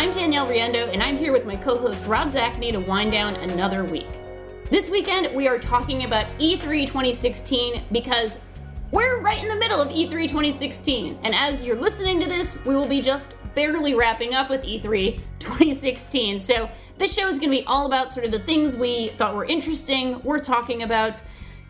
[0.00, 3.36] I'm Danielle Riendeau, and I'm here with my co host Rob Zacny to wind down
[3.36, 4.08] another week.
[4.70, 8.40] This weekend, we are talking about E3 2016 because
[8.92, 11.18] we're right in the middle of E3 2016.
[11.22, 15.20] And as you're listening to this, we will be just barely wrapping up with E3
[15.38, 16.40] 2016.
[16.40, 19.34] So this show is going to be all about sort of the things we thought
[19.34, 21.20] were interesting, we're talking about,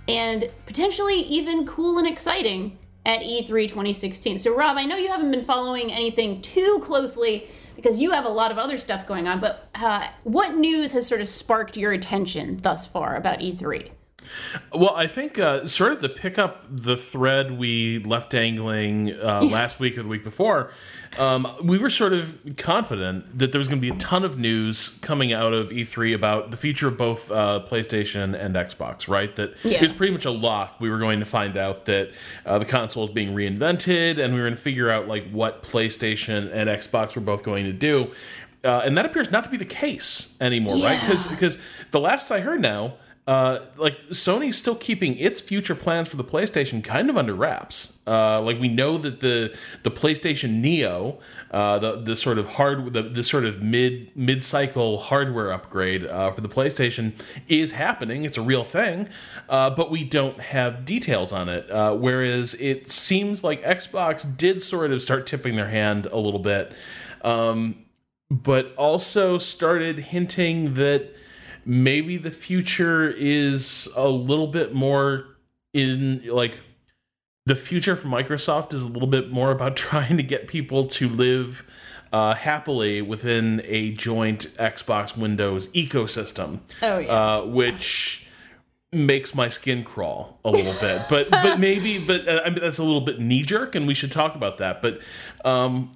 [0.07, 4.39] and potentially even cool and exciting at E3 2016.
[4.39, 7.49] So, Rob, I know you haven't been following anything too closely
[7.83, 11.07] because you have a lot of other stuff going on, but uh, what news has
[11.07, 13.91] sort of sparked your attention thus far about E3?
[14.73, 19.43] Well, I think uh, sort of to pick up the thread we left dangling uh,
[19.43, 20.71] last week or the week before,
[21.19, 24.39] um, we were sort of confident that there was going to be a ton of
[24.39, 29.35] news coming out of E3 about the future of both uh, PlayStation and Xbox, right?
[29.37, 29.77] That Yeah.
[29.79, 30.77] it was pretty much a lock.
[30.81, 32.11] We were going to find out that
[32.47, 35.63] uh, the console is being reinvented, and we were going to figure out like what
[35.63, 38.11] PlayStation and Xbox were both going to do.
[38.63, 41.01] Uh, and that appears not to be the case anymore, right?
[41.03, 41.17] Yeah.
[41.31, 41.59] Because
[41.93, 42.95] the last I heard now,
[43.31, 47.97] uh, like Sony's still keeping its future plans for the PlayStation kind of under wraps.
[48.05, 51.21] Uh, like we know that the the PlayStation Neo,
[51.53, 56.05] uh, the the sort of hard the, the sort of mid mid cycle hardware upgrade
[56.07, 57.13] uh, for the PlayStation
[57.47, 58.25] is happening.
[58.25, 59.09] It's a real thing,
[59.49, 61.71] uh, but we don't have details on it.
[61.71, 66.41] Uh, whereas it seems like Xbox did sort of start tipping their hand a little
[66.41, 66.73] bit.
[67.23, 67.85] Um,
[68.29, 71.15] but also started hinting that
[71.65, 75.37] maybe the future is a little bit more
[75.73, 76.61] in like
[77.47, 81.09] the future for Microsoft is a little bit more about trying to get people to
[81.09, 81.65] live
[82.13, 86.61] uh, happily within a joint Xbox Windows ecosystem.
[86.83, 87.13] Oh, yeah.
[87.13, 88.27] Uh, which
[88.93, 91.03] makes my skin crawl a little bit.
[91.09, 93.95] But but maybe but uh, I mean, that's a little bit knee jerk, and we
[93.95, 94.83] should talk about that.
[94.83, 95.01] But
[95.45, 95.93] um,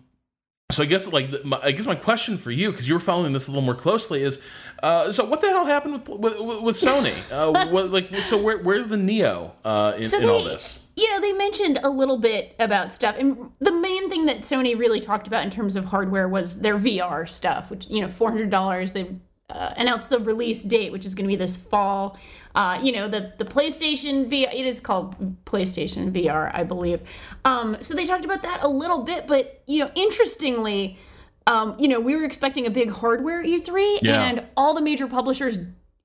[0.70, 3.32] so I guess like my, I guess my question for you because you were following
[3.32, 4.41] this a little more closely is
[4.82, 7.14] uh, so what the hell happened with with, with Sony?
[7.30, 10.86] uh, what, like so where, where's the Neo uh, in, So in all this?
[10.97, 14.78] You know, they mentioned a little bit about stuff, and the main thing that Sony
[14.78, 18.31] really talked about in terms of hardware was their VR stuff, which you know, four
[18.31, 18.92] hundred dollars.
[18.92, 19.16] They
[19.50, 22.16] uh, announced the release date, which is going to be this fall.
[22.54, 24.53] Uh, you know, the the PlayStation VR.
[24.54, 27.00] It is called PlayStation VR, I believe.
[27.44, 30.98] Um, so they talked about that a little bit, but you know, interestingly.
[31.47, 34.25] Um, you know, we were expecting a big hardware E3, Yeah.
[34.25, 35.59] and all the major publishers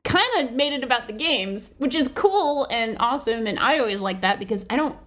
[0.04, 3.48] kind of made it about the games, which is cool and awesome.
[3.48, 4.98] And I always like that because I don't,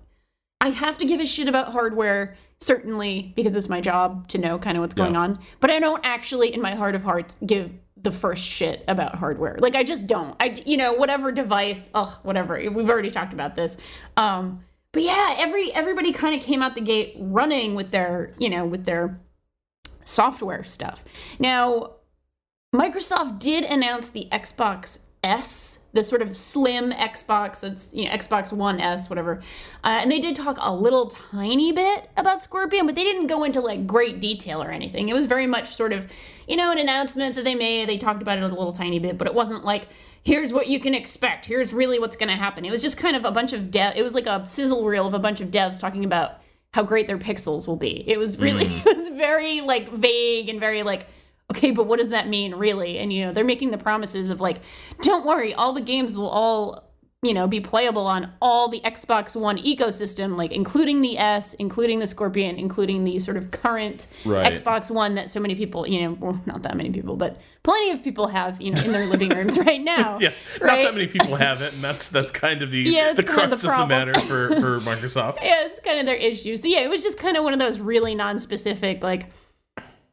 [0.58, 4.58] I have to give a shit about hardware, certainly because it's my job to know
[4.58, 5.20] kind of what's going Yeah.
[5.20, 5.38] on.
[5.60, 7.70] But I don't actually, in my heart of hearts, give
[8.02, 9.56] the first shit about hardware.
[9.58, 10.36] Like I just don't.
[10.40, 12.54] I, you know, whatever device, ugh, whatever.
[12.70, 13.76] We've already talked about this.
[14.16, 18.50] Um, but yeah, every everybody kind of came out the gate running with their, you
[18.50, 19.20] know, with their
[20.04, 21.04] software stuff.
[21.38, 21.92] Now,
[22.74, 28.52] Microsoft did announce the Xbox S, the sort of slim Xbox that's you know, Xbox
[28.52, 29.42] One S, whatever.
[29.84, 33.44] Uh, and they did talk a little tiny bit about Scorpio, but they didn't go
[33.44, 35.08] into like great detail or anything.
[35.08, 36.10] It was very much sort of,
[36.48, 37.88] you know, an announcement that they made.
[37.88, 39.88] They talked about it a little tiny bit, but it wasn't like,
[40.24, 41.44] here's what you can expect.
[41.44, 42.64] Here's really what's going to happen.
[42.64, 43.94] It was just kind of a bunch of dev.
[43.96, 46.40] It was like a sizzle reel of a bunch of devs talking about
[46.72, 48.02] how great their pixels will be.
[48.08, 51.06] It was really, it was very like vague and very like,
[51.52, 52.98] okay, but what does that mean really?
[52.98, 54.58] And you know, they're making the promises of like,
[55.00, 56.88] don't worry, all the games will all,
[57.24, 62.00] you know, be playable on all the Xbox One ecosystem, like including the S, including
[62.00, 64.52] the Scorpio, including the sort of current Right.
[64.52, 67.90] Xbox One that so many people, you know, well, not that many people, but plenty
[67.92, 70.18] of people have, you know, in their living rooms right now.
[70.20, 73.22] Yeah, not that many people have it, and that's that's kind of the Yeah, the
[73.22, 75.36] kind of crux the of the matter for for Microsoft.
[75.44, 76.56] yeah, it's kind of their issue.
[76.56, 79.26] So yeah, it was just kind of one of those really non-specific, like,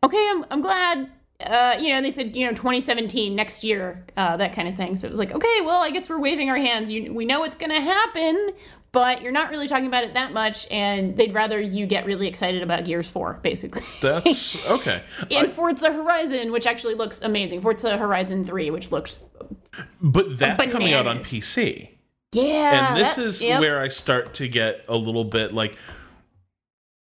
[0.04, 1.10] okay, I'm I'm glad.
[1.40, 4.96] Uh, you know, they said you know 2017 next year, uh, that kind of thing.
[4.96, 6.92] So it was like, okay, well, I guess we're waving our hands.
[6.92, 8.50] You, we know it's gonna happen,
[8.92, 12.28] but you're not really talking about it that much, and they'd rather you get really
[12.28, 13.84] excited about Gears 4, basically.
[14.02, 15.04] That's okay.
[15.32, 17.62] and Forza Horizon, which actually looks amazing.
[17.62, 19.20] Forza Horizon 3, which looks
[20.02, 21.90] But that's coming out on PC.
[22.34, 22.90] yeah.
[22.90, 23.62] and this that- is yep.
[23.62, 25.78] where I start to get a little bit like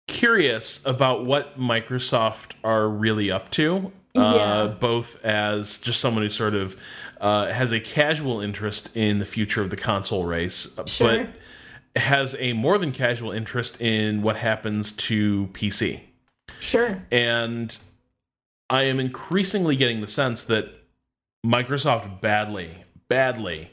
[0.07, 3.91] curious about what Microsoft are really up to.
[4.13, 4.21] Yeah.
[4.21, 6.75] Uh, both as just someone who sort of
[7.21, 11.29] uh, has a casual interest in the future of the console race, uh, Sure.
[11.93, 16.01] but has a more than casual interest in what happens to PC.
[16.59, 17.01] sure.
[17.11, 17.77] And
[18.69, 20.69] I am increasingly getting the sense that
[21.45, 23.71] Microsoft badly, badly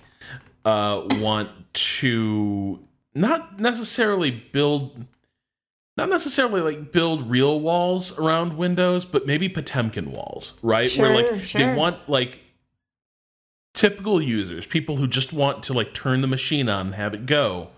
[0.65, 2.81] uh, want to
[3.15, 5.05] not necessarily build
[5.99, 10.89] not necessarily like build real walls around Windows, but maybe Potemkin walls, right?
[10.89, 11.61] Sure, Where like sure.
[11.61, 12.41] they want like
[13.75, 17.27] typical users, people who just want to like turn the machine on and have it
[17.27, 17.71] go.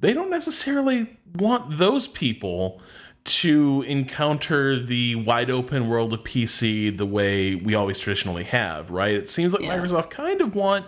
[0.00, 2.80] They don't necessarily want those people
[3.22, 9.14] to encounter the wide open world of PC the way we always traditionally have, right?
[9.14, 9.76] It seems like Yeah.
[9.76, 10.86] Microsoft kind of want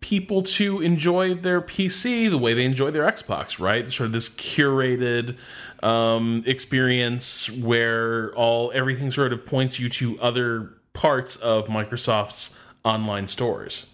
[0.00, 3.88] people to enjoy their PC the way they enjoy their Xbox, right?
[3.88, 5.36] Sort of this curated
[5.82, 13.26] um, experience where all everything sort of points you to other parts of Microsoft's online
[13.26, 13.86] stores.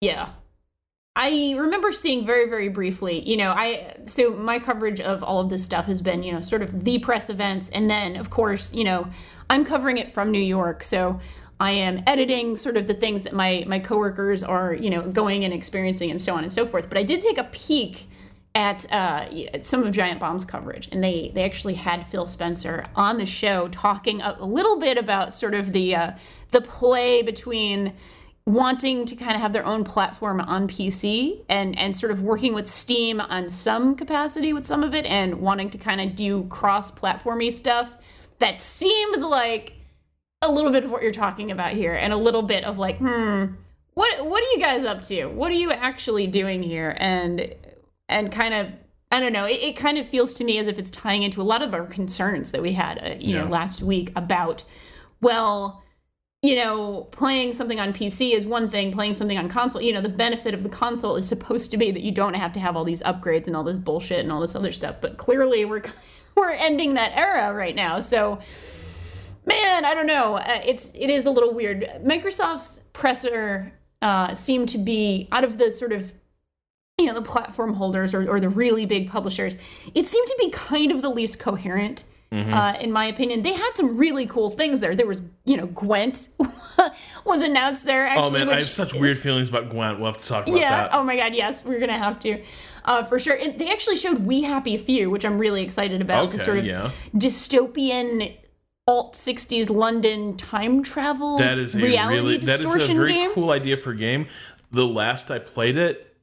[0.00, 0.30] Yeah.
[1.16, 5.48] I remember seeing very, very briefly, you know, I, so my coverage of all of
[5.48, 7.68] this stuff has been, you know, sort of the press events.
[7.68, 9.06] And then, of course, you know,
[9.48, 10.82] I'm covering it from New York.
[10.82, 11.20] So
[11.64, 15.44] I am editing sort of the things that my, my coworkers are, you know, going
[15.44, 16.90] and experiencing and so on and so forth.
[16.90, 18.06] But I did take a peek
[18.54, 23.16] at, uh, some of Giant Bomb's coverage, and they they actually had Phil Spencer on
[23.16, 26.12] the show talking a, a little bit about sort of the uh,
[26.52, 27.94] the play between
[28.46, 32.54] wanting to kind of have their own platform on PC and and sort of working
[32.54, 36.44] with Steam on some capacity with some of it, and wanting to kind of do
[36.44, 37.96] cross-platformy stuff.
[38.38, 39.72] That seems like
[40.44, 42.98] a little bit of what you're talking about here, and a little bit of like,
[42.98, 43.46] hmm,
[43.94, 45.26] what what are you guys up to?
[45.26, 46.96] What are you actually doing here?
[46.98, 47.54] And
[48.08, 48.68] and kind of
[49.10, 49.44] I don't know.
[49.44, 51.72] It, it kind of feels to me as if it's tying into a lot of
[51.72, 54.64] our concerns that we had, uh, you know, last week about,
[55.20, 55.84] well,
[56.42, 60.00] you know, playing something on PC is one thing, playing something on console, you know,
[60.00, 62.76] the benefit of the console is supposed to be that you don't have to have
[62.76, 64.96] all these upgrades and all this bullshit and all this other stuff.
[65.00, 65.82] But clearly we're
[66.36, 68.00] we're ending that era right now.
[68.00, 68.40] So
[69.46, 70.36] man, I don't know.
[70.36, 71.88] Uh, it's it is a little weird.
[72.04, 76.12] Microsoft's presser uh, seemed to be out of the sort of
[76.98, 79.58] you know the platform holders or, or the really big publishers.
[79.94, 82.04] It seemed to be kind of the least coherent.
[82.32, 84.96] Uh, in my opinion, they had some really cool things there.
[84.96, 86.30] There was, you know, Gwent
[87.24, 88.04] was announced there.
[88.04, 90.00] Actually, Oh man, I have such is- weird feelings about Gwent.
[90.00, 90.70] We'll have to talk about yeah.
[90.88, 90.94] that.
[90.94, 91.32] Oh my God.
[91.36, 92.42] Yes, we're gonna have to,
[92.86, 93.36] uh, for sure.
[93.36, 96.32] And they actually showed We Happy Few, which I'm really excited about.
[96.32, 96.90] the sort of yeah.
[97.14, 98.34] dystopian
[98.86, 103.30] alt 60s London time travel That is a reality really that is a very game.
[103.32, 104.26] cool idea for a game.
[104.72, 106.14] The last I played it,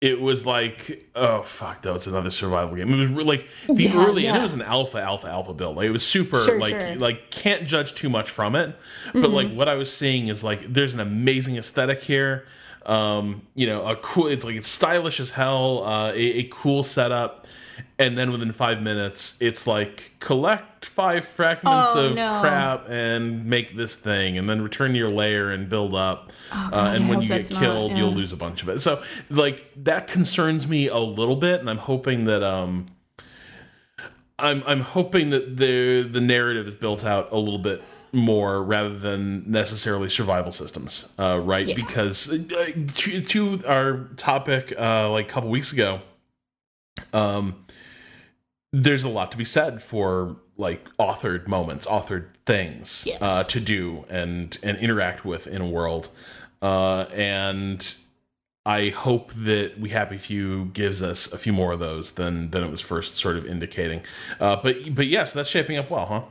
[0.00, 2.92] it was like oh fuck, that was another survival game.
[2.92, 5.76] It was like the Yeah, early and it was an alpha alpha alpha build.
[5.76, 6.96] Like it was super Sure, like sure.
[6.96, 8.74] like can't judge too much from it.
[9.12, 9.56] But like Mm-hmm.
[9.56, 12.46] what I was seeing is like there's an amazing aesthetic here.
[12.84, 16.82] Um, you know, a cool it's like it's stylish as hell, uh, a, a cool
[16.82, 17.46] setup.
[17.98, 22.40] And then within five minutes, it's like collect five fragments Oh, of no.
[22.40, 26.32] crap and make this thing, and then return to your lair and build up.
[26.52, 28.80] uh, and Oh, I when you get not- killed, you'll lose a bunch of it.
[28.80, 32.88] So, like that concerns me a little bit, and I'm hoping that um,
[34.38, 37.82] I'm I'm hoping that the the narrative is built out a little bit
[38.12, 41.66] more rather than necessarily survival systems, uh, right?
[41.66, 41.74] Yeah.
[41.74, 42.38] Because uh,
[42.96, 46.00] to, to our topic, uh, like a couple weeks ago,
[47.12, 47.64] um,
[48.72, 53.18] there's a lot to be said for like authored moments, authored things Yes.
[53.20, 56.08] uh, to do and and interact with in a world,
[56.60, 57.96] uh, and
[58.64, 62.62] I hope that We Happy Few gives us a few more of those than than
[62.62, 64.02] it was first sort of indicating.
[64.38, 66.22] Uh, but but yes, that's shaping up well, huh?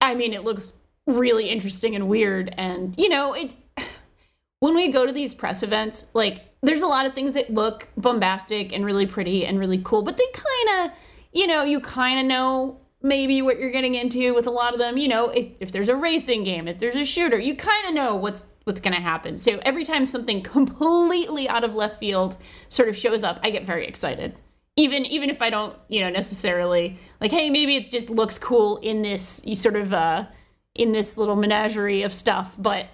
[0.00, 0.72] I mean, it looks
[1.06, 2.54] really interesting and weird.
[2.56, 3.54] And, you know, it
[4.60, 7.88] when we go to these press events, like, there's a lot of things that look
[7.96, 10.96] bombastic and really pretty and really cool, but they kind of,
[11.32, 14.80] you know, you kind of know maybe what you're getting into with a lot of
[14.80, 14.96] them.
[14.96, 17.94] You know, if, if there's a racing game, if there's a shooter, you kind of
[17.94, 19.38] know what's what's going to happen.
[19.38, 22.36] So every time something completely out of left field
[22.68, 24.34] sort of shows up, I get very excited.
[24.76, 28.78] Even even if I don't, you know, necessarily like, hey, maybe it just looks cool
[28.78, 30.26] in this you sort of uh
[30.74, 32.86] in this little menagerie of stuff, but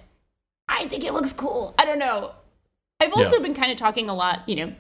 [0.69, 1.75] I think it looks cool.
[1.79, 2.33] I don't know.
[3.02, 3.42] I've also Yeah.
[3.42, 4.73] been kind of talking a lot, you know.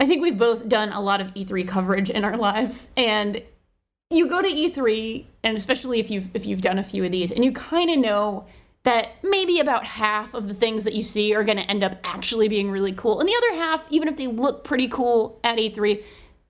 [0.00, 3.42] I think we've both done a lot of E3 coverage in our lives and
[4.10, 7.30] you go to E3 and especially if you've if you've done a few of these
[7.30, 8.44] and you kind of know
[8.82, 11.94] that maybe about half of the things that you see are going to end up
[12.02, 13.20] actually being really cool.
[13.20, 16.02] And the other half, even if they look pretty cool at E3,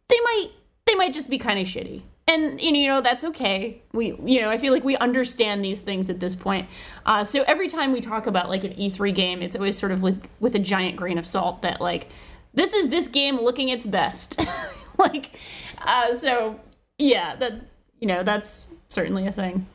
[0.08, 0.48] they might
[0.86, 2.02] they might just be kind of shitty.
[2.28, 3.82] And you know that's okay.
[3.92, 6.68] We you know I feel like we understand these things at this point.
[7.04, 10.02] Uh, so every time we talk about like an E3 game, it's always sort of
[10.02, 12.08] like with a giant grain of salt that like
[12.54, 14.40] this is this game looking its best.
[14.98, 15.36] like
[15.78, 16.60] uh, so
[16.98, 17.54] yeah that
[17.98, 19.66] you know that's certainly a thing.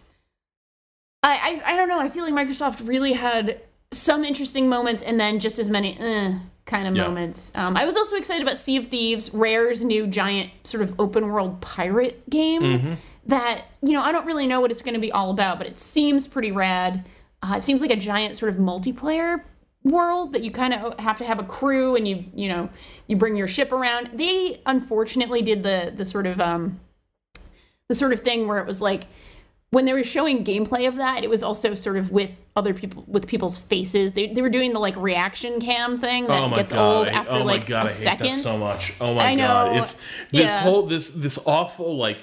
[1.24, 2.00] I, I I don't know.
[2.00, 3.60] I feel like Microsoft really had
[3.92, 5.98] some interesting moments and then just as many.
[6.00, 6.40] Eh.
[6.68, 7.08] Kind of Yeah.
[7.08, 7.52] moments.
[7.56, 11.28] Um, I was also excited about Sea of Thieves, Rare's new giant sort of open
[11.30, 12.62] world pirate game.
[12.62, 12.94] Mm-hmm.
[13.26, 15.66] That you know, I don't really know what it's going to be all about, but
[15.68, 17.04] it seems pretty rad.
[17.42, 19.42] Uh, it seems like a giant sort of multiplayer
[19.84, 22.70] world that you kind of have to have a crew and you you know
[23.08, 24.12] you bring your ship around.
[24.14, 26.80] They unfortunately did the the sort of um,
[27.90, 29.04] the sort of thing where it was like
[29.70, 33.06] when they were showing gameplay of that, it was also sort of with other people
[33.08, 34.14] with people's faces.
[34.14, 36.98] They, they were doing the like reaction cam thing that Oh gets god!
[36.98, 37.78] old I- after oh like my god!
[37.78, 38.28] a I hate second.
[38.32, 38.94] that so much.
[39.00, 39.76] Oh my I god!
[39.76, 39.82] know.
[39.82, 39.94] It's
[40.32, 40.60] this Yeah.
[40.62, 42.18] whole this this awful like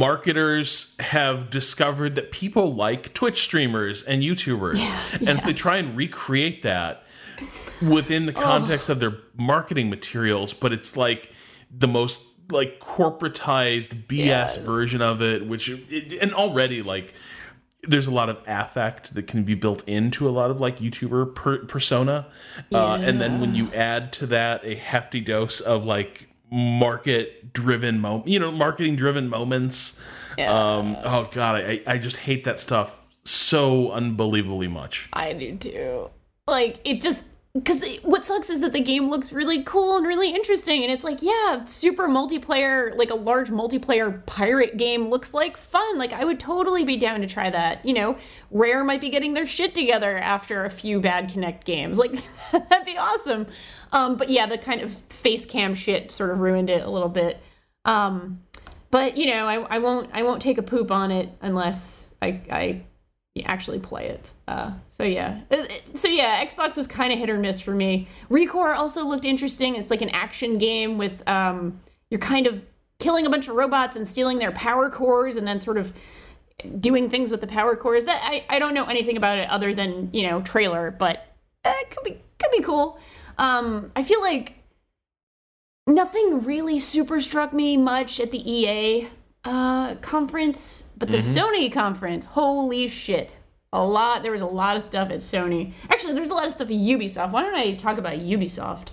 [0.00, 4.78] marketers have discovered that people like Twitch streamers and YouTubers,
[5.26, 7.04] and so they try and recreate that
[7.80, 10.52] within the context of their marketing materials.
[10.52, 11.32] But it's like
[11.70, 14.56] the most like corporatized BS Yes.
[14.56, 17.14] version of it, which it, and already like
[17.84, 21.34] there's a lot of affect that can be built into a lot of like YouTuber
[21.34, 22.26] per- persona,
[22.72, 28.00] uh, and then when you add to that a hefty dose of like market driven
[28.00, 30.02] mo you know marketing driven moments
[30.48, 35.08] um oh god I, I just hate that stuff so unbelievably much.
[35.12, 36.10] I do too.
[36.46, 40.32] Like it just because what sucks is that the game looks really cool and really
[40.32, 45.56] interesting, and it's like, yeah, super multiplayer, like a large multiplayer pirate game looks like
[45.56, 45.98] fun.
[45.98, 47.84] Like I would totally be down to try that.
[47.84, 48.18] You know,
[48.52, 51.98] Rare might be getting their shit together after a few bad Kinect games.
[51.98, 52.12] Like
[52.52, 53.48] that'd be awesome.
[53.92, 57.08] Um, but yeah, the kind of face cam shit sort of ruined it a little
[57.08, 57.40] bit.
[57.84, 58.42] Um,
[58.92, 62.40] but you know, I, I won't I won't take a poop on it unless I
[62.48, 62.84] I
[63.44, 64.32] actually play it.
[64.48, 68.08] Uh, so yeah, Uh, so yeah, Xbox was kind of hit or miss for me.
[68.28, 69.76] ReCore also looked interesting.
[69.76, 72.62] It's like an action game with um, you're kind of
[72.98, 75.92] killing a bunch of robots and stealing their power cores, and then sort of
[76.78, 78.04] doing things with the power cores.
[78.04, 81.26] That I, I don't know anything about it other than you know trailer, but
[81.64, 82.98] uh, it could be could be cool.
[83.38, 84.56] Um, I feel like
[85.86, 89.08] nothing really super struck me much at the EA
[89.44, 93.38] uh, conference, but the Sony conference, holy shit.
[93.72, 95.72] A lot, there was a lot of stuff at Sony.
[95.88, 97.30] Actually, there's a lot of stuff at Ubisoft.
[97.32, 98.88] Why don't I talk about Ubisoft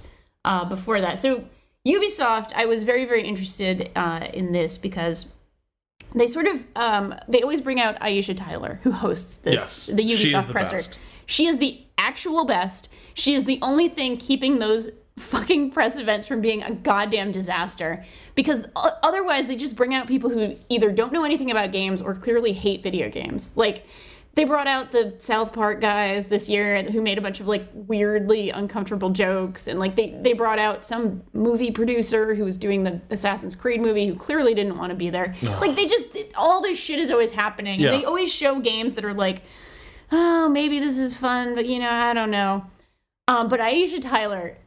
[0.45, 1.19] uh, before that?
[1.19, 1.45] So,
[1.87, 5.25] Ubisoft, I was very, very interested uh, in this because
[6.13, 10.03] they sort of, um, they always bring out Aisha Tyler, who hosts this, Yes, the
[10.03, 10.77] Ubisoft presser.
[10.77, 10.99] best.
[11.25, 12.89] She is the actual best.
[13.15, 18.05] She is the only thing keeping those fucking press events from being a goddamn disaster
[18.36, 22.13] because otherwise they just bring out people who either don't know anything about games or
[22.13, 23.57] clearly hate video games.
[23.57, 23.86] Like
[24.36, 27.67] they brought out the South Park guys this year who made a bunch of like
[27.74, 32.83] weirdly uncomfortable jokes and like they they brought out some movie producer who was doing
[32.83, 35.33] the Assassin's Creed movie who clearly didn't want to be there.
[35.41, 37.79] Like they just all this shit is always happening.
[37.79, 37.91] Yeah.
[37.91, 39.41] They always show games that are like
[40.12, 42.65] oh, maybe this is fun, but you know, I don't know.
[43.27, 44.57] Um, but Aisha Tyler,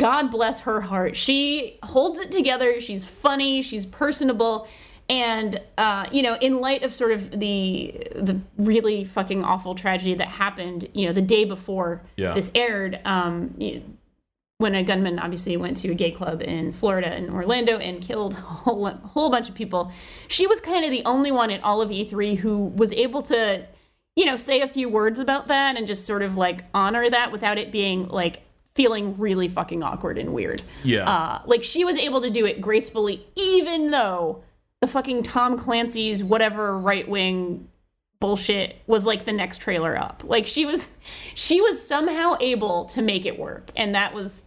[0.00, 1.14] God bless her heart.
[1.14, 2.80] She holds it together.
[2.80, 3.60] She's funny.
[3.60, 4.66] She's personable.
[5.10, 10.14] And uh, you know, in light of sort of the the really fucking awful tragedy
[10.14, 12.32] that happened, you know, the day before Yeah.
[12.32, 13.54] this aired, um,
[14.58, 18.34] when a gunman obviously went to a gay club in Florida and Orlando and killed
[18.34, 19.90] a whole, whole bunch of people,
[20.28, 23.66] she was kind of the only one at all of E3 who was able to,
[24.16, 27.32] you know, say a few words about that and just sort of like honor that
[27.32, 28.42] without it being like
[28.74, 30.62] feeling really fucking awkward and weird.
[30.84, 31.08] Yeah.
[31.08, 34.42] Uh, like she was able to do it gracefully, even though
[34.80, 37.68] the fucking Tom Clancy's whatever right wing
[38.20, 40.22] bullshit was like the next trailer up.
[40.24, 40.96] Like she was,
[41.34, 44.44] she was somehow able to make it work, and that was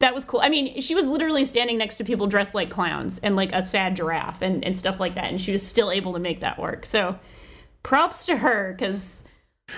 [0.00, 0.40] that was cool.
[0.40, 3.64] I mean, she was literally standing next to people dressed like clowns and like a
[3.64, 6.58] sad giraffe and and stuff like that, and she was still able to make that
[6.58, 6.84] work.
[6.86, 7.18] So,
[7.82, 9.22] props to her because.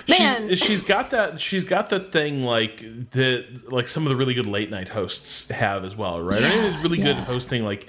[0.07, 2.79] Man, she's, she's got that she's got that thing like
[3.11, 6.49] that like some of the really good late night hosts have as well right i
[6.49, 7.87] mean it's really good at hosting like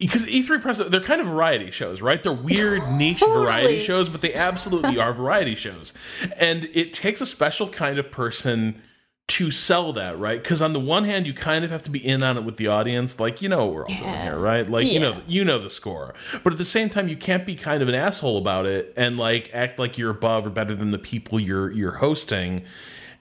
[0.00, 2.20] because E3 press they're kind of variety shows, right?
[2.20, 5.92] They're weird niche variety shows, but they absolutely are variety shows.
[6.36, 8.82] And it takes a special kind of person
[9.30, 10.42] to sell that, right?
[10.42, 12.56] Because on the one hand, you kind of have to be in on it with
[12.56, 14.68] the audience, like you know what we're all doing here, right?
[14.68, 16.14] Like you know you know the score.
[16.42, 19.16] But at the same time, you can't be kind of an asshole about it and
[19.16, 22.64] like act like you're above or better than the people you're you're hosting.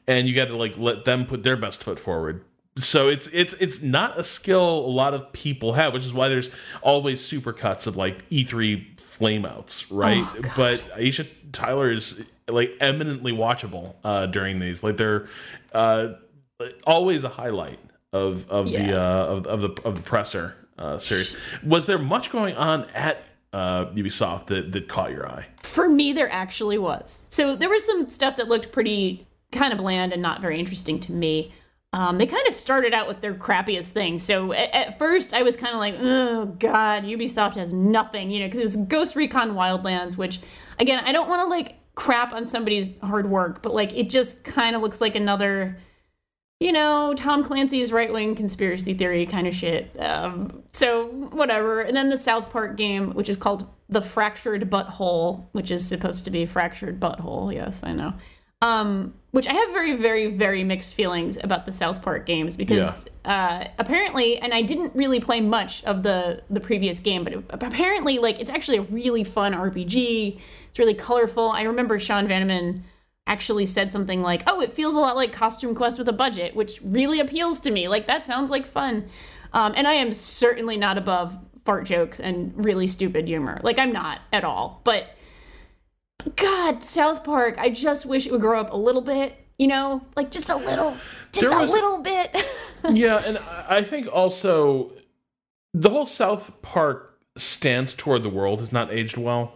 [0.08, 2.44] And you got to like let them put their best foot forward.
[2.80, 6.30] So it's it's it's not a skill a lot of people have, which is why
[6.30, 6.50] there's
[6.82, 10.24] always supercuts of like E3 flameouts, right?
[10.26, 14.84] Oh, but Aisha Tyler is like eminently watchable uh, during these.
[14.84, 15.28] Like they're
[15.74, 16.14] uh,
[16.86, 17.80] always a highlight
[18.14, 21.36] of of the uh, of, of the of the presser uh, series.
[21.64, 25.48] Was there much going on at uh, Ubisoft that that caught your eye?
[25.64, 27.24] For me, there actually was.
[27.30, 31.00] So there was some stuff that looked pretty kind of bland and not very interesting
[31.02, 31.54] to me.
[31.92, 34.20] Um, they kind of started out with their crappiest thing.
[34.20, 38.40] So at, at first, I was kind of like, oh, God, Ubisoft has nothing, you
[38.40, 40.40] know, because it was Ghost Recon Wildlands, which,
[40.78, 44.44] again, I don't want to like crap on somebody's hard work, but like it just
[44.44, 45.78] kind of looks like another,
[46.60, 50.00] you know, Tom Clancy's right wing conspiracy theory kind of shit.
[50.00, 51.82] Um, so whatever.
[51.82, 56.24] And then the South Park game, which is called The Fractured Butthole, which is supposed
[56.26, 57.52] to be Fractured Butthole.
[57.52, 58.14] Yes, I know.
[58.62, 63.08] Um, which I have very, very, very mixed feelings about the South Park games because
[63.26, 68.18] uh, apparently, and I didn't really play much of the the previous game, but apparently,
[68.18, 70.40] like it's actually a really fun RPG.
[70.70, 71.50] It's really colorful.
[71.50, 72.82] I remember Sean Vanaman
[73.28, 76.56] actually said something like, "Oh, it feels a lot like Costume Quest with a budget,"
[76.56, 77.88] which really appeals to me.
[77.88, 79.10] Like that sounds like fun.
[79.54, 83.60] Um, and I am certainly not above fart jokes and really stupid humor.
[83.64, 85.16] Like I'm not at all, but
[86.36, 90.02] God, South Park, I just wish it would grow up a little bit, you know?
[90.16, 90.98] Like just a little.
[91.32, 92.36] Just There a little bit.
[92.92, 94.92] yeah, and I think also
[95.74, 99.54] the whole South Park stance toward the world has not aged well.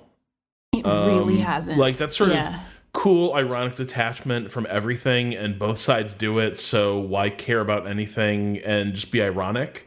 [0.74, 1.78] it really Um, hasn't.
[1.80, 2.56] Like that sort Yeah.
[2.56, 2.62] of
[2.94, 6.60] cool, ironic detachment from everything, and both sides do it.
[6.60, 9.86] So why care about anything and just be ironic?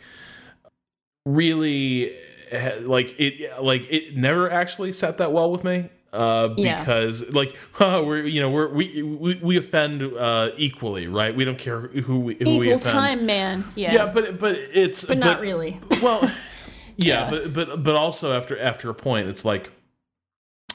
[1.25, 2.13] Really,
[2.51, 5.89] eh, like it, like it never actually sat that well with me.
[6.17, 6.79] Uh, Yeah.
[6.79, 11.35] because like huh, we're you know we're we we, we offend uh, equally, right?
[11.37, 12.83] We don't care who we who we Equal offend.
[12.95, 13.65] time, man.
[13.75, 13.93] Yeah.
[13.93, 15.79] Yeah, but but it's but not really.
[16.03, 16.21] well,
[16.97, 17.31] yeah, Yeah.
[17.31, 19.71] but but but also after after a point, it's like,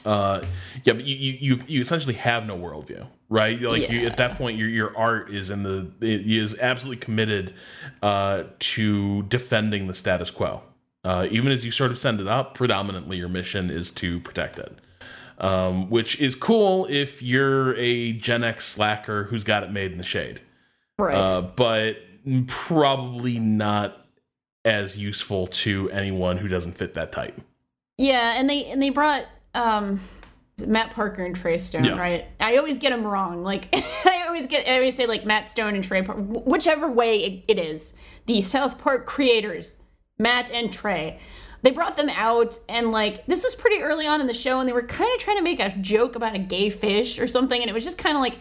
[0.04, 0.42] uh,
[0.84, 3.60] yeah, but you you you, essentially have no worldview, right?
[3.60, 7.54] Like you at that point, your your art is in the it is absolutely committed
[8.02, 10.62] uh, to defending the status quo.
[11.04, 14.58] Uh, even as you sort of send it up, predominantly your mission is to protect
[14.58, 14.78] it.
[15.38, 19.98] Um, which is cool if you're a Gen X slacker who's got it made in
[19.98, 20.40] the shade
[20.98, 21.16] Right.
[21.16, 21.96] uh, but
[22.46, 24.06] probably not
[24.64, 27.40] as useful to anyone who doesn't fit that type.
[27.98, 30.00] Yeah, and they and they brought um
[30.66, 31.98] Matt Parker and Trey Stone, Yeah.
[31.98, 32.26] right?
[32.38, 33.42] I always get them wrong.
[33.42, 37.18] Like I always get I always say like Matt Stone and Trey, Par- whichever way
[37.24, 37.94] it, it is.
[38.26, 39.78] The South Park creators,
[40.18, 41.18] Matt and Trey.
[41.62, 44.68] They brought them out and like this was pretty early on in the show and
[44.68, 47.60] they were kind of trying to make a joke about a gay fish or something
[47.60, 48.36] and it was just kind of like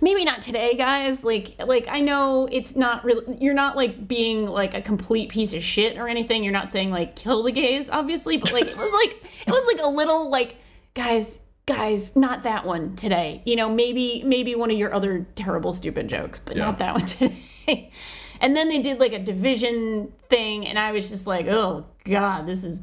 [0.00, 1.24] maybe not today guys.
[1.24, 5.52] Like like I know it's not really you're not like being like a complete piece
[5.52, 6.44] of shit or anything.
[6.44, 9.66] You're not saying like kill the gays obviously but like it was like it was
[9.66, 10.54] like a little like
[10.94, 13.42] guys guys not that one today.
[13.44, 16.66] You know maybe maybe one of your other terrible stupid jokes but Yeah.
[16.66, 17.90] not that one today
[18.40, 22.46] and then they did like a division thing and i was just like oh god
[22.46, 22.82] this is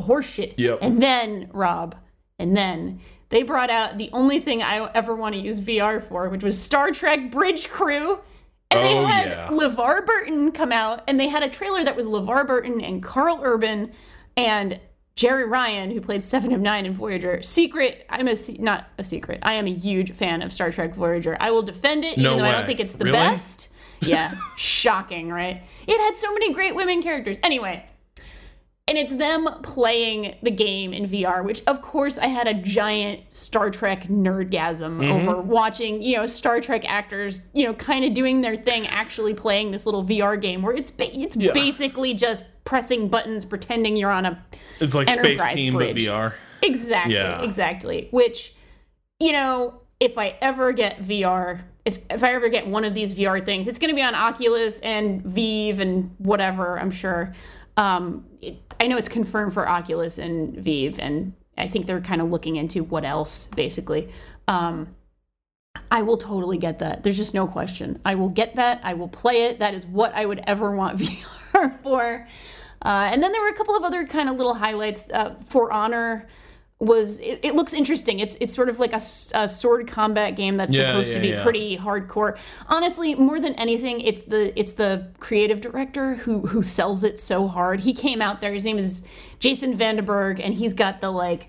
[0.00, 0.78] horseshit Yep.
[0.82, 1.94] and then rob
[2.38, 6.28] and then they brought out the only thing i ever want to use vr for
[6.28, 8.18] which was star trek bridge crew
[8.70, 9.48] and they Oh, had yeah.
[9.52, 13.38] LeVar Burton come out, and they had a trailer that was LeVar Burton and Karl
[13.44, 13.92] Urban
[14.36, 14.80] and
[15.14, 17.40] Jeri Ryan, who played Seven of Nine in Voyager.
[17.42, 19.38] Secret, I'm a not a secret.
[19.42, 21.36] I am a huge fan of Star Trek Voyager.
[21.38, 23.16] I will defend it, No even though I don't think it's the Really?
[23.18, 23.68] best.
[24.00, 25.62] Yeah, shocking, right?
[25.86, 27.38] It had so many great women characters.
[27.42, 27.84] Anyway,
[28.86, 33.30] and it's them playing the game in VR, which of course I had a giant
[33.32, 35.28] Star Trek nerdgasm Mm-hmm.
[35.28, 39.32] over watching, you know, Star Trek actors, you know, kind of doing their thing, actually
[39.32, 41.52] playing this little VR game where it's ba- it's Yeah.
[41.52, 44.44] basically just pressing buttons, pretending you're on a
[44.80, 45.94] It's like Space Enterprise Team Bridge.
[46.06, 46.34] but VR.
[46.62, 47.42] Exactly, Yeah.
[47.42, 48.08] exactly.
[48.10, 48.52] Which,
[49.18, 53.14] you know, if I ever get VR, if if I ever get one of these
[53.14, 56.78] VR things, it's going to be on Oculus and Vive and whatever.
[56.78, 57.34] I'm sure.
[57.76, 62.20] Um, it, I know it's confirmed for Oculus and Vive, and I think they're kind
[62.20, 64.12] of looking into what else, basically.
[64.48, 64.94] Um,
[65.90, 67.02] I will totally get that.
[67.02, 68.00] There's just no question.
[68.04, 68.80] I will get that.
[68.82, 69.58] I will play it.
[69.58, 72.26] That is what I would ever want VR for.
[72.82, 75.10] Uh, and then there were a couple of other kind of little highlights.
[75.10, 76.26] Uh, For Honor
[76.80, 78.18] was it, it looks interesting.
[78.20, 79.00] It's it's sort of like a,
[79.34, 81.42] a sword combat game that's Yeah, supposed yeah, to be yeah.
[81.42, 82.36] pretty hardcore.
[82.66, 87.46] Honestly, more than anything, it's the it's the creative director who who sells it so
[87.48, 87.80] hard.
[87.80, 88.52] He came out there.
[88.52, 89.04] His name is
[89.38, 91.48] Jason VandenBerghe, and he's got the like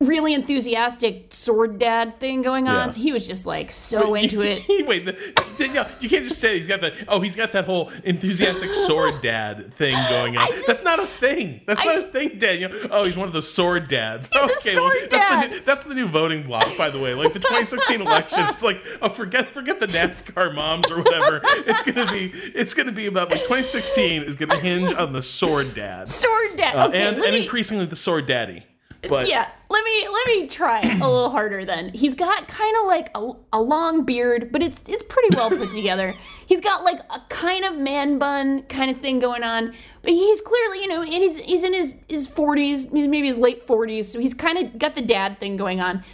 [0.00, 2.86] really enthusiastic sword dad thing going on.
[2.86, 2.88] Yeah.
[2.88, 4.62] So he was just like so into it.
[4.86, 5.12] Wait, the,
[5.58, 6.94] Danielle, you can't just say he's got that.
[7.06, 10.48] Oh, he's got that whole enthusiastic sword dad thing going on.
[10.48, 11.60] just- that's not a thing.
[11.66, 12.70] That's not a thing, Daniel.
[12.90, 14.28] Oh, he's one of those sword dads.
[14.34, 15.50] okay, sword well, that's dad.
[15.50, 17.14] the new, that's the new voting block, by the way.
[17.14, 21.40] Like the 2016 election, it's like oh, forget forget the NASCAR moms or whatever.
[21.66, 25.74] It's gonna be it's gonna be about like 2016 is gonna hinge on the sword
[25.74, 26.74] dad Sword dad.
[26.74, 28.64] uh, okay, and and me- increasingly the sword daddy.
[29.08, 31.90] But yeah, let me let me try a little harder then.
[31.94, 35.70] He's got kind of like a, a long beard, but it's it's pretty well put
[35.70, 36.14] together.
[36.46, 40.40] He's got like a kind of man bun kind of thing going on, but he's
[40.40, 44.34] clearly, you know, his he's in his his 40s, maybe his late 40s, so he's
[44.34, 46.04] kind of got the dad thing going on.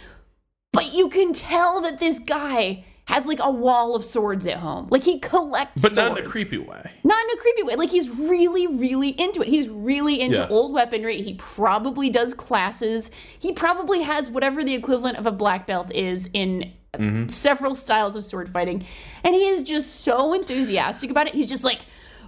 [0.71, 4.87] But you can tell that this guy has like a wall of swords at home.
[4.91, 5.95] Like he collects but swords.
[5.95, 6.91] not in a creepy way.
[7.03, 7.75] Not in a creepy way.
[7.75, 9.47] Like he's really, really into it.
[9.47, 10.47] He's really into Yeah.
[10.49, 11.21] old weaponry.
[11.21, 13.09] He probably does classes.
[13.39, 17.27] He probably has whatever the equivalent of a black belt is in Mm-hmm.
[17.27, 18.83] several styles of sword fighting.
[19.23, 21.35] And he is just so enthusiastic about it.
[21.35, 21.81] He's just like,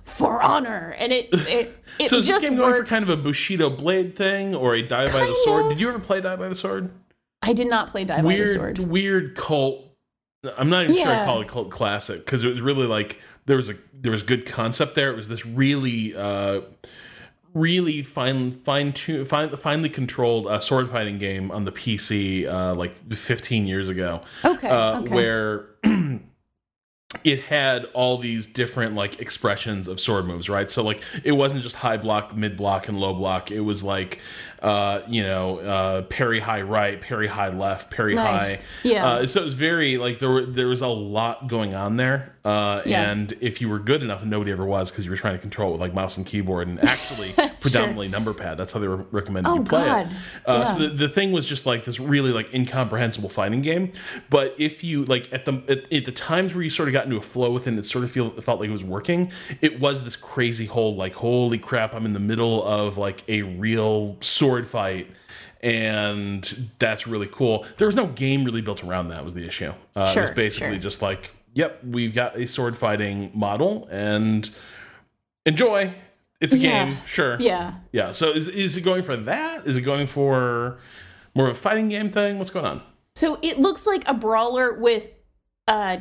[0.04, 0.96] for honor.
[1.00, 3.70] And it it, it So is this just game going for kind of a Bushido
[3.72, 5.64] blade thing or a die by the sword?
[5.66, 5.70] of.
[5.72, 6.92] Did you ever play die by the sword?
[7.42, 8.78] I did not play Die by the weird, Sword.
[8.80, 9.89] weird cult.
[10.58, 13.58] I'm not even sure I call it cult classic because it was really like there
[13.58, 15.12] was a there was good concept there.
[15.12, 16.62] It was this really, uh,
[17.54, 22.74] really fine, fine tune, fine, finely controlled uh, sword fighting game on the PC uh,
[22.76, 24.22] like 15 years ago.
[24.44, 25.14] Okay, uh, okay.
[25.14, 25.66] where.
[27.24, 30.70] It had all these different like expressions of sword moves, right?
[30.70, 33.50] So like it wasn't just high block, mid block, and low block.
[33.50, 34.20] It was like,
[34.62, 38.64] uh, you know, uh, parry high right, parry high left, parry Nice.
[38.64, 38.70] high.
[38.84, 39.06] Yeah.
[39.08, 42.36] Uh, so it was very like there were there was a lot going on there,
[42.46, 43.12] uh, Yeah.
[43.12, 45.40] and if you were good enough, and nobody ever was because you were trying to
[45.40, 48.58] control it with like mouse and keyboard and actually predominantly number pad.
[48.58, 50.08] That's how they re- recommended Oh, you play God.
[50.08, 50.18] it.
[50.46, 53.92] Uh, So the, the thing was just like this really like incomprehensible fighting game.
[54.30, 57.06] But if you like at the at, at the times where you sort of got
[57.06, 58.84] into a flow with it, and it sort of feel it felt like it was
[58.84, 59.32] working.
[59.62, 63.42] It was this crazy whole like holy crap, I'm in the middle of like a
[63.42, 65.10] real sword fight
[65.62, 67.66] and that's really cool.
[67.78, 69.24] There was no game really built around that.
[69.24, 69.74] Was the issue?
[69.96, 70.80] Uh, it was basically sure.
[70.80, 74.50] just like, yep, we've got a sword fighting model, and
[75.46, 75.94] enjoy.
[76.40, 76.86] It's a Yeah.
[76.86, 77.36] game, sure.
[77.40, 77.74] Yeah.
[77.92, 78.12] yeah.
[78.12, 79.68] So is is it going for that?
[79.68, 80.80] Is it going for
[81.36, 82.40] more of a fighting game thing?
[82.40, 82.82] What's going on?
[83.16, 85.10] So it looks like a brawler with
[85.68, 85.98] uh,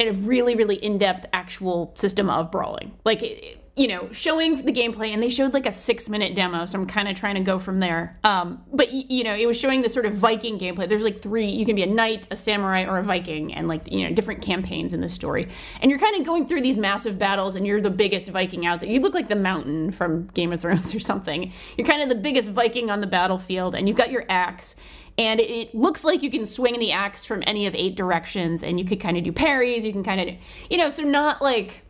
[0.00, 2.92] a really, really in-depth actual system of brawling.
[3.04, 6.64] Like, it- you know, showing the gameplay, and they showed like a six-minute demo.
[6.64, 8.18] So I'm kind of trying to go from there.
[8.24, 10.88] Um, but you know, it was showing the sort of Viking gameplay.
[10.88, 11.46] There's like three.
[11.46, 14.40] You can be a knight, a samurai, or a Viking, and like you know, different
[14.40, 15.48] campaigns in the story.
[15.82, 18.80] And you're kind of going through these massive battles, and you're the biggest Viking out
[18.80, 18.88] there.
[18.88, 21.52] You look like the Mountain from Game of Thrones or something.
[21.76, 24.76] You're kind of the biggest Viking on the battlefield, and you've got your axe
[25.18, 28.78] and it looks like you can swing the axe from any of eight directions and
[28.78, 30.34] you could kind of do parries you can kind of
[30.68, 31.85] you know so not like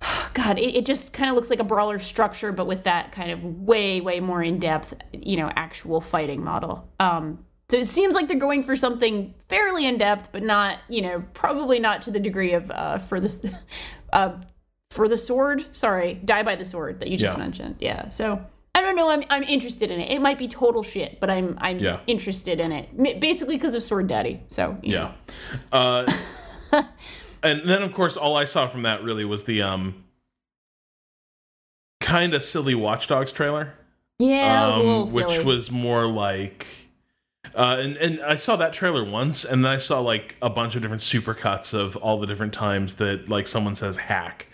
[0.34, 3.30] god it, it just kind of looks like a brawler structure but with that kind
[3.30, 8.28] of way way more in-depth you know actual fighting model um so it seems like
[8.28, 12.52] they're going for something fairly in-depth but not you know probably not to the degree
[12.52, 13.44] of uh for this
[14.12, 14.32] uh
[14.90, 17.42] for the sword sorry die by the sword that you just Yeah.
[17.44, 19.10] mentioned yeah so I don't know.
[19.10, 20.08] I'm, I'm interested in it.
[20.12, 21.98] It might be total shit, but I'm I'm Yeah.
[22.06, 23.18] interested in it.
[23.18, 24.40] Basically because of Sword Daddy.
[24.46, 24.78] So.
[24.84, 25.14] Yeah.
[25.72, 26.06] Uh,
[27.42, 30.04] and then of course all I saw from that really was the um
[32.00, 33.74] kind of silly Watch Dogs trailer.
[34.18, 35.38] yeah, it was a um, little silly.
[35.38, 36.66] which was more like
[37.54, 40.76] uh, and and I saw that trailer once, and then I saw like a bunch
[40.76, 44.46] of different supercuts of all the different times that like someone says hack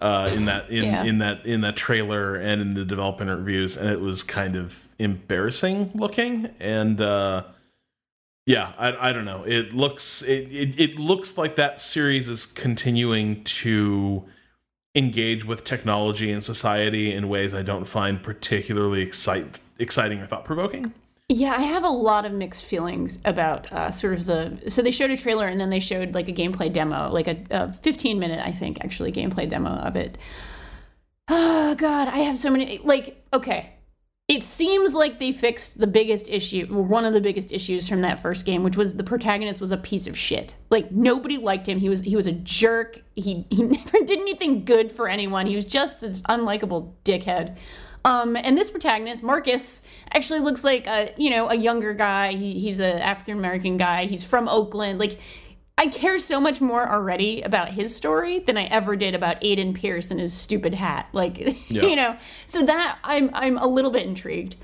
[0.00, 1.04] uh, in that in, Yeah.
[1.04, 4.88] in that in that trailer and in the development reviews, and it was kind of
[4.98, 7.00] embarrassing looking and.
[7.00, 7.44] uh
[8.48, 9.44] yeah, I, I don't know.
[9.44, 14.24] It looks it, it, it looks like that series is continuing to
[14.94, 20.46] engage with technology and society in ways I don't find particularly excite, exciting or thought
[20.46, 20.94] provoking.
[21.28, 24.58] Yeah, I have a lot of mixed feelings about uh, sort of the.
[24.68, 27.36] So they showed a trailer and then they showed like a gameplay demo, like a,
[27.50, 30.16] a 15 minute, I think, actually gameplay demo of it.
[31.28, 32.80] Oh God, I have so many.
[32.82, 33.74] Like, okay,
[34.28, 38.20] it seems like they fixed the biggest issue, one of the biggest issues from that
[38.20, 40.54] first game, which was the protagonist was a piece of shit.
[40.68, 41.78] Like nobody liked him.
[41.78, 43.00] He was he was a jerk.
[43.16, 45.46] He he never did anything good for anyone.
[45.46, 47.56] He was just this unlikable dickhead.
[48.04, 52.34] Um, and this protagonist, Marcus, actually looks like a you know a younger guy.
[52.34, 54.04] He, he's an African American guy.
[54.04, 54.98] He's from Oakland.
[54.98, 55.18] Like
[55.78, 59.74] I care so much more already about his story than I ever did about Aiden
[59.74, 61.08] Pearce and his stupid hat.
[61.12, 61.38] Like,
[61.70, 61.84] Yeah.
[61.84, 64.56] you know, so that I'm I'm a little bit intrigued.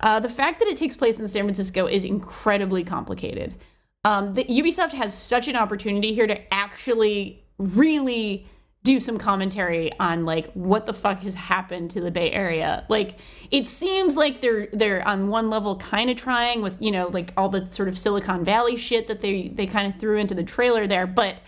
[0.00, 3.54] Uh, the fact that it takes place in San Francisco is incredibly complicated.
[4.04, 8.46] Um, the, Ubisoft has such an opportunity here to actually really
[8.86, 12.86] do some commentary on like what the fuck has happened to the Bay Area.
[12.88, 13.18] Like
[13.50, 17.32] it seems like they're they're on one level kind of trying with you know like
[17.36, 20.44] all the sort of Silicon Valley shit that they they kind of threw into the
[20.44, 21.40] trailer there, but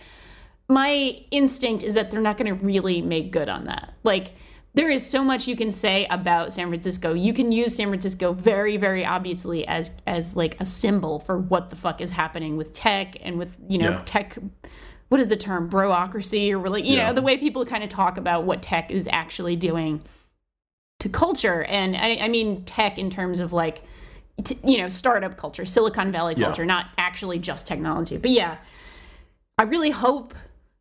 [0.67, 3.93] my instinct is that they're not going to really make good on that.
[4.03, 4.33] Like
[4.75, 7.13] there is so much you can say about San Francisco.
[7.13, 11.69] You can use San Francisco very, very obviously as as like a symbol for what
[11.69, 14.03] the fuck is happening with tech and with you know Yeah.
[14.05, 14.37] tech.
[15.09, 15.69] What is the term?
[15.69, 17.07] Broocracy or really you Yeah.
[17.07, 20.01] know the way people kind of talk about what tech is actually doing
[20.99, 21.63] to culture.
[21.63, 23.83] And I, I mean tech in terms of like
[24.43, 26.45] t- you know startup culture, Silicon Valley Yeah.
[26.45, 28.17] culture, not actually just technology.
[28.17, 28.57] But yeah,
[29.57, 30.33] I really hope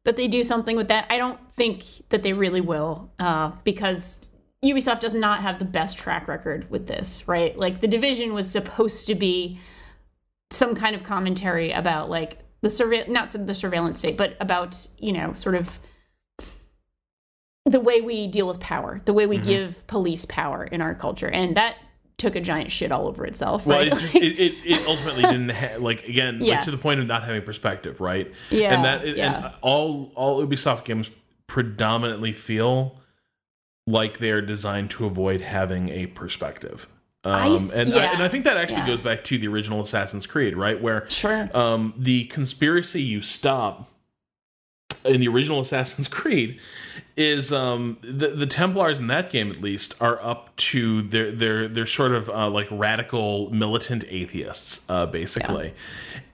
[0.04, 1.06] that they do something with that.
[1.10, 4.24] I don't think that they really will, uh, because
[4.64, 7.56] Ubisoft does not have the best track record with this, right?
[7.58, 9.58] Like the division was supposed to be
[10.50, 15.12] some kind of commentary about like the survey, not the surveillance state, but about you
[15.12, 15.78] know sort of
[17.64, 19.46] the way we deal with power, the way we mm-hmm.
[19.46, 21.76] give police power in our culture, and that
[22.16, 23.86] took a giant shit all over itself, Well, right?
[23.86, 26.56] it, just, it, it, it ultimately didn't ha- like again Yeah.
[26.56, 28.32] like to the point of not having perspective, right?
[28.50, 29.46] Yeah, and that yeah.
[29.46, 31.10] and all all Ubisoft games
[31.46, 33.00] predominantly feel
[33.86, 36.86] like they're designed to avoid having a perspective.
[37.24, 37.34] Um,
[37.74, 38.86] and, I, and I think that actually Yeah.
[38.86, 40.80] goes back to the original Assassin's Creed, right?
[40.80, 41.48] Where Sure.
[41.56, 43.90] um, the conspiracy you stop
[45.04, 46.60] in the original Assassin's Creed
[47.16, 51.66] is um, the the Templars in that game at least are up to their their
[51.68, 55.72] they're sort of uh, like radical militant atheists uh, basically,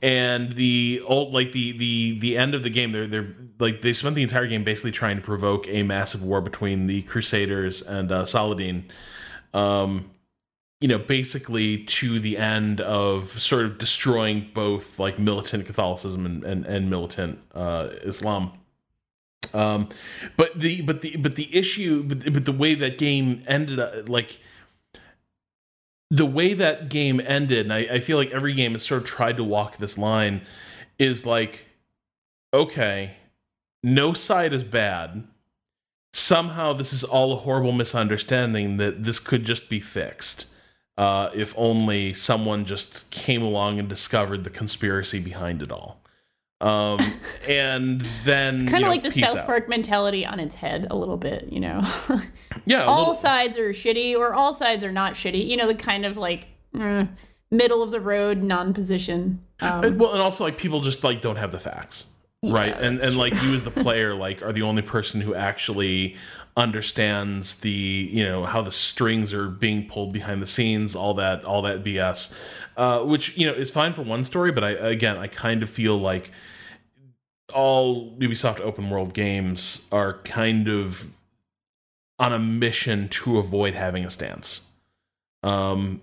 [0.02, 3.92] and the old like the the the end of the game they're they're like they
[3.94, 8.12] spent the entire game basically trying to provoke a massive war between the Crusaders and
[8.12, 8.84] uh, Saladin.
[9.54, 10.10] Um,
[10.84, 16.44] you know, basically to the end of sort of destroying both like militant Catholicism and,
[16.44, 18.52] and, and militant uh, Islam.
[19.54, 19.88] Um,
[20.36, 24.10] but the but the but the issue but, but the way that game ended up
[24.10, 24.38] like
[26.10, 29.08] the way that game ended, and I, I feel like every game has sort of
[29.08, 30.42] tried to walk this line,
[30.98, 31.64] is like,
[32.52, 33.12] okay,
[33.82, 35.26] no side is bad.
[36.12, 40.48] Somehow this is all a horrible misunderstanding that this could just be fixed
[40.96, 46.00] uh, if only someone just came along and discovered the conspiracy behind it all.
[46.60, 46.98] Um,
[47.48, 49.46] and then kind you of know, like the South out.
[49.46, 51.82] Park mentality on its head a little bit, you know.
[52.66, 55.46] Yeah, all little- sides are shitty or all sides are not shitty.
[55.46, 57.08] You know, the kind of like mm,
[57.50, 59.40] middle of the road non-position.
[59.60, 62.04] Um, And- well, and also like people just like don't have the facts,
[62.42, 62.74] right?
[62.74, 66.16] And and like you as the player like are the only person who actually
[66.56, 71.44] understands the you know how the strings are being pulled behind the scenes, all that
[71.44, 72.32] all that BS,
[72.76, 75.70] uh, which you know is fine for one story, but I again I kind of
[75.70, 76.30] feel like
[77.52, 81.10] all Ubisoft open world games are kind of
[82.18, 84.60] on a mission to avoid having a stance.
[85.42, 86.00] Um,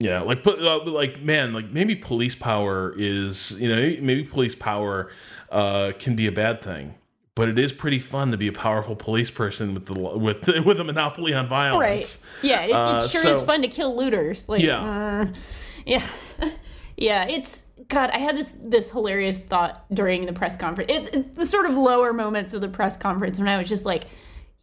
[0.00, 4.54] yeah, like put uh, like man, like maybe police power is you know maybe police
[4.54, 5.10] power
[5.50, 6.94] uh, can be a bad thing,
[7.36, 10.80] but it is pretty fun to be a powerful police person with the with with
[10.80, 12.24] a monopoly on violence.
[12.42, 12.44] right.
[12.50, 14.48] Yeah, it, Uh, it sure is so- fun to kill looters.
[14.48, 14.82] Like, Yeah.
[14.82, 15.26] uh,
[15.86, 16.02] yeah,
[16.96, 17.28] yeah.
[17.28, 18.10] It's God.
[18.10, 20.90] I had this this hilarious thought during the press conference.
[20.90, 23.84] It, it's the sort of lower moments of the press conference when I was just
[23.84, 24.04] like,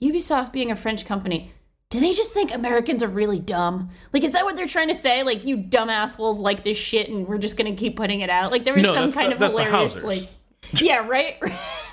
[0.01, 1.53] Ubisoft being a French company.
[1.89, 3.91] Do they just think Americans are really dumb?
[4.13, 5.21] Like, is that what they're trying to say?
[5.21, 8.51] Like, you dumb assholes like this shit, and we're just gonna keep putting it out.
[8.51, 10.27] Like, there was No, some kind the- of hilarious, like,
[10.73, 11.37] yeah, right.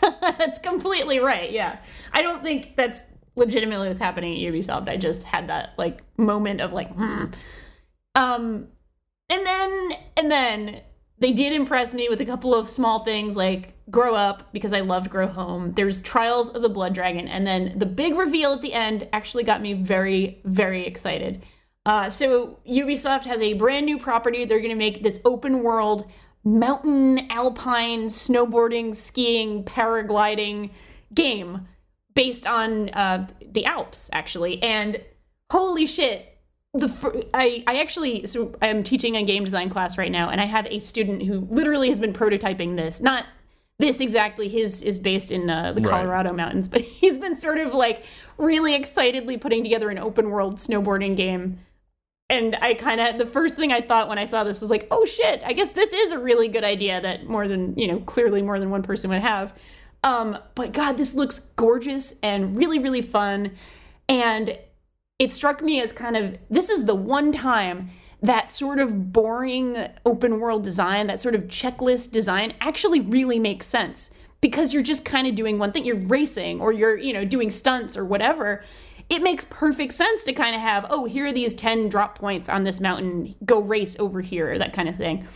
[0.20, 1.50] that's completely right.
[1.50, 1.78] Yeah,
[2.12, 3.02] I don't think that's
[3.36, 4.88] legitimately what's happening at Ubisoft.
[4.88, 7.26] I just had that like moment of like, hmm.
[8.14, 8.68] Um,
[9.28, 10.80] and then and then
[11.18, 14.80] they did impress me with a couple of small things like grow up because I
[14.80, 15.72] loved grow home.
[15.74, 19.44] There's Trials of the Blood Dragon, and then the big reveal at the end actually
[19.44, 21.42] got me very very excited.
[21.86, 24.44] Uh, so Ubisoft has a brand new property.
[24.44, 26.10] They're going to make this open world
[26.44, 30.70] mountain alpine snowboarding, skiing, paragliding
[31.12, 31.66] game
[32.14, 34.62] based on uh, the Alps actually.
[34.62, 35.00] And
[35.50, 36.26] holy shit,
[36.72, 40.40] the fir- I I actually so I'm teaching a game design class right now, and
[40.40, 43.00] I have a student who literally has been prototyping this.
[43.00, 43.26] Not
[43.78, 44.48] this exactly.
[44.48, 45.90] His is based in uh, the Right.
[45.90, 48.04] Colorado mountains, but he's been sort of like
[48.38, 51.58] really excitedly putting together an open world snowboarding game.
[52.30, 54.86] And I kind of the first thing I thought when I saw this was like,
[54.90, 55.42] oh shit!
[55.44, 58.58] I guess this is a really good idea that more than you know clearly more
[58.60, 59.52] than one person would have.
[60.04, 63.52] Um, but God, this looks gorgeous and really really fun,
[64.08, 64.56] and
[65.18, 67.90] it struck me as kind of this is the one time
[68.22, 73.66] that sort of boring open world design, that sort of checklist design actually really makes
[73.66, 75.84] sense because you're just kind of doing one thing.
[75.84, 78.64] You're racing or you're, you know, doing stunts or whatever.
[79.10, 82.48] It makes perfect sense to kind of have, oh, here are these 10 drop points
[82.48, 85.26] on this mountain, go race over here, that kind of thing.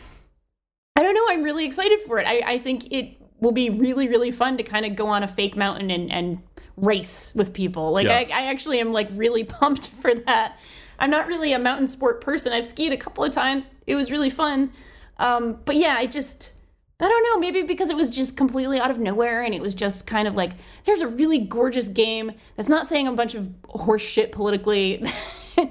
[0.97, 1.27] I don't know.
[1.29, 2.27] I'm really excited for it.
[2.29, 5.29] I, I think it will be really, really fun to kind of go on a
[5.29, 6.39] fake mountain and, and
[6.77, 7.91] race with people.
[7.91, 8.19] Like Yeah.
[8.19, 10.61] I, I actually am like really pumped for that.
[10.99, 12.53] I'm not really a mountain sport person.
[12.53, 13.75] I've skied a couple of times.
[13.89, 14.73] It was really fun.
[15.19, 16.53] Um, but yeah, I just
[17.01, 19.75] I don't know, maybe because it was just completely out of nowhere and it was
[19.75, 20.53] just kind of like
[20.85, 25.05] there's a really gorgeous game that's not saying a bunch of horse shit politically.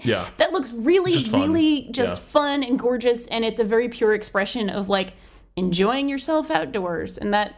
[0.03, 0.29] Yeah.
[0.38, 2.19] that looks really, Just really just Yeah.
[2.27, 5.12] fun and gorgeous and it's a very pure expression of like
[5.57, 7.17] enjoying yourself outdoors.
[7.17, 7.55] And that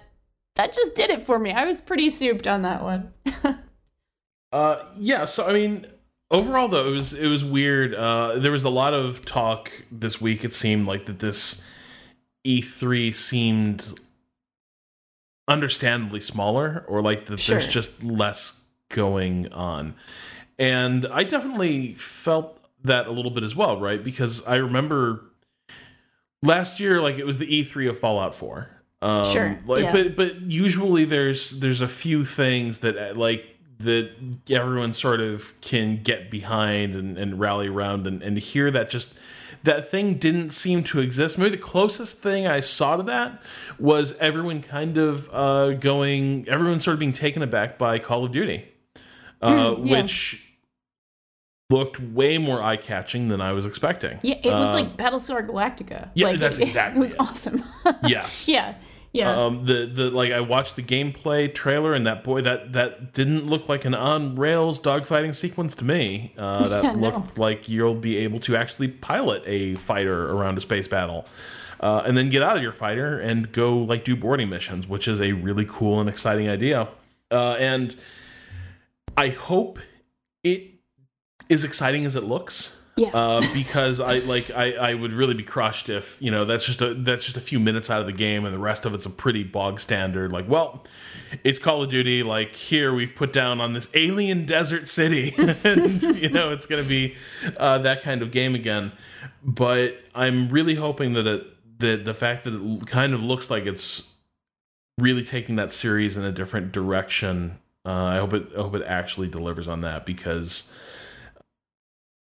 [0.56, 1.52] that just did it for me.
[1.52, 3.14] I was pretty souped on that one.
[4.52, 5.26] Uh, yeah.
[5.26, 5.86] So I mean,
[6.32, 7.94] overall though, it was it was weird.
[7.94, 10.46] Uh, there was a lot of talk this week.
[10.46, 11.62] It seemed like that this
[12.46, 13.94] E3 seemed
[15.48, 17.60] understandably smaller, or like that Sure.
[17.60, 19.96] there's just less going on.
[20.58, 24.04] And I definitely felt that a little bit as well, right?
[24.04, 25.22] Because I remember
[26.42, 28.70] last year, like it was the E3 of Fallout 4.
[29.02, 29.92] Um, Sure, Like, yeah.
[29.92, 33.46] but but usually there's there's a few things that uh, like
[33.80, 34.10] that
[34.50, 39.14] everyone sort of can get behind and, and rally around and, and here that just
[39.66, 43.42] that thing didn't seem to exist maybe the closest thing i saw to that
[43.80, 48.32] was everyone kind of uh, going everyone sort of being taken aback by call of
[48.32, 48.66] duty
[49.42, 50.02] uh, Hmm, yeah.
[50.02, 50.42] which
[51.72, 56.10] looked way more eye-catching than i was expecting Yeah, it looked Uh, like Battlestar Galactica.
[56.14, 57.20] yeah, like, that's it, exactly It was it.
[57.20, 57.64] awesome.
[58.08, 58.76] yes yeah,
[59.16, 59.46] yeah.
[59.46, 63.46] um the the like i watched the gameplay trailer and that boy that that didn't
[63.48, 67.00] look like an on rails dogfighting sequence to me uh that Yeah, no.
[67.10, 71.26] looked like you'll be able to actually pilot a fighter around a space battle
[71.80, 75.08] uh, and then get out of your fighter and go like do boarding missions which
[75.08, 76.88] is a really cool and exciting idea
[77.32, 77.96] uh and
[79.18, 79.80] i hope
[80.44, 80.74] it
[81.50, 83.10] is exciting as it looks yeah.
[83.10, 86.82] uh, because I like I, I would really be crushed if you know that's just
[86.82, 89.06] a that's just a few minutes out of the game and the rest of it's
[89.06, 90.32] a pretty bog standard.
[90.32, 90.84] Like well
[91.44, 92.24] it's Call of Duty.
[92.24, 95.34] Like here we've put down on this alien desert city.
[95.66, 97.16] And you know it's gonna be
[97.58, 98.92] uh, that kind of game again.
[99.44, 103.66] But I'm really hoping that it that the fact that it kind of looks like
[103.66, 104.14] it's
[104.98, 108.84] really taking that series in a different direction uh, I hope it I hope it
[108.84, 110.72] actually delivers on that because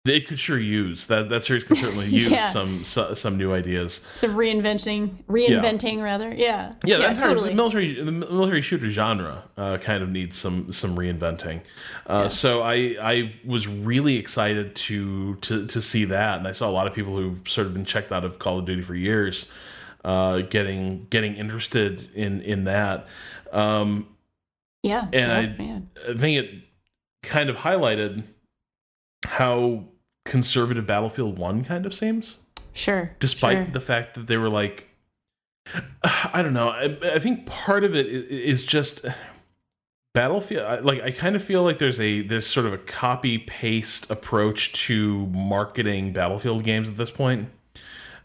[0.05, 1.29] they could sure use that.
[1.29, 2.49] That series could certainly use Yeah.
[2.51, 4.01] some, some some new ideas.
[4.15, 6.33] Some reinventing, reinventing rather.
[6.35, 6.75] Yeah.
[6.85, 7.53] Yeah, the entire totally.
[7.55, 11.61] military the military shooter genre uh, kind of needs some some reinventing.
[12.07, 16.71] Uh, So I I was really excited to to to see that, and I saw
[16.71, 18.95] a lot of people who've sort of been checked out of Call of Duty for
[18.95, 19.51] years,
[20.05, 23.07] uh, getting getting interested in in that.
[23.53, 24.07] Um,
[24.83, 25.09] yeah.
[25.13, 26.11] and I-.
[26.11, 26.51] I think it
[27.23, 28.23] kind of highlighted
[29.26, 29.85] how
[30.24, 32.38] conservative Battlefield One kind of seems.
[32.78, 33.11] Sure.
[33.18, 33.66] despite sure.
[33.72, 34.88] the fact that they were like
[36.33, 39.04] i don't know i, I think part of it is just
[40.14, 44.09] battlefield like i kind of feel like there's a this sort of a copy paste
[44.11, 47.48] approach to marketing battlefield games at this point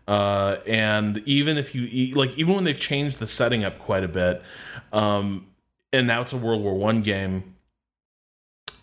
[0.05, 4.07] uh, and even if you like even when they've changed the setting up quite a
[4.07, 4.41] bit
[4.91, 5.47] um,
[5.93, 7.55] and now it's a world war one game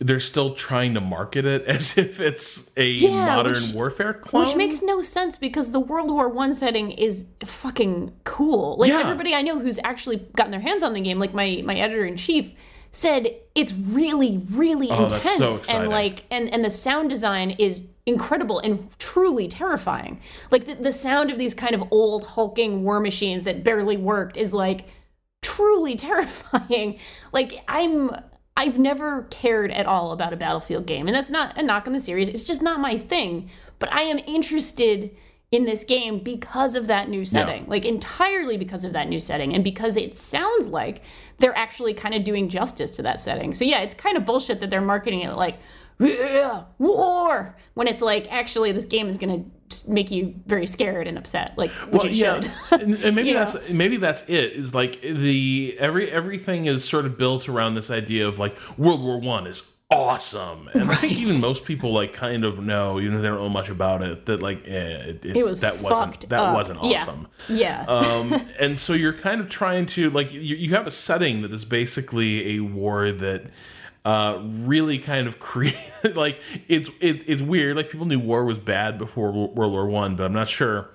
[0.03, 4.47] they're still trying to market it as if it's a Yeah, modern which- warfare clone
[4.47, 8.77] Which makes no sense because the World War One setting is fucking cool.
[8.79, 9.01] Like Yeah.
[9.01, 12.05] everybody I know who's actually gotten their hands on the game, like my my editor
[12.05, 12.51] in chief,
[12.93, 15.83] said it's really really Oh, that's so intense exciting.
[15.83, 20.19] and like and and the sound design is incredible and truly terrifying.
[20.51, 24.37] Like the, the sound of these kind of old hulking war machines that barely worked
[24.39, 24.87] is like
[25.43, 26.99] truly terrifying.
[27.33, 28.11] Like I'm
[28.57, 31.93] I've never cared at all about a Battlefield game, and that's not a knock on
[31.93, 32.29] the series.
[32.29, 33.51] It's just not my thing.
[33.79, 35.17] But I am interested
[35.51, 39.55] in this game because of that new setting, like entirely because of that new setting,
[39.55, 41.03] and because it sounds like
[41.39, 43.55] they're actually kind of doing justice to that setting.
[43.55, 45.59] So yeah, it's kind of bullshit that they're marketing it like
[45.99, 49.51] yeah, war when it's like actually this game is gonna just
[49.89, 52.51] make you very scared and upset, like which it should.
[52.81, 53.45] and, maybe You know?
[53.45, 54.53] that's maybe that's it.
[54.53, 59.03] Is like the every everything is sort of built around this idea of like World
[59.03, 63.17] War One is awesome, and I think even most people like kind of know, even
[63.17, 66.29] if they don't know much about it, that like eh, it, it, was that wasn't
[66.29, 66.55] that up.
[66.55, 66.99] wasn't Yeah.
[66.99, 67.29] awesome.
[67.49, 67.85] yeah.
[67.89, 71.53] um, and so you're kind of trying to like you, you have a setting that
[71.53, 73.47] is basically a war that
[74.11, 75.77] uh, really kind of create
[76.15, 77.77] like it's it, it's weird.
[77.77, 80.91] Like people knew war was bad before World War One, but I'm not sure.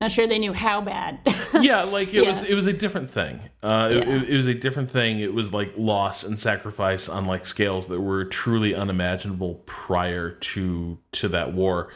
[0.00, 1.20] Not sure they knew how bad.
[1.60, 3.38] Yeah, like it was it was a different thing.
[3.62, 4.14] Uh, it, Yeah.
[4.16, 5.20] it, it was a different thing.
[5.20, 10.98] It was like loss and sacrifice on like scales that were truly unimaginable prior to
[11.12, 11.90] to that war.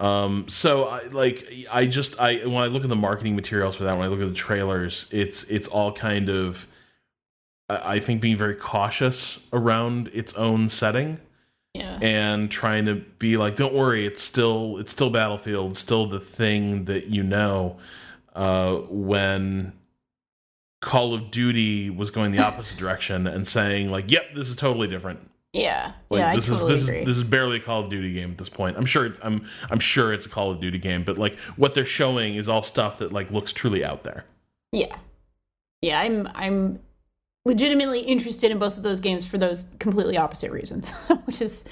[0.00, 3.84] Um, so I like I just I when I look at the marketing materials for
[3.84, 6.66] that, when I look at the trailers, it's it's all kind of
[7.68, 11.18] I I think being very cautious around its own setting
[11.74, 11.98] Yeah.
[12.02, 16.20] and trying to be like, don't worry, it's still it's still Battlefield, it's still the
[16.20, 17.76] thing that you know.
[18.34, 19.72] Uh, when
[20.82, 24.88] Call of Duty was going the opposite direction and saying like, "Yep, this is totally
[24.88, 25.92] different." yeah.
[26.10, 27.00] Like, yeah, I this totally is this agree.
[27.02, 28.76] is this is barely a Call of Duty game at this point.
[28.76, 31.74] I'm sure it's I'm I'm sure it's a Call of Duty game, but like what
[31.74, 34.24] they're showing is all stuff that like looks truly out there.
[34.72, 34.96] Yeah.
[35.80, 36.80] Yeah, I'm I'm
[37.44, 40.90] legitimately interested in both of those games for those completely opposite reasons,
[41.24, 41.64] which is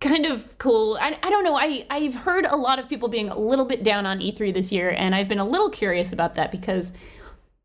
[0.00, 0.98] kind of cool.
[1.00, 1.56] I, I don't know.
[1.56, 4.70] I, I've heard a lot of people being a little bit down on E3 this
[4.70, 6.96] year, and I've been a little curious about that because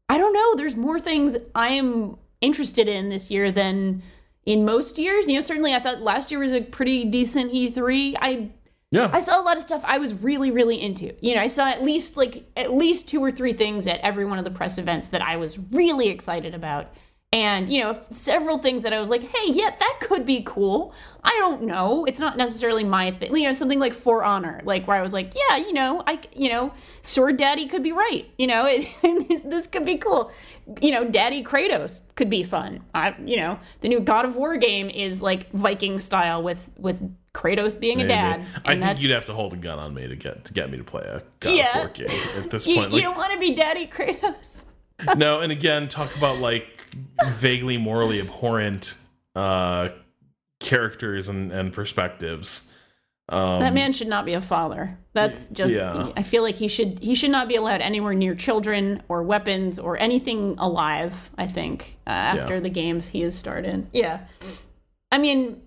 [0.08, 0.56] I don't know.
[0.56, 4.02] There's more things I am interested in this year than
[4.46, 5.28] in most years.
[5.28, 8.16] You know, certainly I thought last year was a pretty decent E3.
[8.20, 8.52] I
[8.92, 9.10] Yeah.
[9.12, 11.14] I saw a lot of stuff I was really, really into.
[11.22, 14.26] You know, I saw at least like at least two or three things at every
[14.26, 16.88] one of the press events that I was really excited about.
[17.32, 20.96] And, you know, several things that I was like, hey, yeah, that could be cool.
[21.24, 22.06] I don't know.
[22.06, 23.36] It's not necessarily my thing.
[23.36, 26.20] You know, something like For Honor, like where I was like, yeah, you know, I,
[26.36, 26.74] you know,
[27.04, 28.26] Sword Daddy could be right.
[28.40, 30.32] You know, it, this could be cool.
[30.82, 32.84] You know, Daddy Kratos could be fun.
[32.96, 37.00] I, you know, the new God of War game is like Viking style with with
[37.36, 38.44] Kratos being a dad.
[38.66, 40.72] I think that's- you'd have to hold a gun on me to get to get
[40.72, 41.70] me to play a God Yeah.
[41.70, 42.08] of War game
[42.44, 42.90] at this point.
[42.90, 44.66] you Like, don't want to be Daddy Kratos.
[45.16, 46.66] no, and again, talk about like
[47.34, 48.96] vaguely morally abhorrent
[49.36, 49.90] uh
[50.60, 52.66] characters and, and perspectives.
[53.30, 54.98] Um, That man should not be a father.
[55.14, 55.74] That's just.
[55.74, 56.12] yeah.
[56.18, 57.00] I feel like he should.
[57.00, 61.30] He should not be allowed anywhere near children or weapons or anything alive.
[61.38, 62.60] I think uh, after Yeah.
[62.62, 63.88] the games he has started.
[63.94, 64.22] Yeah.
[65.12, 65.62] I mean,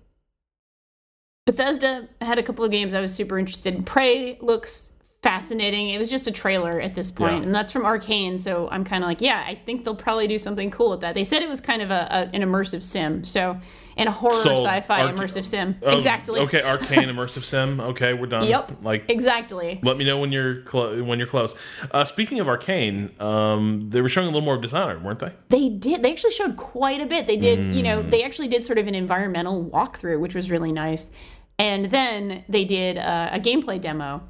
[1.45, 3.83] Bethesda had a couple of games I was super interested in.
[3.83, 4.92] Prey looks
[5.23, 5.89] fascinating.
[5.89, 7.43] It was just a trailer at this point, Yeah.
[7.43, 8.39] and that's from Arkane.
[8.39, 11.15] So I'm kind of like, yeah, I think they'll probably do something cool with that.
[11.15, 13.57] They said it was kind of a, a an immersive sim, so
[13.95, 15.75] and a horror So, sci-fi Arca- immersive sim.
[15.83, 16.39] oh, exactly.
[16.41, 17.79] Okay, Arkane immersive sim.
[17.79, 18.47] Okay, we're done.
[18.47, 18.79] Yep.
[18.83, 19.79] Like Exactly.
[19.83, 21.55] let me know when you're clo- when you're close.
[21.91, 25.31] Uh, speaking of Arkane, um, they were showing a little more of Dishonored, weren't they?
[25.49, 26.01] They did.
[26.03, 27.27] They actually showed quite a bit.
[27.27, 28.09] They did, you know, Mm.
[28.11, 31.11] they actually did sort of an environmental walkthrough, which was really nice.
[31.59, 34.23] And then they did uh, a gameplay demo.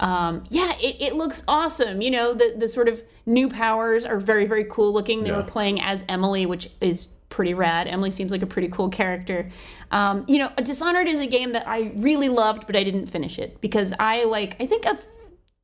[0.00, 2.00] Um, yeah, it, it looks awesome.
[2.02, 5.20] You know, the the sort of new powers are very very cool looking.
[5.22, 5.36] They Yeah.
[5.36, 7.86] were playing as Emily, which is pretty rad.
[7.86, 9.48] Emily seems like a pretty cool character.
[9.92, 13.38] Um, you know, Dishonored is a game that I really loved, but I didn't finish
[13.38, 14.98] it because I like I think a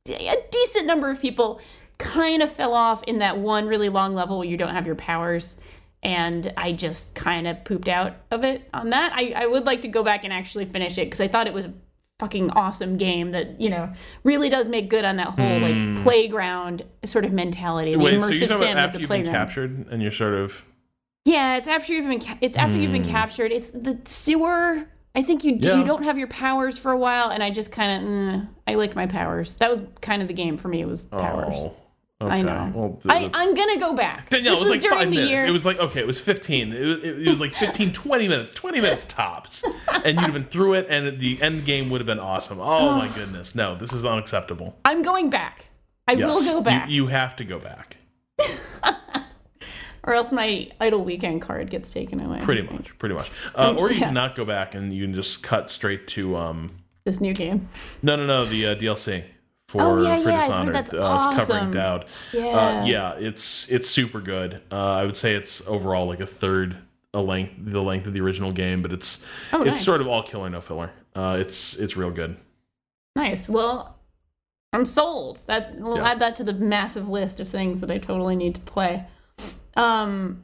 [0.09, 1.59] a decent number of people
[1.97, 4.95] kind of fell off in that one really long level where you don't have your
[4.95, 5.59] powers
[6.03, 9.81] and i just kind of pooped out of it on that I, I would like
[9.81, 11.73] to go back and actually finish it because i thought it was a
[12.19, 13.91] fucking awesome game that you know
[14.23, 18.03] really does make good on that whole like playground sort of mentality the Hmm.
[18.05, 20.11] Wait, so immersive you're talking sim about that's after a you've been captured and you're
[20.11, 20.65] sort of
[21.25, 23.51] yeah, it's after you've been ca- it's after you've been captured.
[23.51, 24.87] It's the sewer.
[25.13, 25.73] I think you do, Hmm.
[25.73, 25.79] Yeah.
[25.79, 28.75] you don't have your powers for a while, and I just kind of mm, I
[28.75, 29.55] like my powers.
[29.55, 30.79] That was kind of the game for me.
[30.79, 31.53] It was powers.
[31.57, 31.75] oh.
[32.19, 32.31] Okay.
[32.31, 32.71] I know.
[32.73, 34.31] Well, I, I'm gonna go back.
[34.31, 35.29] No, this it was, was like during five the minutes.
[35.31, 35.45] year.
[35.45, 36.73] It was like okay, it was fifteen.
[36.73, 39.63] It was, it was like 15, 20 minutes, twenty minutes tops,
[40.03, 42.59] and you'd have been through it, and the end game would have been awesome.
[42.59, 44.75] Oh my goodness, no, this is unacceptable.
[44.83, 45.67] I'm going back.
[46.07, 47.97] I will Yes, go you- back, You, have to go back.
[50.03, 52.39] or else my idle weekend card gets taken away.
[52.41, 53.29] Pretty much, pretty much.
[53.53, 54.05] Uh, or you Yeah.
[54.05, 56.77] can not go back, and you can just cut straight to um.
[57.03, 57.67] This new game.
[58.01, 58.43] No, no, no.
[58.45, 59.23] The uh, DLC
[59.67, 60.75] for Oh, yeah, for yeah, Dishonored.
[60.75, 60.97] that's uh,
[61.35, 61.71] it's covering awesome.
[61.71, 62.05] Daud.
[62.33, 62.45] Yeah.
[62.47, 64.61] Uh, yeah, it's it's super good.
[64.71, 66.75] Uh, I would say it's overall like a third
[67.13, 69.85] a length the length of the original game, but it's Oh, it's nice.
[69.85, 70.91] sort of all killer no filler.
[71.15, 72.37] Uh, it's it's real good.
[73.15, 73.49] Nice.
[73.49, 73.97] Well,
[74.73, 75.39] I'm sold.
[75.47, 76.11] That we'll Yeah.
[76.11, 79.05] add that to the massive list of things that I totally need to play.
[79.75, 80.43] Um,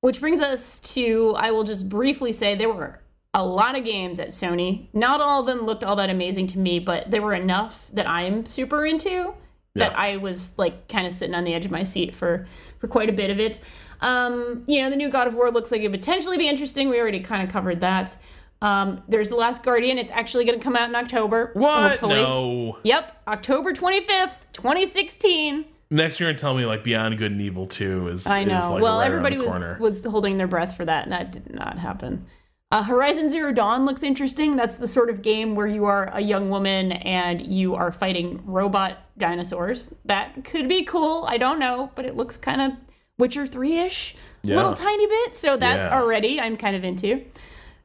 [0.00, 3.00] which brings us to I will just briefly say there were
[3.32, 4.88] a lot of games at Sony.
[4.92, 8.08] Not all of them looked all that amazing to me, but there were enough that
[8.08, 9.34] I'm super into
[9.74, 9.98] that Yeah.
[9.98, 12.46] I was like kind of sitting on the edge of my seat for
[12.78, 13.60] for quite a bit of it.
[14.00, 16.88] Um, you know, the new God of War looks like it potentially be interesting.
[16.88, 18.16] We already kind of covered that.
[18.62, 19.96] Um, there's The Last Guardian.
[19.98, 21.50] It's actually going to come out in October.
[21.54, 21.92] What?
[21.92, 22.22] Hopefully.
[22.22, 22.78] No.
[22.82, 25.64] Yep, October 25th, 2016.
[25.90, 28.74] Next year and tell me like Beyond Good and Evil Two is I is, know.
[28.74, 31.78] like, well, right everybody was was holding their breath for that, and that did not
[31.78, 32.26] happen.
[32.72, 34.54] Uh, Horizon Zero Dawn looks interesting.
[34.54, 38.40] That's the sort of game where you are a young woman and you are fighting
[38.46, 39.92] robot dinosaurs.
[40.04, 41.24] That could be cool.
[41.28, 42.72] I don't know, but it looks kind of
[43.18, 44.14] Witcher Three ish,
[44.44, 44.56] Yeah.
[44.56, 45.34] little tiny bit.
[45.36, 45.98] So that Yeah.
[46.00, 47.22] already I'm kind of into.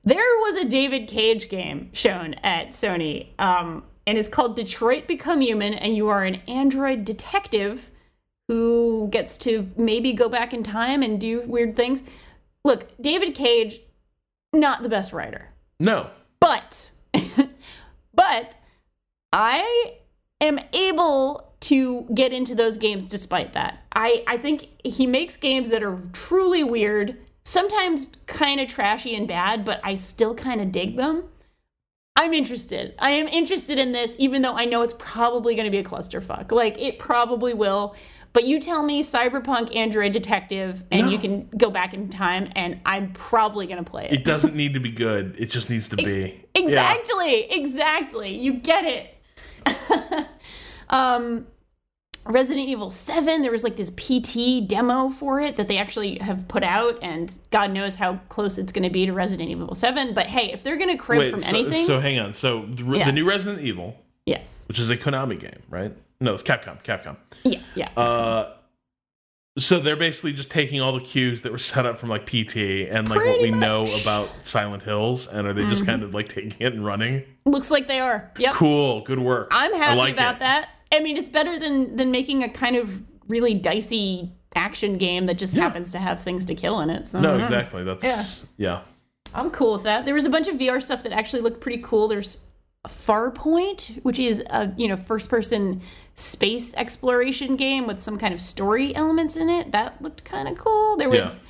[0.03, 5.41] There was a David Cage game shown at Sony, um, and it's called Detroit Become
[5.41, 7.89] Human, and you are an android detective
[8.47, 12.03] who gets to maybe go back in time and do weird things.
[12.63, 13.79] look, David Cage,
[14.59, 15.49] not the best writer,
[15.79, 16.09] No.
[16.39, 16.91] but,
[18.13, 18.53] but
[19.31, 19.93] I
[20.41, 23.83] am able to get into those games despite that.
[23.93, 29.27] I, I think he makes games that are truly weird, sometimes kind of trashy and
[29.27, 31.23] bad, but I still kind of dig them.
[32.17, 32.95] I'm interested.
[32.99, 35.83] I am interested in this, even though I know it's probably going to be a
[35.83, 36.51] clusterfuck.
[36.51, 37.95] Like, it probably will.
[38.35, 41.11] But you tell me Cyberpunk Android Detective, and No.
[41.13, 44.11] you can go back in time, and I'm probably going to play it.
[44.11, 45.37] It doesn't need to be good.
[45.39, 46.43] It just needs to be.
[46.53, 46.61] Yeah.
[46.61, 48.37] Exactly, exactly.
[48.37, 48.83] You get
[49.65, 50.27] it.
[50.89, 51.47] um
[52.25, 56.45] Resident Evil 7, there was like this PT demo for it that they actually have
[56.49, 60.13] put out, and God knows how close it's going to be to Resident Evil 7.
[60.13, 62.33] But hey, if they're going to crib Wait, from so, anything, so hang on.
[62.33, 63.05] So the, Yeah.
[63.05, 64.65] the new Resident Evil, yes.
[64.67, 65.93] which is a Konami game, right?
[66.19, 66.81] No, it's Capcom.
[66.83, 67.17] Capcom.
[67.43, 67.89] Yeah, yeah.
[67.97, 68.53] Uh,
[69.57, 72.57] so they're basically just taking all the cues that were set up from like PT
[72.89, 73.89] and like what we know much.
[73.91, 74.01] Mm-hmm.
[74.01, 77.23] about Silent Hills, and are they just kind of like taking it and running?
[77.45, 78.31] Looks like they are.
[78.37, 78.53] Yep.
[78.53, 79.47] Cool, good work.
[79.51, 80.39] I'm happy like about it.
[80.39, 80.69] that.
[80.91, 85.37] I mean, it's better than than making a kind of really dicey action game that
[85.37, 87.07] just happens to have things to kill in it.
[87.07, 87.83] So No, exactly.
[87.83, 88.23] That's yeah.
[88.57, 88.81] yeah.
[89.33, 90.05] I'm cool with that.
[90.05, 92.07] There was a bunch of VR stuff that actually looked pretty cool.
[92.07, 92.47] There's
[92.87, 95.81] Farpoint, which is a you know first person
[96.15, 99.71] space exploration game with some kind of story elements in it.
[99.71, 100.97] That looked kind of cool.
[100.97, 101.41] There was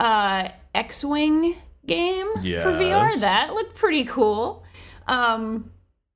[0.00, 2.26] uh X-wing game
[2.62, 3.18] for VR.
[3.20, 4.64] That looked pretty cool.
[5.06, 5.70] Um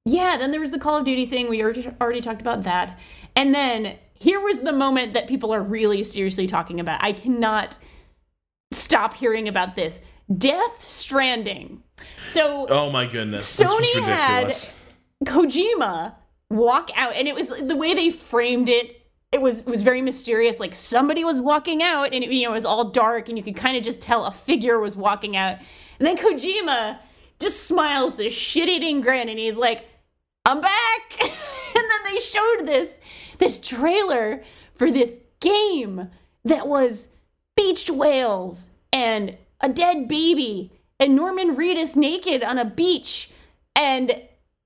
[0.07, 1.51] yeah, then there was the Call of Duty thing.
[1.51, 2.97] We already, already talked about that.
[3.35, 7.03] And then here was the moment that people are really seriously talking about.
[7.03, 7.77] I cannot
[8.73, 10.01] stop hearing about this.
[10.35, 11.83] Death Stranding.
[12.27, 13.57] So Oh my goodness.
[13.57, 14.57] this was Sony had.
[15.25, 16.15] Kojima
[16.51, 19.03] walk out, and it was the way they framed it.
[19.33, 20.61] It was was very mysterious.
[20.61, 23.45] Like somebody was walking out, and it, you know it was all dark, and you
[23.45, 25.59] could kind of just tell a figure was walking out.
[25.99, 26.99] And then Kojima
[27.39, 29.87] just smiles this shit-eating grin, and he's like,
[30.45, 31.31] "I'm back." and
[31.75, 32.99] then they showed this
[33.39, 34.43] this trailer
[34.75, 36.11] for this game
[36.45, 37.13] that was
[37.57, 43.31] beached whales and a dead baby and Norman Reedus naked on a beach
[43.75, 44.21] and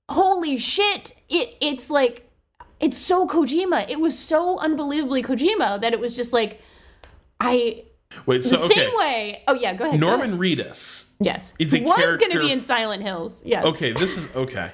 [0.09, 2.29] holy shit it it's like
[2.81, 6.61] it's so Kojima it was so unbelievably Kojima that it was just like
[7.39, 7.85] I
[8.27, 8.75] Wait, the so okay.
[8.75, 10.41] same way oh yeah go ahead go Norman ahead.
[10.41, 11.05] Reedus.
[11.21, 14.73] yes is a was gonna be in Silent Hills yes Okay, this is okay.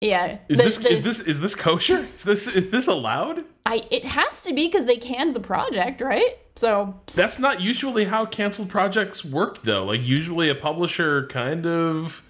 [0.00, 2.06] Yeah Is The- this the- is this is this kosher?
[2.14, 3.44] Is this is this allowed?
[3.66, 8.04] I it has to be because they canned the project right so That's not usually
[8.04, 9.84] how canceled projects work though.
[9.86, 12.22] Like usually a publisher kind of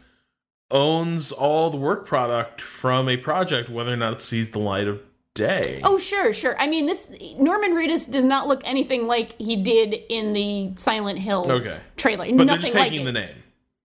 [0.70, 4.86] owns all the work product from a project whether or not it sees the light
[4.88, 5.00] of
[5.34, 5.80] day.
[5.84, 6.56] Oh, sure, sure.
[6.60, 11.18] I mean, this Norman Reedus does not look anything like he did in the Silent
[11.18, 11.76] Hills Okay.
[11.96, 12.24] trailer.
[12.26, 13.04] but they're Nothing just like taking it.
[13.06, 13.34] the name.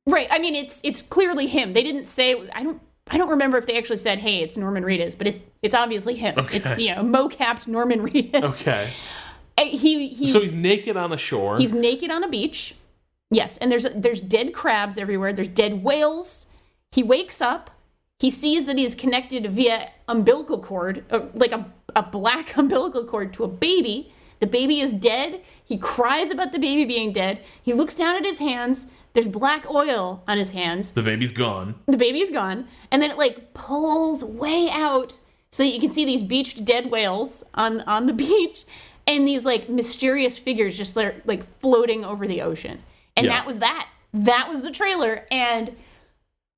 [0.06, 0.28] Right.
[0.32, 1.74] I mean, it's it's clearly him.
[1.74, 2.48] They didn't say.
[2.54, 2.80] I don't.
[3.10, 6.16] I don't remember if they actually said, "Hey, it's Norman Reedus," but it, it's obviously
[6.16, 6.36] him.
[6.52, 8.44] It's you know mo-capped Norman Reedus.
[8.44, 8.92] Okay.
[9.62, 10.28] He he.
[10.28, 11.58] So he's naked on the shore.
[11.58, 12.76] He's naked on a beach.
[13.30, 15.34] Yes, and there's there's dead crabs everywhere.
[15.34, 16.48] There's dead whales.
[16.94, 17.70] He wakes up.
[18.20, 23.34] He sees that he's connected via umbilical cord, uh, like a, a black umbilical cord
[23.34, 24.14] to a baby.
[24.40, 25.42] The baby is dead.
[25.64, 27.42] He cries about the baby being dead.
[27.62, 28.88] He looks down at his hands.
[29.14, 30.92] There's black oil on his hands.
[30.92, 31.76] the baby's gone.
[31.88, 32.68] The baby's gone.
[32.92, 35.18] And then it like pulls way out
[35.50, 38.66] so that you can see these beached dead whales on on the beach
[39.08, 42.84] and these like mysterious figures just like, like floating over the ocean.
[43.18, 43.34] And Yeah.
[43.34, 43.90] that was that.
[44.14, 45.76] That was the trailer and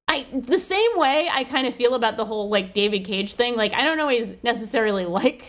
[0.07, 3.55] I the same way I kind of feel about the whole like David Cage thing.
[3.55, 5.45] Like I don't always necessarily like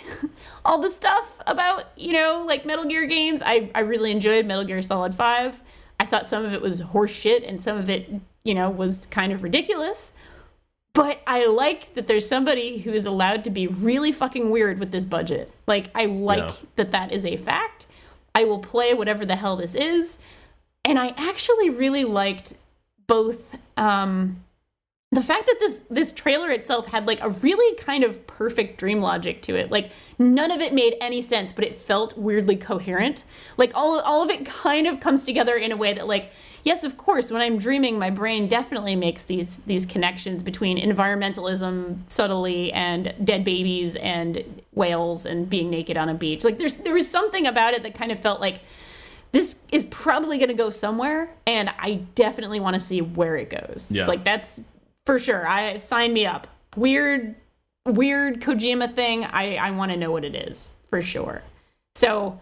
[0.65, 3.43] all the stuff about, you know, like Metal Gear games.
[3.45, 5.61] I I really enjoyed Metal Gear Solid 5.
[6.03, 8.11] I thought some of it was horse shit and some of it,
[8.43, 10.15] you know, was kind of ridiculous.
[10.95, 14.91] But I like that there's somebody who is allowed to be really fucking weird with
[14.91, 15.53] this budget.
[15.69, 16.55] Like I like Yeah.
[16.75, 17.87] that that is a fact.
[18.35, 20.19] I will play whatever the hell this is.
[20.85, 22.55] And I actually really liked
[23.07, 24.43] both um
[25.13, 29.01] the fact that this this trailer itself had like a really kind of perfect dream
[29.03, 29.71] logic to it.
[29.71, 33.25] Like none of it made any sense but it felt weirdly coherent.
[33.59, 36.33] Like all all of it kind of comes together in a way that like
[36.65, 41.99] yes of course when i'm dreaming my brain definitely makes these these connections between environmentalism
[42.09, 46.43] subtly and dead babies and whales and being naked on a beach.
[46.43, 48.61] Like there's there was something about it that kind of felt like
[49.33, 53.51] this is probably going to go somewhere and i definitely want to see where it
[53.51, 53.91] goes.
[53.91, 54.07] Yeah.
[54.07, 54.63] like that's
[55.07, 56.47] for sure i sign me up
[56.77, 57.35] weird
[57.87, 61.43] weird kojima thing i i want to know what it is for sure
[61.95, 62.39] so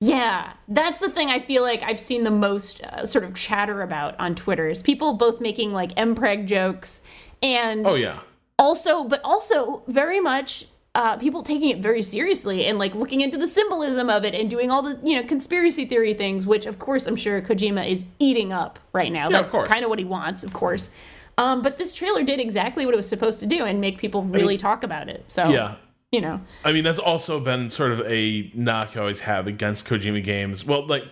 [0.00, 3.80] Yeah, that's the thing I feel like I've seen the most uh, sort of chatter
[3.80, 7.00] about on Twitter is people both making like mpreg jokes
[7.42, 8.20] and Oh yeah.
[8.58, 13.38] also, but also very much uh, people taking it very seriously and like looking into
[13.38, 16.78] the symbolism of it and doing all the you know conspiracy theory things, which of
[16.78, 19.30] course I'm sure Kojima is eating up right now.
[19.30, 20.90] Yeah, That's kind of what he wants, of course.
[21.38, 24.22] Um, but this trailer did exactly what it was supposed to do and make people
[24.22, 25.30] really talk about it.
[25.30, 25.76] So Yeah.
[26.12, 29.86] you know, I mean, that's also been sort of a knock I always have against
[29.86, 30.64] Kojima games.
[30.64, 31.04] Well, like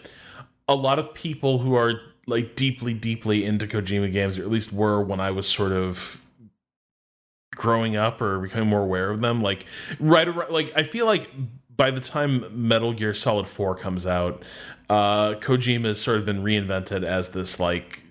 [0.68, 4.72] a lot of people who are like deeply, deeply into Kojima games, or at least
[4.72, 6.20] were when I was sort of
[7.54, 9.42] growing up or becoming more aware of them.
[9.42, 9.66] Like
[9.98, 11.28] right around, like I feel like
[11.76, 14.42] by the time Metal Gear Solid Four comes out,
[14.88, 18.01] uh, Kojima has sort of been reinvented as this like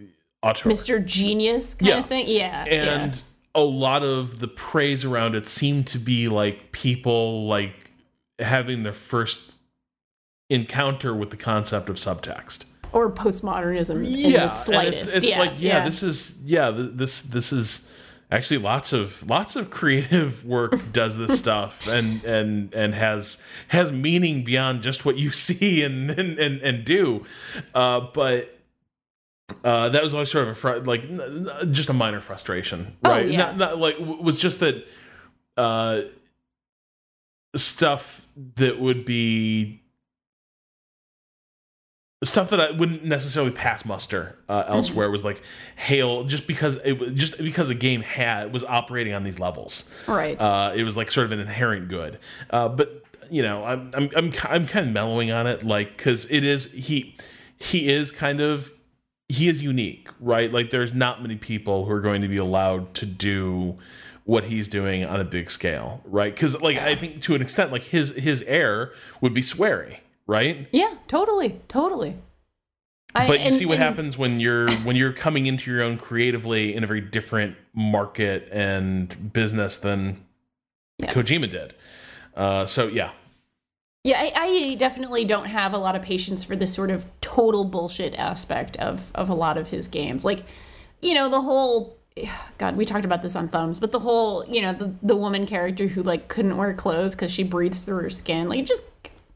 [0.44, 0.70] auteur.
[0.72, 1.04] Mr.
[1.04, 2.00] Genius kind Yeah.
[2.00, 2.28] of thing.
[2.28, 3.22] Yeah, and yeah.
[3.56, 7.74] a lot of the praise around it seemed to be like people like
[8.40, 9.54] having their first
[10.50, 15.54] encounter with the concept of subtext or postmodernism in yeah and it's, it's yeah, like
[15.58, 17.88] yeah, this is yeah this this is
[18.30, 23.38] actually lots of lots of creative work does this stuff and and and has
[23.70, 27.24] has meaning beyond just what you see and and and, and do
[27.74, 28.58] uh but
[29.64, 31.04] uh, that was always sort of a fr- like
[31.72, 33.28] just a minor frustration, Oh, right?
[33.30, 33.38] yeah.
[33.38, 34.88] Not, not like w- was just that
[35.58, 36.02] uh,
[37.56, 39.82] stuff that would be
[42.24, 45.42] stuff that I wouldn't necessarily pass muster uh, elsewhere was like
[45.76, 49.92] hail just because it just because a game had was operating on these levels.
[50.08, 50.40] right.
[50.40, 52.20] Uh, it was like sort of an inherent good.
[52.52, 56.26] Uh, but you know, I'm I'm I'm I'm kind of mellowing on it, like because
[56.30, 57.16] it is he
[57.58, 58.72] he is kind of
[59.32, 60.52] he is unique, right?
[60.52, 63.76] Like there's not many people who are going to be allowed to do
[64.26, 66.34] what he's doing on a big scale, right?
[66.34, 70.68] Because like I think to an extent, like his his air would be sweary, right?
[70.72, 72.16] yeah, totally, totally.
[73.14, 75.82] I- But you and- see what and- happens when you're when you're coming into your
[75.82, 80.24] own creatively in a very different market and business than
[80.98, 81.12] Yeah.
[81.12, 81.74] Kojima did.
[82.36, 83.12] Uh, so yeah,
[84.04, 87.64] Yeah, I, I definitely don't have a lot of patience for the sort of total
[87.64, 90.26] bullshit aspect of of a lot of his games.
[90.26, 90.44] Like,
[91.02, 91.98] you know, the whole
[92.58, 95.46] God, we talked about this on Thumbs, but the whole, you know, the the woman
[95.46, 98.50] character who like couldn't wear clothes because she breathes through her skin.
[98.50, 98.84] Like, just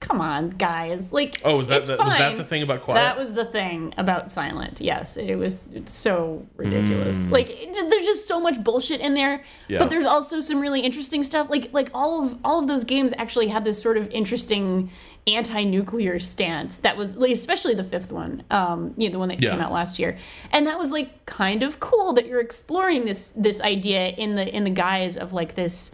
[0.07, 1.11] come on, guys.
[1.11, 2.99] Like, Oh, was that the, was that the thing about Quiet?
[2.99, 4.79] That was the thing about Silent.
[4.79, 7.17] Yes, it was so ridiculous.
[7.17, 7.31] Hmm.
[7.31, 9.79] Like it, there's just so much bullshit in there, Yeah.
[9.79, 11.49] but there's also some really interesting stuff.
[11.49, 14.91] Like like all of all of those games actually had this sort of interesting
[15.27, 19.41] anti-nuclear stance that was like, especially the fifth one um you know the one that
[19.41, 19.51] Yeah.
[19.51, 20.17] came out last year
[20.51, 24.47] and that was like kind of cool that you're exploring this this idea in the
[24.55, 25.91] in the guise of like this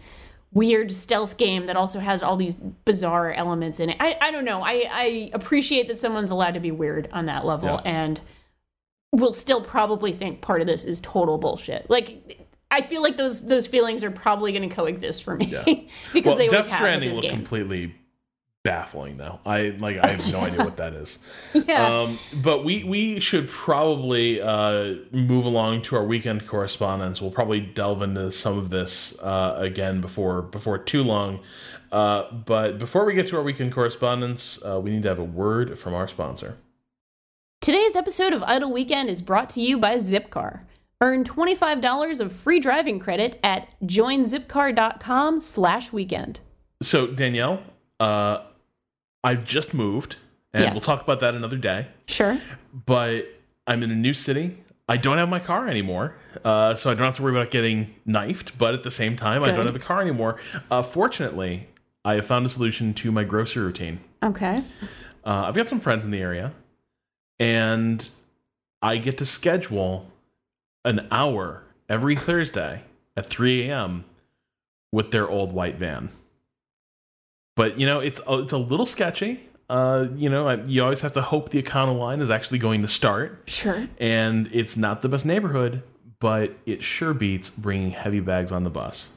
[0.54, 3.96] weird stealth game that also has all these bizarre elements in it.
[4.00, 4.62] I, I don't know.
[4.62, 7.90] I, I appreciate that someone's allowed to be weird on that level Yeah.
[7.90, 8.20] and
[9.12, 11.88] will still probably think part of this is total bullshit.
[11.90, 15.46] Like I feel like those those feelings are probably going to coexist for me
[16.12, 17.48] because well, they always Death have Stranding with looked games.
[17.50, 17.94] completely
[18.64, 19.40] baffling though.
[19.44, 21.18] I like I have no idea what that is.
[21.54, 22.00] Yeah.
[22.00, 27.20] Um, but we we should probably uh, move along to our weekend correspondence.
[27.20, 31.40] We'll probably delve into some of this uh, again before before too long.
[31.90, 35.24] Uh, but before we get to our weekend correspondence, uh, we need to have a
[35.24, 36.56] word from our sponsor.
[37.60, 40.62] Today's episode of Idle Weekend is brought to you by Zipcar.
[41.00, 46.40] Earn $25 of free driving credit at joinzipcar.com slash weekend.
[46.80, 47.62] So Danielle,
[48.00, 48.38] uh,
[49.24, 50.16] I've just moved,
[50.52, 50.72] and Yes.
[50.72, 51.88] we'll talk about that another day.
[52.06, 52.38] Sure.
[52.86, 53.26] but
[53.66, 54.58] I'm in a new city.
[54.88, 57.94] I don't have my car anymore, uh, so I don't have to worry about getting
[58.04, 58.58] knifed.
[58.58, 60.36] But at the same time, I don't have a car anymore.
[60.70, 61.68] Uh, fortunately,
[62.04, 64.00] I have found a solution to my grocery routine.
[64.22, 64.62] Okay.
[65.24, 66.52] Uh, I've got some friends in the area,
[67.38, 68.08] and
[68.82, 70.10] I get to schedule
[70.84, 72.82] an hour every Thursday
[73.16, 74.04] at 3 a.m.
[74.90, 76.10] with their old white van.
[77.56, 79.40] But you know, it's a- it's a little sketchy.
[79.68, 83.42] Uh, you know, you always have to hope the Econoline is actually going to start,
[83.46, 83.86] Sure.
[83.98, 85.82] and it's not the best neighborhood,
[86.20, 89.08] but it sure beats bringing heavy bags on the bus.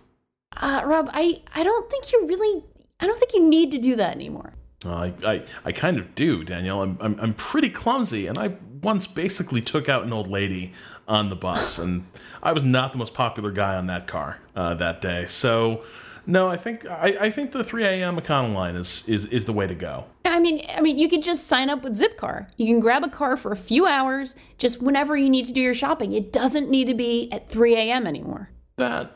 [0.56, 2.64] Uh, Rob, I, I don't think you really,
[3.02, 4.54] I don't think you need to do that anymore.
[4.86, 6.82] Uh, I, I, I kind of do, Danielle.
[6.84, 10.72] I'm, I'm, I'm pretty clumsy, and I once basically took out an old lady
[11.06, 12.06] on the bus, and
[12.42, 15.26] I was not the most popular guy on that car uh, that day.
[15.26, 15.84] So,
[16.28, 18.18] no, I think I, I think the 3 a.m.
[18.18, 20.06] Econoline is, is is the way to go.
[20.26, 22.48] I mean, I mean, you could just sign up with Zipcar.
[22.58, 25.62] You can grab a car for a few hours, just whenever you need to do
[25.62, 26.14] your shopping.
[26.14, 28.08] It doesn't need to be at 3 a.m.
[28.08, 28.50] anymore.
[28.78, 29.12] That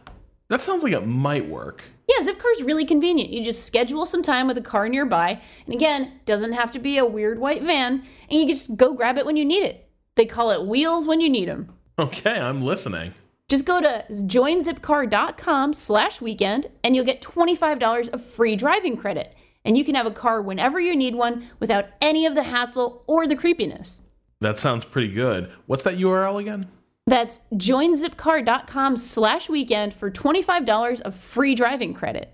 [0.48, 1.84] That sounds like it might work.
[2.08, 3.30] Yeah, Zipcar is really convenient.
[3.30, 6.98] You just schedule some time with a car nearby, and again, doesn't have to be
[6.98, 9.88] a weird white van, and you can just go grab it when you need it.
[10.16, 11.72] They call it wheels when you need them.
[12.00, 13.14] Okay, I'm listening.
[13.50, 19.36] Just go to joinzipcar.com slash weekend and you'll get $25 of free driving credit.
[19.66, 23.04] And you can have a car whenever you need one without any of the hassle
[23.08, 24.04] or the creepiness.
[24.40, 25.52] That sounds pretty good.
[25.66, 26.70] What's that URL again?
[27.08, 32.32] That's joinzipcar.com slash weekend for $25 of free driving credit.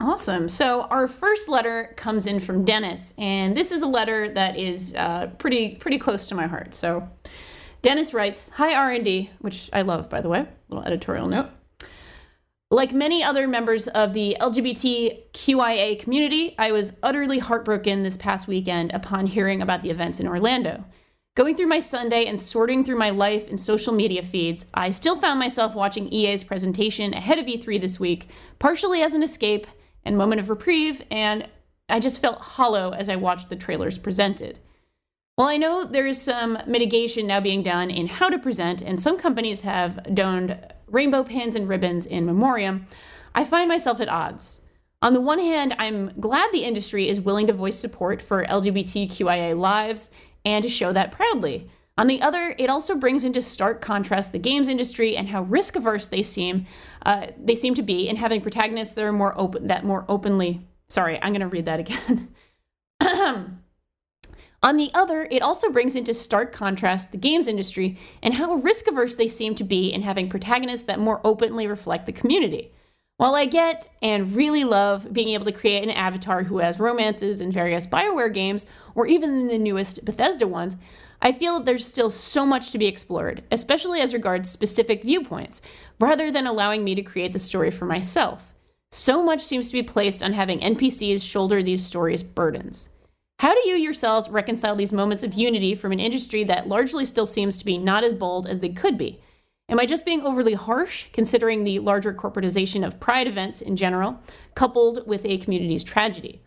[0.00, 0.48] Awesome.
[0.48, 4.94] So our first letter comes in from Dennis, and this is a letter that is
[4.94, 6.72] uh, pretty pretty close to my heart.
[6.72, 7.08] So
[7.82, 10.46] Dennis writes, "Hi R&D," which I love, by the way.
[10.68, 11.50] Little editorial note.
[12.70, 18.92] Like many other members of the LGBTQIA community, I was utterly heartbroken this past weekend
[18.92, 20.84] upon hearing about the events in Orlando.
[21.34, 25.16] Going through my Sunday and sorting through my life and social media feeds, I still
[25.16, 29.66] found myself watching EA's presentation ahead of E3 this week, partially as an escape
[30.04, 31.48] and moment of reprieve, and
[31.88, 34.58] I just felt hollow as I watched the trailers presented.
[35.38, 38.98] While I know there is some mitigation now being done in how to present, and
[38.98, 40.58] some companies have donned
[40.88, 42.88] rainbow pins and ribbons in memoriam,
[43.36, 44.62] I find myself at odds.
[45.00, 49.56] On the one hand, I'm glad the industry is willing to voice support for LGBTQIA
[49.56, 50.10] lives
[50.44, 51.70] and to show that proudly.
[51.96, 55.76] On the other, it also brings into stark contrast the games industry and how risk
[55.76, 56.66] averse they seem
[57.06, 60.66] uh, they seem to be in having protagonists that are more open that more openly.
[60.88, 62.28] Sorry, I'm going to read that again.
[64.62, 68.88] On the other, it also brings into stark contrast the games industry and how risk
[68.88, 72.72] averse they seem to be in having protagonists that more openly reflect the community.
[73.18, 77.40] While I get and really love being able to create an avatar who has romances
[77.40, 80.76] in various BioWare games, or even the newest Bethesda ones,
[81.20, 85.60] I feel there's still so much to be explored, especially as regards specific viewpoints,
[85.98, 88.52] rather than allowing me to create the story for myself.
[88.92, 92.90] So much seems to be placed on having NPCs shoulder these stories' burdens.
[93.38, 97.26] How do you yourselves reconcile these moments of unity from an industry that largely still
[97.26, 99.20] seems to be not as bold as they could be?
[99.68, 104.18] Am I just being overly harsh, considering the larger corporatization of pride events in general,
[104.54, 106.42] coupled with a community's tragedy?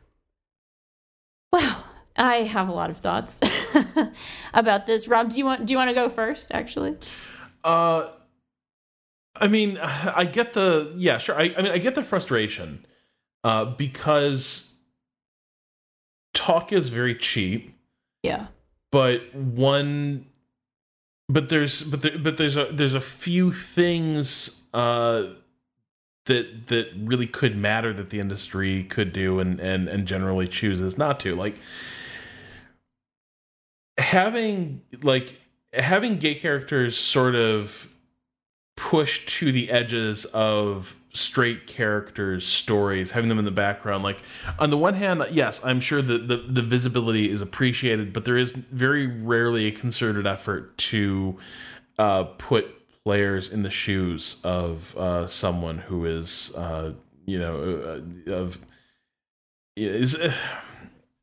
[1.54, 1.88] Well,
[2.18, 3.40] I have a lot of thoughts
[4.54, 5.08] about this.
[5.08, 6.52] Rob, do you want do you want to go first?
[6.52, 6.98] Actually,
[7.64, 8.12] uh,
[9.36, 11.36] I mean, I get the yeah, sure.
[11.36, 12.86] I, I mean, I get the frustration,
[13.44, 14.71] uh, because
[16.34, 17.76] talk is very cheap.
[18.24, 18.48] Yeah.
[18.92, 20.26] But one
[21.30, 25.28] but there's but there, but there's a there's a few things uh
[26.26, 30.98] that that really could matter that the industry could do and and and generally chooses
[30.98, 31.56] not to like
[33.98, 35.40] having like
[35.74, 37.94] having gay characters sort of
[38.76, 44.04] pushed to the edges of straight characters stories having them in the background.
[44.04, 44.22] Like
[44.60, 48.38] on the one hand yes i'm sure that the, the visibility is appreciated but there
[48.38, 51.38] is very rarely a concerted effort to
[52.00, 52.68] uh, put
[53.04, 56.94] players in the shoes of uh, someone who is uh,
[57.26, 58.60] you know uh, of
[59.76, 60.18] is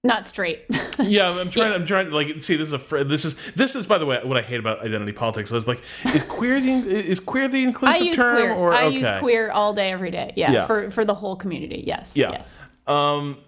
[0.04, 0.64] not straight.
[0.98, 1.72] yeah, I'm trying.
[1.72, 2.56] I'm trying to like see.
[2.56, 2.78] This is a.
[2.78, 5.50] Fr- this is this is by the way what I hate about identity politics.
[5.50, 5.82] I was like,
[6.14, 8.52] is queer the is queer the inclusive I use term queer.
[8.54, 8.96] or I okay.
[8.98, 10.32] use queer all day, every day.
[10.36, 10.66] Yeah, Yeah.
[10.66, 11.82] for for the whole community.
[11.86, 12.16] Yes.
[12.16, 12.30] Yeah.
[12.30, 12.62] Yes.
[12.86, 13.38] Um,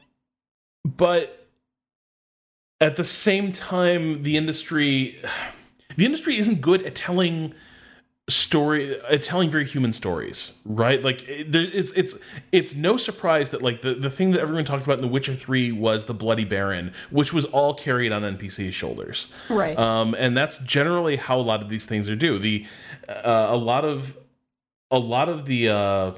[0.85, 1.49] but
[2.81, 5.21] at the same time, the industry,
[5.97, 7.55] the industry isn't good at telling
[8.31, 12.15] story at telling very human stories right like it, there- it's it's
[12.53, 15.35] it's no surprise that like the, the thing that everyone talked about in the witcher
[15.35, 19.77] 3 was the bloody baron which was all carried on npc's shoulders Right.
[19.79, 22.39] um, and that's generally how a lot of these things are due.
[22.39, 22.65] The
[23.09, 24.17] uh, a lot of
[24.91, 26.13] a lot of the uh,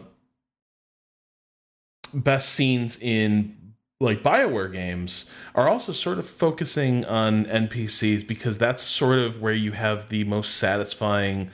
[2.14, 3.56] best scenes in
[4.00, 9.54] like Bioware games are also sort of focusing on NPCs because that's sort of where
[9.54, 11.50] you have the most satisfying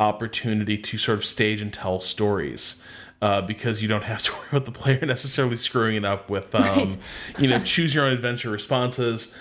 [0.00, 2.76] opportunity to sort of stage and tell stories.
[3.22, 6.54] Uh, because you don't have to worry about the player necessarily screwing it up with,
[6.54, 6.98] um, Right.
[7.38, 9.34] you know, choose your own adventure responses.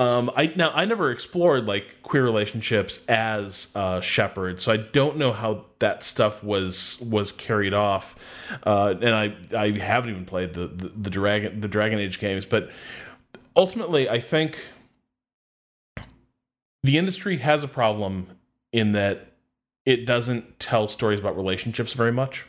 [0.00, 5.18] Um, I now I never explored like queer relationships as uh, Shepard, so I don't
[5.18, 8.16] know how that stuff was was carried off.
[8.66, 12.44] Uh, and I I haven't even played the, the the Dragon the Dragon Age games,
[12.44, 12.70] but
[13.54, 14.58] ultimately I think
[16.82, 18.28] the industry has a problem
[18.72, 19.27] in that
[19.88, 22.44] it doesn't tell stories about relationships very much.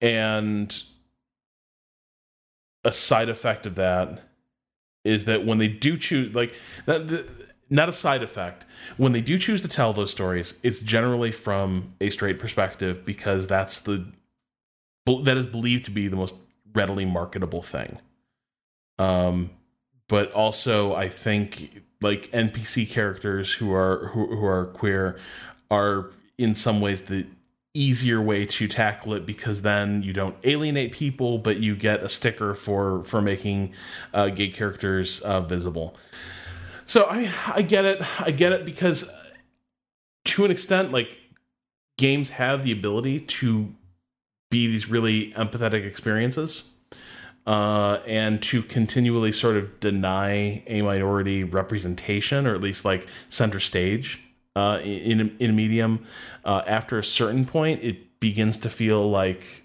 [0.00, 0.72] And
[2.84, 4.22] a side effect of that
[5.04, 6.54] is that when they do choose, like,
[6.86, 8.64] not, a side effect,
[8.96, 13.48] when they do choose to tell those stories, it's generally from a straight perspective because
[13.48, 14.06] that's the
[15.24, 16.36] that is believed to be the most
[16.72, 17.98] readily marketable thing.
[19.00, 19.50] Um,
[20.06, 25.18] but also I think like NPC characters who are who, who are queer
[25.70, 27.26] are in some ways the
[27.74, 32.08] easier way to tackle it because then you don't alienate people, but you get a
[32.08, 33.72] sticker for for making
[34.14, 35.96] uh, gay characters uh, visible.
[36.86, 38.02] So I I get it.
[38.20, 39.10] I get it because
[40.26, 41.18] to an extent, like
[41.98, 43.74] games have the ability to
[44.50, 46.64] be these really empathetic experiences.
[47.46, 53.58] Uh, and to continually sort of deny a minority representation, or at least like center
[53.58, 54.27] stage
[54.58, 56.04] uh, in in a medium,
[56.44, 59.64] uh, after a certain point, it begins to feel like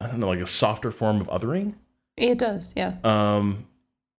[0.00, 1.74] I don't know, like a softer form of othering.
[2.16, 2.94] It does, yeah.
[3.02, 3.66] Um,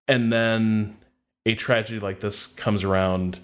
[0.08, 0.98] and then
[1.46, 3.40] a tragedy like this comes around,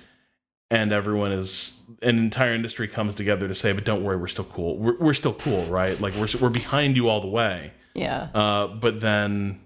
[0.70, 4.46] and everyone is an entire industry comes together to say, "But don't worry, we're still
[4.46, 4.78] cool.
[4.78, 6.00] We're, we're still cool, right?
[6.02, 8.28] Like we're we're behind you all the way." Yeah.
[8.34, 9.62] Uh, but then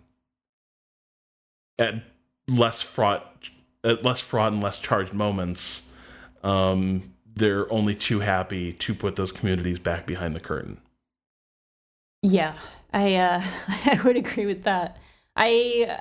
[1.79, 1.95] at
[2.47, 3.49] less fraught,
[3.83, 5.88] at less fraught and less charged moments,
[6.43, 10.79] um, they're only too happy to put those communities back behind the curtain.
[12.21, 12.55] Yeah,
[12.93, 14.97] I uh, I would agree with that.
[15.35, 15.99] I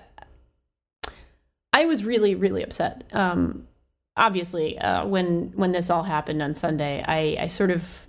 [1.73, 3.05] I was really really upset.
[3.13, 3.69] Um,
[4.17, 8.07] obviously, uh, when when this all happened on Sunday, I I sort of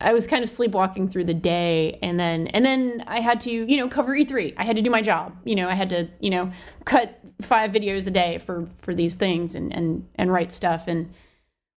[0.00, 3.50] I was kind of sleepwalking through the day and then and then I had to,
[3.50, 4.54] you know, cover E3.
[4.56, 5.36] I had to do my job.
[5.44, 6.52] You know, I had to, you know,
[6.84, 11.12] cut five videos a day for for these things and and and write stuff and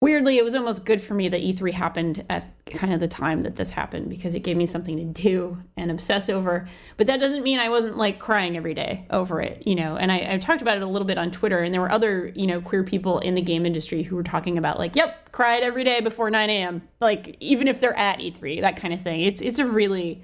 [0.00, 3.42] weirdly it was almost good for me that E3 happened at kind of the time
[3.42, 6.66] that this happened because it gave me something to do and obsess over.
[6.96, 9.96] But that doesn't mean I wasn't like crying every day over it, you know.
[9.96, 12.28] And I, I talked about it a little bit on Twitter, and there were other,
[12.34, 15.62] you know, queer people in the game industry who were talking about like, yep, cried
[15.62, 16.82] every day before 9 a.m.
[17.00, 19.20] Like even if they're at E3, that kind of thing.
[19.20, 20.22] It's it's a really,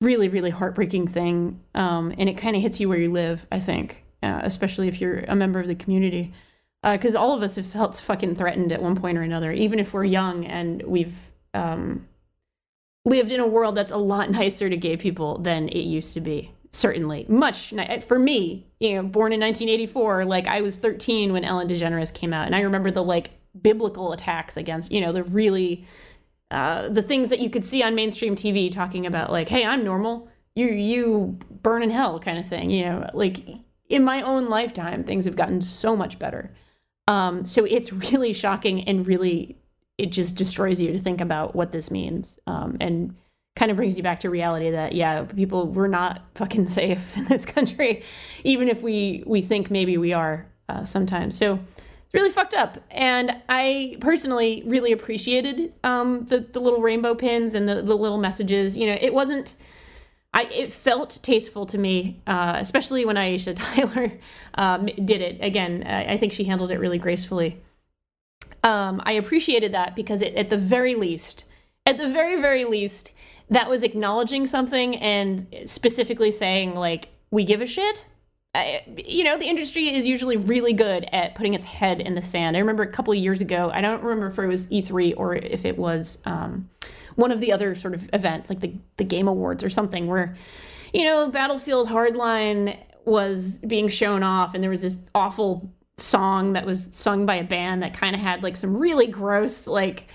[0.00, 3.46] really, really heartbreaking thing, um, and it kind of hits you where you live.
[3.50, 6.32] I think, uh, especially if you're a member of the community
[6.82, 9.78] because uh, all of us have felt fucking threatened at one point or another, even
[9.78, 12.08] if we're young and we've um,
[13.04, 16.20] lived in a world that's a lot nicer to gay people than it used to
[16.20, 16.52] be.
[16.74, 17.74] Certainly, much
[18.06, 18.66] for me.
[18.80, 22.56] You know, born in 1984, like I was 13 when Ellen DeGeneres came out, and
[22.56, 23.30] I remember the like
[23.60, 25.84] biblical attacks against, you know, the really
[26.50, 29.84] uh, the things that you could see on mainstream TV talking about, like, "Hey, I'm
[29.84, 32.70] normal, you you burn in hell," kind of thing.
[32.70, 33.40] You know, like
[33.90, 36.54] in my own lifetime, things have gotten so much better.
[37.12, 39.58] Um, so it's really shocking and really
[39.98, 42.40] it just destroys you to think about what this means.
[42.46, 43.14] Um, and
[43.54, 47.26] kind of brings you back to reality that yeah people we're not fucking safe in
[47.26, 48.02] this country
[48.44, 51.36] even if we we think maybe we are uh, sometimes.
[51.36, 51.60] So
[52.04, 52.78] it's really fucked up.
[52.90, 58.18] And i personally really appreciated um, the, the little rainbow pins and the, the little
[58.18, 58.78] messages.
[58.78, 59.56] You know it wasn't
[60.34, 64.12] I, it felt tasteful to me, uh, especially when Aisha Tyler
[64.54, 65.38] um, did it.
[65.40, 67.60] Again, I, I, think she handled it really gracefully.
[68.64, 71.44] Um, I appreciated that because it, at the very least,
[71.84, 73.12] at the very, very least,
[73.50, 78.06] that was acknowledging something and specifically saying, like, we give a shit.
[78.54, 82.22] I, you know, the industry is usually really good at putting its head in the
[82.22, 82.56] sand.
[82.56, 85.34] I remember a couple of years ago, I don't remember if it was E3 or
[85.36, 86.22] if it was.
[86.24, 86.70] Um,
[87.16, 90.34] one of the other sort of events, like the, the Game Awards or something, where,
[90.92, 96.64] you know, Battlefield Hardline was being shown off and there was this awful song that
[96.64, 100.08] was sung by a band that kind of had like some really gross, like,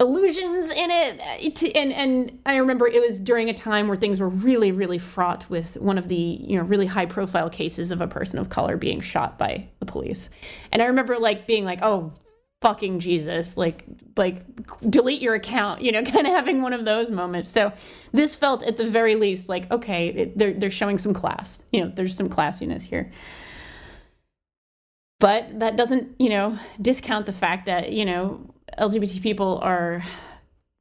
[0.00, 4.18] illusions in it eh, and and I remember it was during a time where things
[4.18, 8.00] were really really fraught with one of the you know really high profile cases of
[8.00, 10.30] a person of color being shot by the police.
[10.72, 12.14] And I remember like being like oh
[12.60, 13.84] fucking Jesus, like
[14.16, 14.44] like
[14.88, 17.50] delete your account, you know, kind of having one of those moments.
[17.50, 17.72] So
[18.12, 21.82] this felt at the very least like okay, it, they're they're showing some class, you
[21.82, 23.10] know, there's some classiness here.
[25.18, 30.02] But that doesn't, you know, discount the fact that you know LGBT people are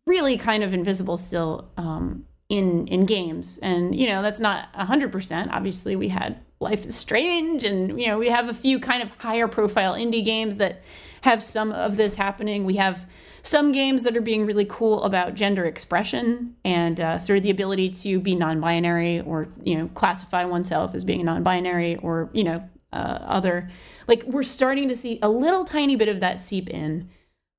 [0.08, 5.12] really kind of invisible still um, in in games, and you know that's not hundred
[5.12, 5.52] percent.
[5.54, 9.12] Obviously, we had Life is Strange, and you know we have a few kind of
[9.18, 10.84] higher profile indie games that
[11.22, 12.66] have some of this happening.
[12.66, 13.06] We have
[13.42, 17.50] some games that are being really cool about gender expression and uh, sort of the
[17.50, 22.64] ability to be non-binary or you know classify oneself as being non-binary or you know
[22.92, 23.70] uh, other
[24.08, 27.10] like we're starting to see a little tiny bit of that seep in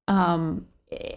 [0.09, 0.67] um,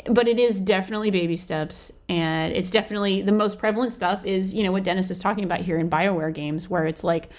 [0.05, 4.63] but it is definitely baby steps and it's definitely the most prevalent stuff is you
[4.63, 7.29] know what dennis is talking about here in bioware games where it's like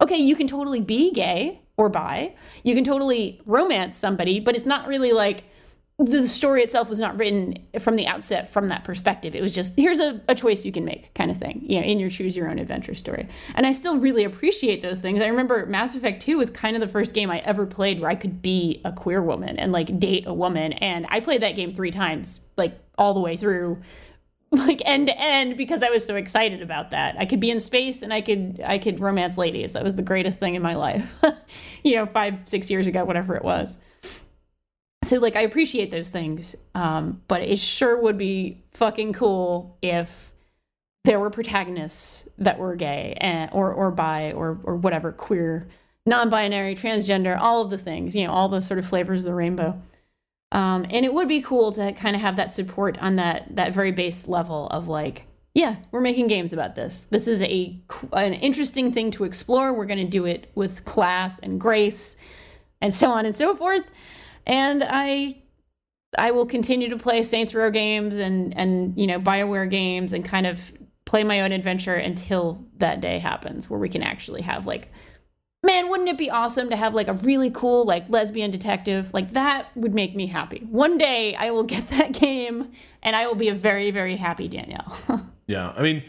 [0.00, 2.34] okay you can totally be gay or bi.
[2.64, 5.44] You can totally romance somebody, but it's not really like
[6.00, 9.34] the story itself was not written from the outset from that perspective.
[9.34, 11.84] It was just here's a, a choice you can make kind of thing, you know,
[11.84, 13.26] in your choose your own adventure story.
[13.56, 15.20] And I still really appreciate those things.
[15.20, 18.10] I remember Mass Effect 2 was kind of the first game I ever played where
[18.10, 20.72] I could be a queer woman and like date a woman.
[20.74, 23.80] And I played that game three times, like all the way through
[24.50, 27.16] like end to end because I was so excited about that.
[27.18, 29.74] I could be in space and I could I could romance ladies.
[29.74, 31.12] That was the greatest thing in my life.
[31.82, 33.78] you know, 5 6 years ago whatever it was
[35.08, 40.32] so like I appreciate those things, um, but it sure would be fucking cool if
[41.04, 45.66] there were protagonists that were gay and, or or bi or or whatever queer,
[46.04, 49.34] non-binary, transgender, all of the things, you know, all the sort of flavors of the
[49.34, 49.80] rainbow.
[50.50, 53.74] Um, and it would be cool to kind of have that support on that that
[53.74, 55.24] very base level of like,
[55.54, 57.04] yeah, we're making games about this.
[57.04, 57.80] This is a
[58.12, 59.72] an interesting thing to explore.
[59.72, 62.16] We're going to do it with class and grace,
[62.80, 63.90] and so on and so forth
[64.48, 65.42] and I
[66.16, 70.24] I will continue to play Saints Row games and and you know BioWare games and
[70.24, 70.72] kind of
[71.04, 74.90] play my own adventure until that day happens where we can actually have like
[75.62, 79.32] man wouldn't it be awesome to have like a really cool like lesbian detective like
[79.32, 82.70] that would make me happy one day i will get that game
[83.02, 86.02] and i will be a very very happy danielle yeah i mean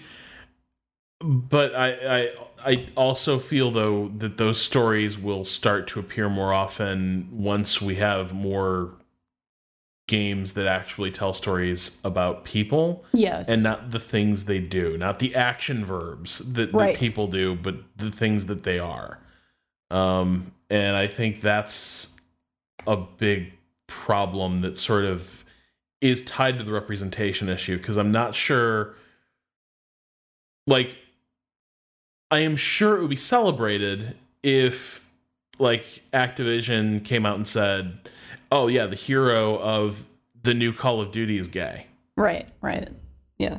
[1.21, 1.89] but I,
[2.19, 2.29] I
[2.65, 7.95] I also feel though that those stories will start to appear more often once we
[7.95, 8.91] have more
[10.07, 13.05] games that actually tell stories about people.
[13.13, 13.47] Yes.
[13.47, 16.93] And not the things they do, not the action verbs that, right.
[16.93, 19.19] that people do, but the things that they are.
[19.91, 22.15] Um, and I think that's
[22.85, 23.53] a big
[23.87, 25.43] problem that sort of
[26.01, 28.95] is tied to the representation issue because I'm not sure
[30.67, 30.97] like
[32.31, 35.07] I am sure it would be celebrated if
[35.57, 35.83] like
[36.13, 37.97] Activision came out and said,
[38.51, 40.05] "Oh yeah, the hero of
[40.41, 42.87] the new Call of Duty is gay." Right, right.
[43.37, 43.57] Yeah.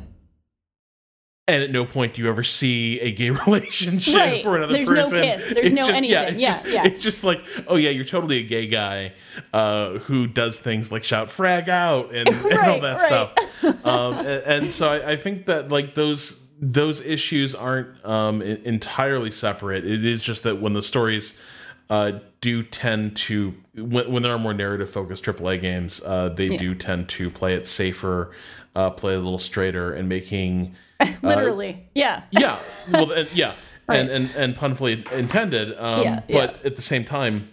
[1.51, 4.43] And at no point do you ever see a gay relationship right.
[4.43, 5.19] for another There's person.
[5.19, 5.45] No kiss.
[5.49, 6.11] There's it's no just, anything.
[6.11, 6.87] Yeah, it's, yeah, just, yeah.
[6.87, 9.13] it's just like, oh yeah, you're totally a gay guy
[9.53, 13.07] uh, who does things like shout "frag out" and, right, and all that right.
[13.07, 13.35] stuff.
[13.85, 19.31] Um, and, and, so I, I think that like those those issues aren't um, entirely
[19.31, 19.85] separate.
[19.85, 21.39] It is just that when the stories
[21.91, 26.47] uh, do tend to, when, when, there are more narrative focused AAA games, uh, they
[26.47, 26.59] yeah.
[26.59, 28.31] do tend to play it safer,
[28.77, 32.59] uh, play a little straighter, and making uh, literally, yeah, yeah,
[32.91, 33.55] well, and, yeah,
[33.89, 34.01] right.
[34.01, 35.77] and, and and punfully intended.
[35.79, 36.67] Um, yeah, but yeah.
[36.67, 37.49] at the same time,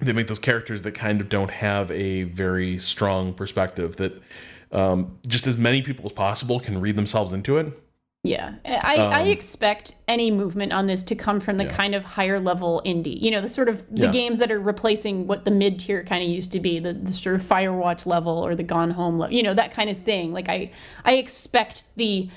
[0.00, 4.22] they make those characters that kind of don't have a very strong perspective that
[4.72, 7.72] um, just as many people as possible can read themselves into it
[8.26, 11.76] yeah, I, um, I expect any movement on this to come from the yeah.
[11.76, 13.20] kind of higher level indie.
[13.20, 14.10] You know, the sort of the yeah.
[14.10, 17.12] games that are replacing what the mid tier kind of used to be, the, the
[17.12, 19.34] sort of Firewatch level or the Gone Home level.
[19.34, 20.32] You know, that kind of thing.
[20.32, 20.72] Like I,
[21.04, 22.28] I expect the,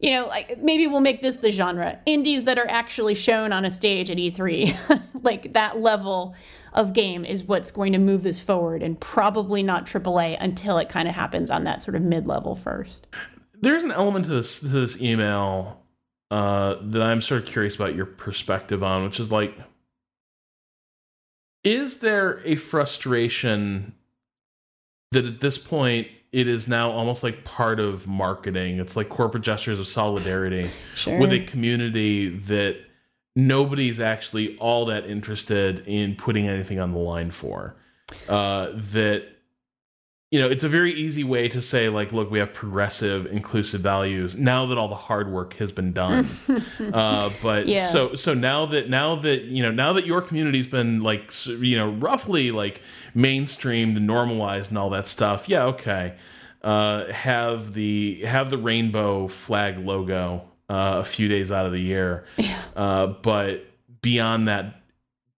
[0.00, 3.64] you know, like maybe we'll make this the genre indies that are actually shown on
[3.64, 5.02] a stage at E3.
[5.22, 6.34] like that level
[6.72, 10.88] of game is what's going to move this forward, and probably not AAA until it
[10.88, 13.06] kind of happens on that sort of mid level first
[13.60, 15.82] there's an element to this to this email
[16.30, 19.56] uh, that I'm sort of curious about your perspective on, which is like,
[21.64, 23.94] is there a frustration
[25.12, 28.78] that at this point it is now almost like part of marketing?
[28.78, 31.18] It's like corporate gestures of solidarity sure.
[31.18, 32.78] with a community that
[33.34, 37.76] nobody's actually all that interested in putting anything on the line for.
[38.28, 39.26] Uh, that
[40.30, 43.80] you know, it's a very easy way to say, like, look, we have progressive, inclusive
[43.80, 46.28] values now that all the hard work has been done.
[46.92, 47.88] uh, but yeah.
[47.88, 51.78] so, so now that, now that, you know, now that your community's been like, you
[51.78, 52.82] know, roughly like
[53.16, 56.14] mainstreamed and normalized and all that stuff, yeah, okay.
[56.60, 61.80] Uh, have the have the rainbow flag logo uh, a few days out of the
[61.80, 62.60] year, yeah.
[62.74, 63.64] uh, but
[64.02, 64.82] beyond that,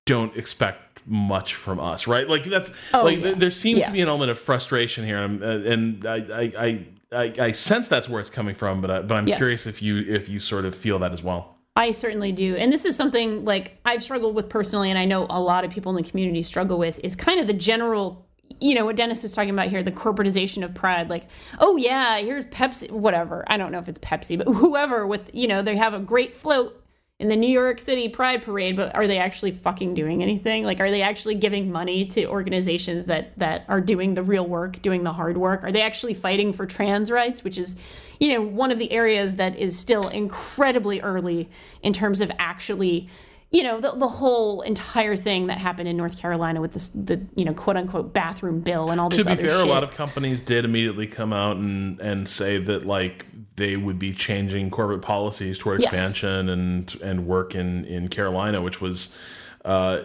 [0.05, 2.29] don't expect much from us, right?
[2.29, 3.33] Like that's oh, like yeah.
[3.33, 3.87] there seems yeah.
[3.87, 8.07] to be an element of frustration here, and, and I, I, I, I, sense that's
[8.07, 8.81] where it's coming from.
[8.81, 9.37] But I, but I'm yes.
[9.37, 11.57] curious if you if you sort of feel that as well.
[11.75, 12.55] I certainly do.
[12.55, 15.71] And this is something like I've struggled with personally, and I know a lot of
[15.71, 18.27] people in the community struggle with is kind of the general,
[18.59, 21.09] you know, what Dennis is talking about here, the corporatization of pride.
[21.09, 21.27] Like,
[21.59, 23.45] oh, yeah, here's Pepsi, whatever.
[23.47, 26.35] I don't know if it's Pepsi, but whoever with, you know, they have a great
[26.35, 26.83] float
[27.19, 30.63] in the New York City Pride Parade, but are they actually fucking doing anything?
[30.63, 34.81] Like, are they actually giving money to organizations that that are doing the real work,
[34.81, 35.63] doing the hard work?
[35.63, 37.77] Are they actually fighting for trans rights, which is,
[38.21, 41.49] you know, one of the areas that is still incredibly early
[41.83, 43.09] in terms of actually
[43.51, 47.25] you know the, the whole entire thing that happened in North Carolina with this the
[47.35, 49.59] you know quote unquote bathroom bill and all this to be fair, shit.
[49.59, 53.25] a lot of companies did immediately come out and and say that like
[53.59, 55.93] they would be changing corporate policies toward Yes.
[55.93, 59.15] expansion and and work in in Carolina, which was.
[59.63, 59.99] Uh,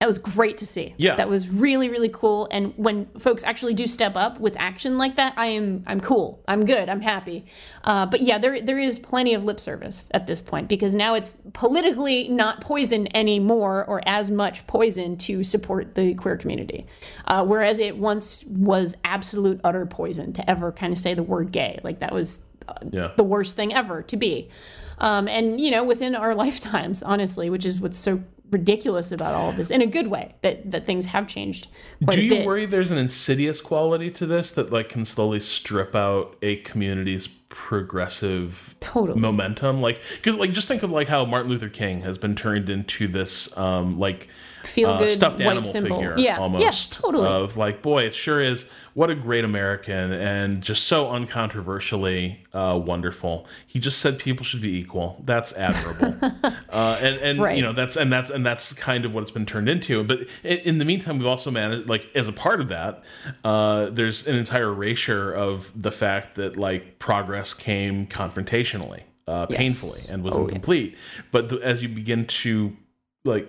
[0.00, 0.94] That was great to see.
[0.96, 1.14] Yeah.
[1.14, 2.48] That was really, really cool.
[2.50, 6.42] And when folks actually do step up with action like that, I am I'm cool.
[6.48, 6.88] I'm good.
[6.88, 7.44] I'm happy.
[7.84, 11.14] Uh, but yeah, there there is plenty of lip service at this point because now
[11.14, 16.84] it's politically not poison anymore or as much poison to support the queer community.
[17.28, 21.52] Uh, whereas it once was absolute utter poison to ever kind of say the word
[21.52, 21.78] gay.
[21.84, 22.44] Like that was
[22.90, 23.12] yeah.
[23.16, 24.48] the worst thing ever to be.
[24.98, 29.48] Um, and you know, within our lifetimes, honestly, which is what's so ridiculous about all
[29.48, 31.68] of this in a good way that that things have changed
[32.04, 32.46] quite Do you bit.
[32.46, 37.28] worry there's an insidious quality to this that like can slowly strip out a community's
[37.48, 39.18] progressive Totally.
[39.18, 39.80] momentum?
[39.80, 43.08] Like, because like just think of like how Martin Luther King has been turned into
[43.08, 44.28] this um like
[44.72, 45.96] Feel uh, good stuffed white animal symbol.
[45.98, 47.26] figure Yeah, almost yeah, totally.
[47.28, 52.78] of like boy it sure is what a great american and just so uncontroversially uh,
[52.84, 56.16] wonderful he just said people should be equal that's admirable
[56.70, 57.56] uh, and and Right.
[57.56, 60.20] you know that's and that's and that's kind of what it's been turned into but
[60.42, 63.02] in, in the meantime we've also managed like as a part of that
[63.44, 69.58] uh, there's an entire erasure of the fact that like progress came confrontationally uh, Yes.
[69.58, 70.44] painfully and was Oh, yeah.
[70.46, 70.96] incomplete
[71.30, 72.76] but the, as you begin to
[73.24, 73.48] like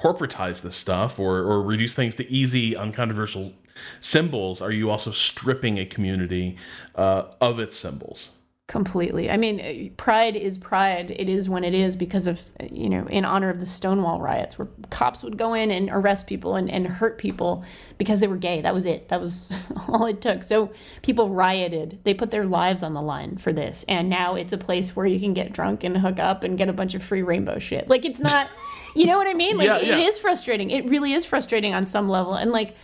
[0.00, 3.52] corporatize this stuff or, or reduce things to easy, uncontroversial
[4.00, 6.56] symbols, are you also stripping a community
[6.94, 8.30] uh, of its symbols?
[8.66, 9.28] Completely.
[9.28, 11.10] I mean, pride is pride.
[11.10, 14.60] It is when it is because of, you know, in honor of the Stonewall riots
[14.60, 17.64] where cops would go in and arrest people and, and hurt people
[17.98, 18.60] because they were gay.
[18.60, 19.08] That was it.
[19.08, 19.50] That was
[19.88, 20.44] all it took.
[20.44, 20.70] So
[21.02, 21.98] people rioted.
[22.04, 23.84] They put their lives on the line for this.
[23.88, 26.68] And now it's a place where you can get drunk and hook up and get
[26.68, 27.88] a bunch of free rainbow shit.
[27.88, 28.48] Like, it's not,
[28.94, 29.56] you know what I mean?
[29.56, 29.96] Like, Yeah, yeah.
[29.98, 30.70] it is frustrating.
[30.70, 32.34] It really is frustrating on some level.
[32.34, 32.76] And like,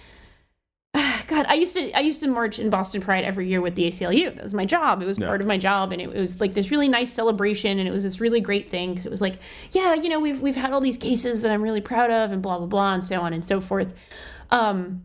[1.27, 3.87] God, I used to I used to march in Boston Pride every year with the
[3.87, 4.35] ACLU.
[4.35, 5.03] That was my job.
[5.03, 5.27] It was Yeah.
[5.27, 8.03] part of my job, and it, was like this really nice celebration, and it was
[8.03, 9.39] this really great thing because it was like,
[9.73, 12.41] yeah, you know, we've we've had all these cases that I'm really proud of, and
[12.43, 13.93] blah blah blah, and so on and so forth.
[14.51, 15.03] Um,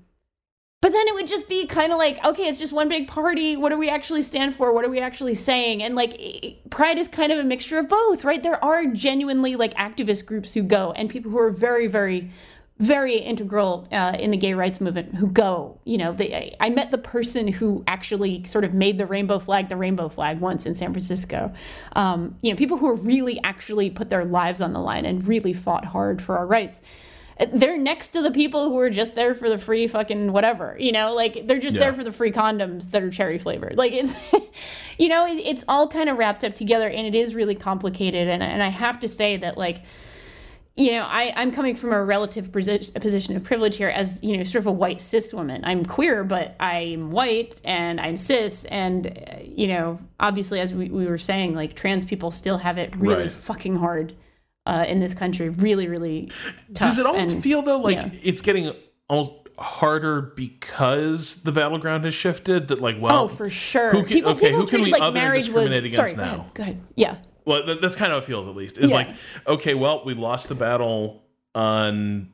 [0.81, 3.55] but then it would just be kind of like, okay, it's just one big party.
[3.55, 4.73] What do we actually stand for?
[4.73, 5.83] What are we actually saying?
[5.83, 8.41] And like, Pride is kind of a mixture of both, right?
[8.41, 12.31] There are genuinely like activist groups who go and people who are very, very,
[12.79, 15.79] very integral uh, in the gay rights movement who go.
[15.85, 19.69] You know, they, I, met the person who actually sort of made the rainbow flag
[19.69, 21.53] the rainbow flag once in San Francisco.
[21.95, 25.53] Um, you know, people who really actually put their lives on the line and really
[25.53, 26.81] fought hard for our rights
[27.53, 30.91] they're next to the people who are just there for the free fucking whatever you
[30.91, 31.13] know?
[31.13, 31.83] Like they're just Yeah.
[31.85, 33.77] there for the free condoms that are cherry flavored.
[33.77, 34.15] Like it's
[34.99, 38.27] you know it, it's all kind of wrapped up together and it is really complicated.
[38.27, 39.83] And, and i have to say that like
[40.77, 44.37] you know I, i'm coming from a relative posi- position of privilege here as you
[44.37, 45.63] know sort of a white cis woman.
[45.65, 48.65] I'm queer but i'm white and i'm cis.
[48.65, 52.77] And uh, you know obviously as we, we were saying like trans people still have
[52.77, 53.31] it really Right.
[53.31, 54.15] fucking hard
[54.65, 56.29] uh, in this country really really
[56.73, 58.09] tough Does it almost and- feel though like yeah.
[58.23, 58.73] it's getting
[59.09, 62.67] almost harder because the battleground has shifted?
[62.69, 63.91] That like, well, Oh, for sure.
[63.91, 66.23] Who can, okay, who can we like other marriage discriminate was, against sorry, now?
[66.23, 66.81] Go ahead, go ahead.
[66.95, 67.17] Yeah.
[67.45, 68.77] Well, that, that's kind of how it feels, at least.
[68.77, 68.95] Is Yeah.
[68.95, 69.09] like,
[69.47, 72.29] okay, well, we lost the battle on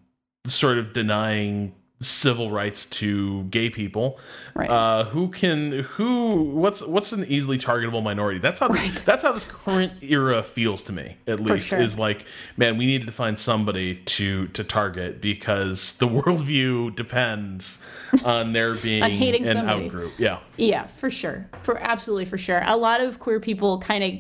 [0.46, 4.20] sort of denying civil rights to gay people.
[4.54, 4.70] Right.
[4.70, 6.44] Uh, who can who?
[6.44, 8.38] What's what's an easily targetable minority?
[8.40, 8.94] That's how Right.
[9.06, 11.18] that's how this current era feels to me.
[11.26, 11.82] At least sure.
[11.82, 12.26] is like,
[12.56, 17.80] man, we needed to find somebody to to target because the worldview depends
[18.24, 19.86] on there being On hating an somebody.
[19.86, 20.14] out group.
[20.20, 20.40] Yeah.
[20.58, 21.50] Yeah, for sure.
[21.64, 22.62] For absolutely for sure.
[22.66, 24.12] A lot of queer people kind of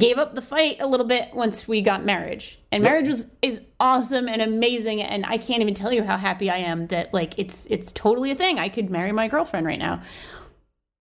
[0.00, 2.58] gave up the fight a little bit once we got marriage.
[2.72, 6.50] And marriage was is awesome and amazing and I can't even tell you how happy
[6.50, 8.58] I am that like it's it's totally a thing.
[8.58, 10.02] I could marry my girlfriend right now.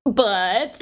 [0.06, 0.80] But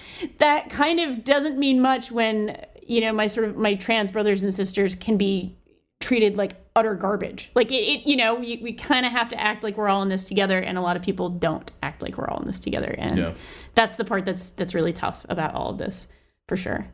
[0.38, 4.42] that kind of doesn't mean much when you know my sort of my trans brothers
[4.42, 5.56] and sisters can be
[6.00, 7.50] treated like utter garbage.
[7.54, 10.02] Like it, it you know, we, we kind of have to act like we're all
[10.02, 12.60] in this together, and a lot of people don't act like we're all in this
[12.60, 13.32] together, and Yeah.
[13.74, 16.06] that's the part that's that's really tough about all of this,
[16.46, 16.86] for sure.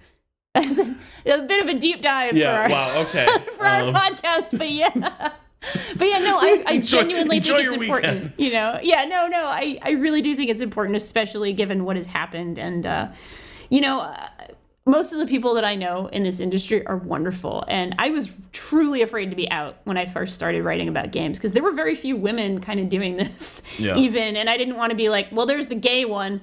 [0.54, 2.68] That's a, a bit of a deep dive Yeah.
[2.68, 3.00] for our, Wow.
[3.08, 3.26] Okay.
[3.56, 5.32] for our Um, podcast, but yeah.
[5.96, 8.22] But yeah, no, I, I Enjoy- genuinely enjoy think it's important.
[8.22, 8.34] weekends.
[8.44, 11.96] You know, yeah, no, no, I, I really do think it's important, especially given what
[11.96, 12.58] has happened.
[12.58, 13.08] And, uh,
[13.70, 14.28] you know, uh,
[14.86, 17.64] most of the people that I know in this industry are wonderful.
[17.68, 21.38] And I was truly afraid to be out when I first started writing about games
[21.38, 23.96] because there were very few women kind of doing this, Yeah.
[23.96, 24.36] even.
[24.36, 26.42] And I didn't want to be like, well, there's the gay one.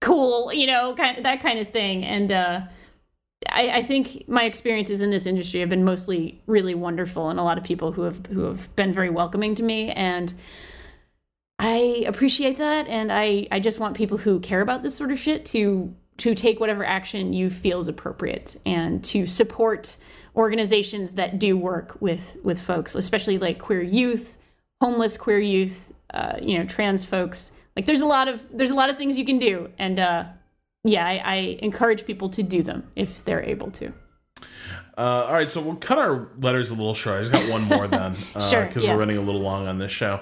[0.00, 2.04] Cool, you know, kind of, that kind of thing.
[2.04, 2.60] And, uh,
[3.50, 7.42] I, I think my experiences in this industry have been mostly really wonderful, and a
[7.42, 10.32] lot of people who have who have been very welcoming to me, and
[11.58, 12.88] I appreciate that.
[12.88, 16.34] And I I just want people who care about this sort of shit to to
[16.34, 19.96] take whatever action you feel is appropriate and to support
[20.34, 24.38] organizations that do work with with folks, especially like queer youth,
[24.80, 27.52] homeless queer youth, uh, you know, trans folks.
[27.76, 30.24] Like there's a lot of there's a lot of things you can do, and uh,
[30.86, 33.92] yeah, I, I encourage people to do them if they're able to.
[34.98, 37.18] Uh, all right, so we'll cut our letters a little short.
[37.18, 38.94] I just got one more then, Sure, because yeah.
[38.94, 40.20] we're running a little long on this show.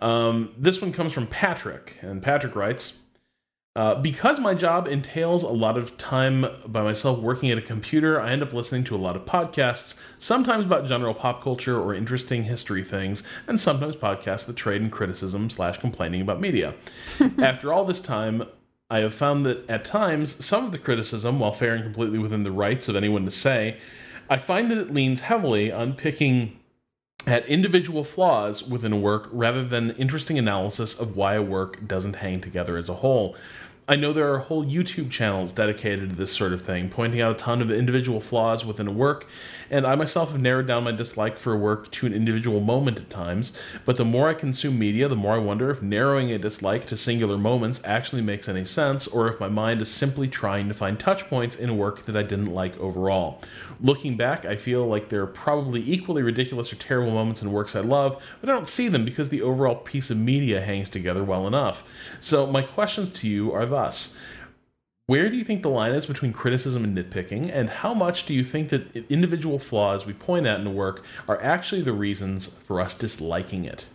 [0.00, 2.94] Um, this one comes from Patrick, and Patrick writes,
[3.76, 8.18] uh, "Because my job entails a lot of time by myself working at a computer,
[8.18, 11.94] I end up listening to a lot of podcasts, sometimes about general pop culture or
[11.94, 16.74] interesting history things, and sometimes podcasts that trade in criticism slash complaining about media.
[17.38, 18.44] After all this time."
[18.90, 22.42] I have found that at times, some of the criticism, while fair and completely within
[22.42, 23.78] the rights of anyone to say,
[24.28, 26.58] I find that it leans heavily on picking
[27.26, 32.16] at individual flaws within a work rather than interesting analysis of why a work doesn't
[32.16, 33.36] hang together as a whole.
[33.86, 37.32] I know there are whole YouTube channels dedicated to this sort of thing, pointing out
[37.32, 39.26] a ton of individual flaws within a work,
[39.70, 42.98] and I myself have narrowed down my dislike for a work to an individual moment
[42.98, 43.52] at times,
[43.84, 46.96] but the more I consume media, the more I wonder if narrowing a dislike to
[46.96, 50.98] singular moments actually makes any sense, or if my mind is simply trying to find
[50.98, 53.42] touch points in a work that I didn't like overall.
[53.82, 57.76] Looking back, I feel like there are probably equally ridiculous or terrible moments in works
[57.76, 61.22] I love, but I don't see them because the overall piece of media hangs together
[61.22, 61.84] well enough.
[62.18, 64.16] So, my questions to you are thus.
[65.06, 68.32] Where do you think the line is between criticism and nitpicking, and how much do
[68.32, 72.46] you think that individual flaws we point at in the work are actually the reasons
[72.46, 73.86] for us disliking it?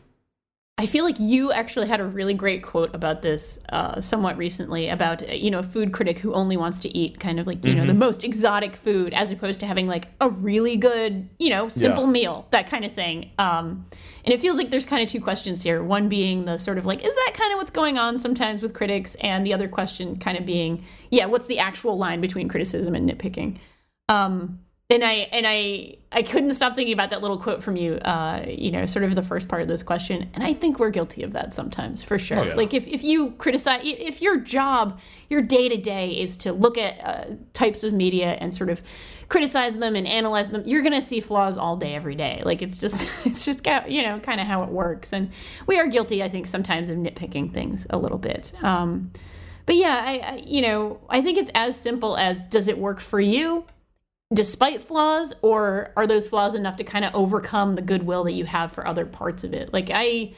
[0.80, 4.88] I feel like you actually had a really great quote about this uh, somewhat recently
[4.88, 7.66] about uh, you know a food critic who only wants to eat kind of like
[7.66, 11.50] you know the most exotic food as opposed to having like a really good you
[11.50, 12.12] know simple Yeah.
[12.12, 13.30] meal that kind of thing.
[13.38, 13.86] Um,
[14.24, 15.84] and it feels like there's kind of two questions here.
[15.84, 18.74] One being the sort of like is that kind of what's going on sometimes with
[18.74, 22.96] critics, and the other question kind of being yeah what's the actual line between criticism
[22.96, 23.58] and nitpicking.
[24.08, 24.60] Um,
[24.92, 28.44] and I and I I couldn't stop thinking about that little quote from you, uh,
[28.48, 30.28] you know, sort of the first part of this question.
[30.34, 32.40] And I think we're guilty of that sometimes, for sure.
[32.40, 32.56] Oh, yeah.
[32.56, 35.00] Like if if you criticize, if your job,
[35.30, 38.82] your day to day is to look at uh, types of media and sort of
[39.28, 42.42] criticize them and analyze them, you're gonna see flaws all day, every day.
[42.44, 45.14] Like it's just it's just ca- you know kind of how it works.
[45.14, 45.30] And
[45.68, 48.54] we are guilty, I think, sometimes of nitpicking things a little bit.
[48.64, 49.12] Um,
[49.68, 53.00] but yeah, I, I you know I think it's as simple as does it work
[53.00, 53.66] for you?
[54.34, 58.46] Despite flaws or are those flaws enough to kind of overcome the goodwill that you
[58.46, 59.74] have for other parts of it?
[59.74, 60.34] Like i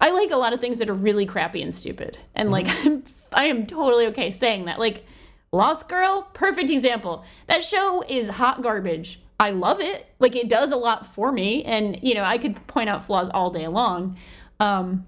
[0.00, 3.02] i like a lot of things that are really crappy and stupid and like I'm,
[3.32, 4.78] i am totally okay saying that.
[4.78, 5.04] Like
[5.52, 7.24] lost girl perfect example.
[7.46, 9.20] That show is hot garbage.
[9.38, 10.06] I love it.
[10.18, 13.28] Like it does a lot for me and you know i could point out flaws
[13.30, 14.16] all day long
[14.60, 15.06] um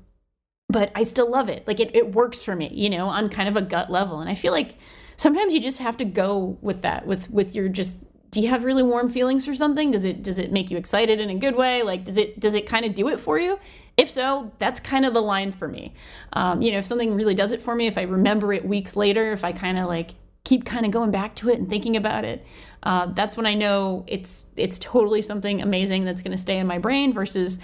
[0.69, 1.66] but I still love it.
[1.66, 4.20] Like it, it works for me, you know, on kind of a gut level.
[4.20, 4.74] And I feel like
[5.19, 8.65] sometimes you just have to go with that, with with your just do you have
[8.65, 9.90] really warm feelings for something?
[9.90, 11.82] Does it does it make you excited in a good way?
[11.82, 13.59] Like does it does it kind of do it for you?
[13.97, 15.95] If so, that's kind of the line for me.
[16.32, 18.97] Um, you know, if something really does it for me, if I remember it weeks
[18.97, 20.12] later, if I kind of like
[20.45, 22.47] keep kind of going back to it and thinking about it,
[22.85, 26.66] uh, that's when I know it's it's totally something amazing that's going to stay in
[26.66, 27.59] my brain versus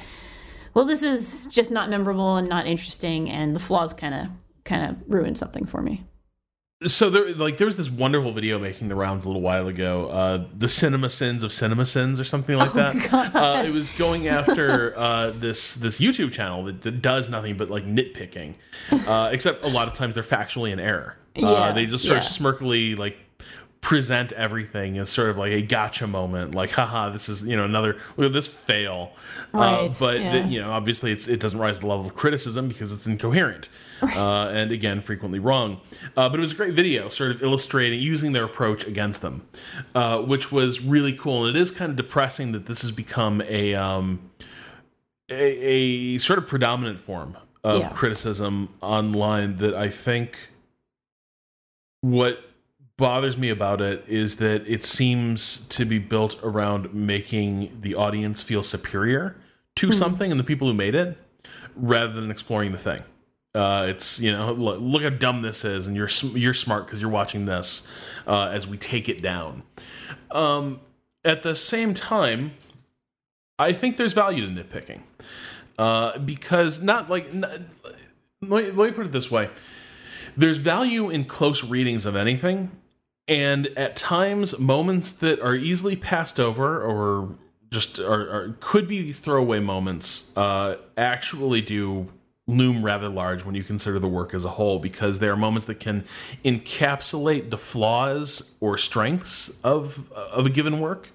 [0.73, 4.29] well, this is just not memorable and not interesting, and the flaws kind of
[4.65, 6.05] kind of ruined something for me.
[6.87, 10.09] So there like there was this wonderful video making the rounds a little while ago
[10.09, 13.35] uh the CinemaSins of CinemaSins or something like that.
[13.35, 17.71] Uh it was going after uh this this youtube channel that, that does nothing but
[17.71, 18.57] like nitpicking
[19.07, 21.17] uh except a lot of times they're factually in error.
[21.37, 22.27] Uh Yeah, they just sort yeah.
[22.27, 23.17] of smirkily like
[23.85, 27.67] present everything as sort of like a gotcha moment like haha this is you know
[27.67, 29.13] another look at this fail
[29.53, 30.33] uh, Right, but yeah.
[30.43, 33.07] the- you know obviously it's, it doesn't rise to the level of criticism because it's
[33.07, 33.69] incoherent
[34.03, 35.83] uh, and again frequently wrong
[36.17, 39.47] uh, but it was a great video sort of illustrating using their approach against them
[39.95, 43.43] uh, which was really cool and it is kind of depressing that this has become
[43.43, 44.31] a um,
[45.31, 45.35] a,
[46.15, 47.91] a sort of predominant form of Yeah.
[47.91, 50.37] criticism online that i think
[52.01, 52.43] what
[52.97, 58.43] bothers me about it is that it seems to be built around making the audience
[58.43, 59.37] feel superior
[59.77, 61.19] to something and the people who made it
[61.75, 63.03] rather than exploring the thing.
[63.55, 67.01] Uh, it's you know look, look how dumb this is, and you're you're smart because
[67.01, 67.87] you're watching this
[68.27, 69.63] uh, as we take it down.
[70.33, 70.81] Um,
[71.25, 72.53] at the same time,
[73.59, 75.01] I think there's value to nitpicking
[75.79, 77.69] uh, because not like n-
[78.43, 79.51] let, me, let me put it this way:
[80.37, 82.73] there's value in close readings of anything,
[83.29, 87.37] and at times moments that are easily passed over or
[87.71, 92.09] just are, are could be these throwaway moments uh, actually do
[92.47, 95.67] loom rather large when you consider the work as a whole because there are moments
[95.67, 96.05] that can
[96.45, 101.11] encapsulate the flaws or strengths of of a given work.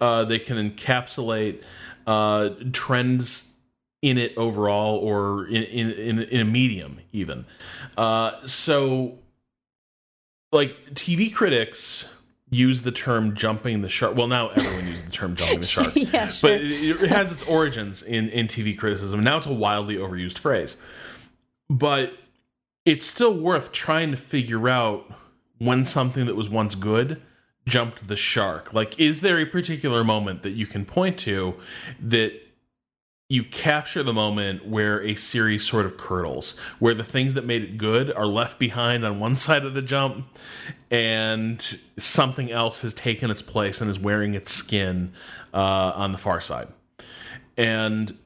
[0.00, 1.62] Uh, they can encapsulate
[2.06, 3.54] uh, trends
[4.00, 7.44] in it overall or in in, in, in a medium even.
[7.96, 9.18] Uh, so,
[10.52, 12.06] like TV critics
[12.50, 14.16] use the term jumping the shark.
[14.16, 15.92] Well, now everyone uses the term jumping the shark.
[15.94, 16.50] yeah, sure.
[16.50, 19.22] But it, it has its origins in, in TV criticism.
[19.22, 20.76] Now it's a wildly overused phrase.
[21.68, 22.14] But
[22.84, 25.10] it's still worth trying to figure out
[25.58, 27.20] when something that was once good
[27.66, 28.72] jumped the shark.
[28.72, 31.54] Like, is there a particular moment that you can point to
[32.00, 32.32] that
[33.28, 37.62] you capture the moment where a series sort of curdles, where the things that made
[37.62, 40.26] it good are left behind on one side of the jump,
[40.90, 41.60] and
[41.98, 45.12] something else has taken its place and is wearing its skin
[45.52, 46.68] uh, on the far side.
[47.58, 48.16] And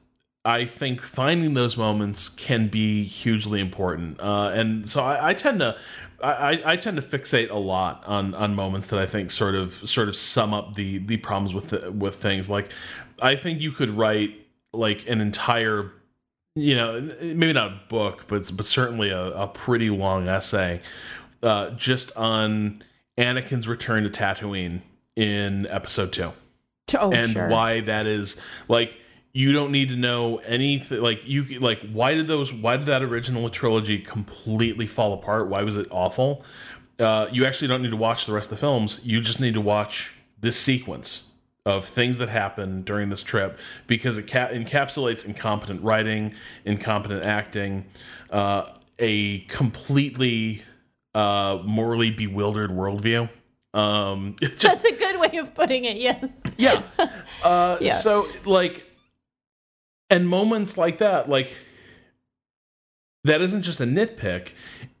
[0.45, 4.21] I think finding those moments can be hugely important.
[4.21, 5.77] Uh, and so I, I tend to.
[6.21, 9.73] I, I, tend to fixate a lot on, on moments that I think sort of
[9.83, 12.49] sort of sum up the the problems with the, with things.
[12.49, 12.71] Like
[13.21, 14.42] I think you could write
[14.73, 15.91] like an entire
[16.55, 20.81] you know maybe not a book but but certainly a, a pretty long essay
[21.41, 22.83] uh, just on
[23.17, 24.81] Anakin's return to Tatooine
[25.15, 26.31] in episode 2
[26.99, 27.47] Oh, and sure.
[27.47, 28.37] why that is
[28.67, 28.97] like
[29.31, 33.01] you don't need to know anything like you like why did those why did that
[33.01, 35.47] original trilogy completely fall apart?
[35.47, 36.43] Why was it awful?
[36.99, 39.01] Uh, you actually don't need to watch the rest of the films.
[39.03, 41.23] You just need to watch this sequence
[41.65, 43.57] of things that happen during this trip
[43.87, 46.33] because it ca- encapsulates incompetent writing,
[46.65, 47.85] incompetent acting,
[48.31, 48.69] uh,
[48.99, 50.61] a completely
[51.15, 53.29] uh, morally bewildered worldview.
[53.73, 55.97] Um, just, That's a good way of putting it.
[55.97, 56.33] Yes.
[56.57, 56.83] yeah.
[57.43, 57.95] Uh, Yeah.
[57.97, 58.85] So, like,
[60.09, 61.57] and moments like that, like,
[63.23, 64.49] that isn't just a nitpick,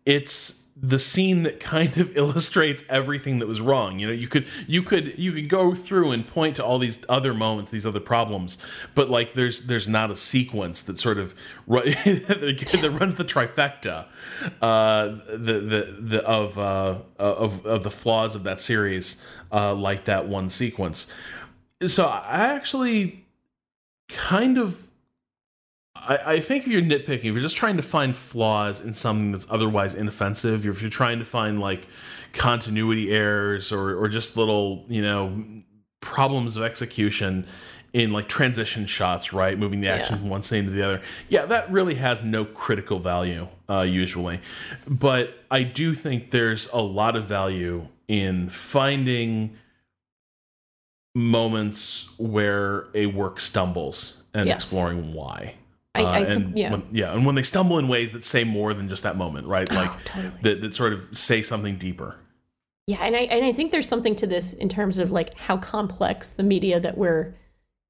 [0.05, 3.99] it's the scene that kind of illustrates everything that was wrong.
[3.99, 6.99] You know you could you could you could go through and point to all these
[7.07, 8.57] other moments these other problems
[8.93, 11.33] but like there's there's not a sequence that sort of
[11.67, 14.05] ru- that runs the trifecta
[14.61, 20.03] uh the the, the of uh of of the flaws of that series uh like
[20.05, 21.07] that one sequence.
[21.87, 23.25] So i actually
[24.09, 24.89] kind of
[25.95, 29.31] I, I think if you're nitpicking, if you're just trying to find flaws in something
[29.31, 31.87] that's otherwise inoffensive, if you're trying to find like
[32.33, 35.43] continuity errors or or just little, you know,
[36.01, 37.45] problems of execution
[37.93, 39.57] in like transition shots, right?
[39.57, 40.21] Moving the action Yeah.
[40.21, 41.01] from one scene to the other.
[41.29, 44.39] Yeah, that really has no critical value, uh, usually.
[44.87, 49.55] But I do think there's a lot of value in finding
[51.13, 54.63] moments where a work stumbles and Yes.
[54.63, 55.53] exploring why.
[55.95, 56.71] I- Uh, I and yeah.
[56.71, 59.47] when, yeah, and when they stumble in ways that say more than just that moment,
[59.47, 59.71] right?
[59.71, 60.33] Like Oh, totally.
[60.41, 62.17] that, that sort of say something deeper.
[62.87, 65.57] Yeah, and I and I think there's something to this in terms of like how
[65.57, 67.35] complex the media that we're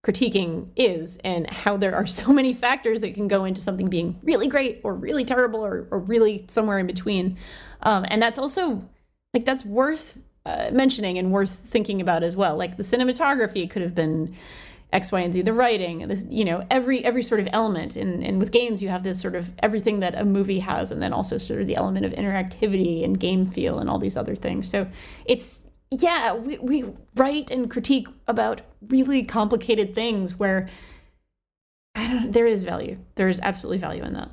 [0.06, 4.20] critiquing is and how there are so many factors that can go into something being
[4.22, 7.38] really great or really terrible or, or really somewhere in between.
[7.82, 8.84] Um, and that's also
[9.34, 12.58] like that's worth uh, mentioning and worth thinking about as well.
[12.58, 14.36] Like the cinematography could have been
[14.94, 15.42] X, Y, and Z.
[15.42, 17.96] The writing, the, you know, every every sort of element.
[17.96, 21.02] And and with games, you have this sort of everything that a movie has, and
[21.02, 24.36] then also sort of the element of interactivity and game feel and all these other
[24.36, 24.70] things.
[24.70, 24.88] So
[25.26, 30.70] it's yeah, we we write and critique about really complicated things where
[31.96, 32.32] I don't.
[32.32, 32.98] There is value.
[33.16, 34.32] There is absolutely value in that.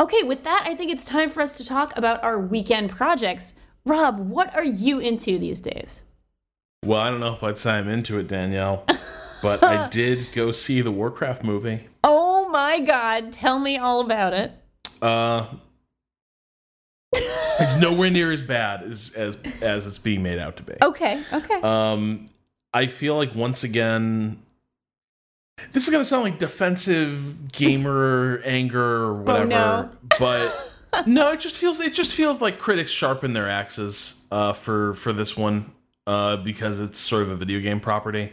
[0.00, 3.54] Okay, with that, I think it's time for us to talk about our weekend projects.
[3.84, 6.02] Rob, what are you into these days?
[6.84, 8.84] Well, I don't know if I'd say I'm into it, Danielle,
[9.42, 11.88] but I did go see the Warcraft movie.
[12.04, 14.52] Oh my god, tell me all about it.
[15.00, 15.46] Uh,
[17.12, 20.74] it's nowhere near as bad as as as it's being made out to be.
[20.82, 21.60] Okay, okay.
[21.60, 22.28] Um,
[22.72, 24.42] I feel like once again,
[25.72, 29.90] this is gonna sound like defensive gamer anger or whatever, no.
[30.18, 30.74] but
[31.06, 35.12] no, it just feels it just feels like critics sharpen their axes uh, for for
[35.12, 35.72] this one
[36.06, 38.32] uh, because it's sort of a video game property,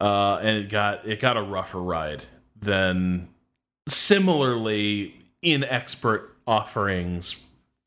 [0.00, 2.24] uh, and it got it got a rougher ride
[2.58, 3.28] than
[3.88, 7.36] similarly inexpert offerings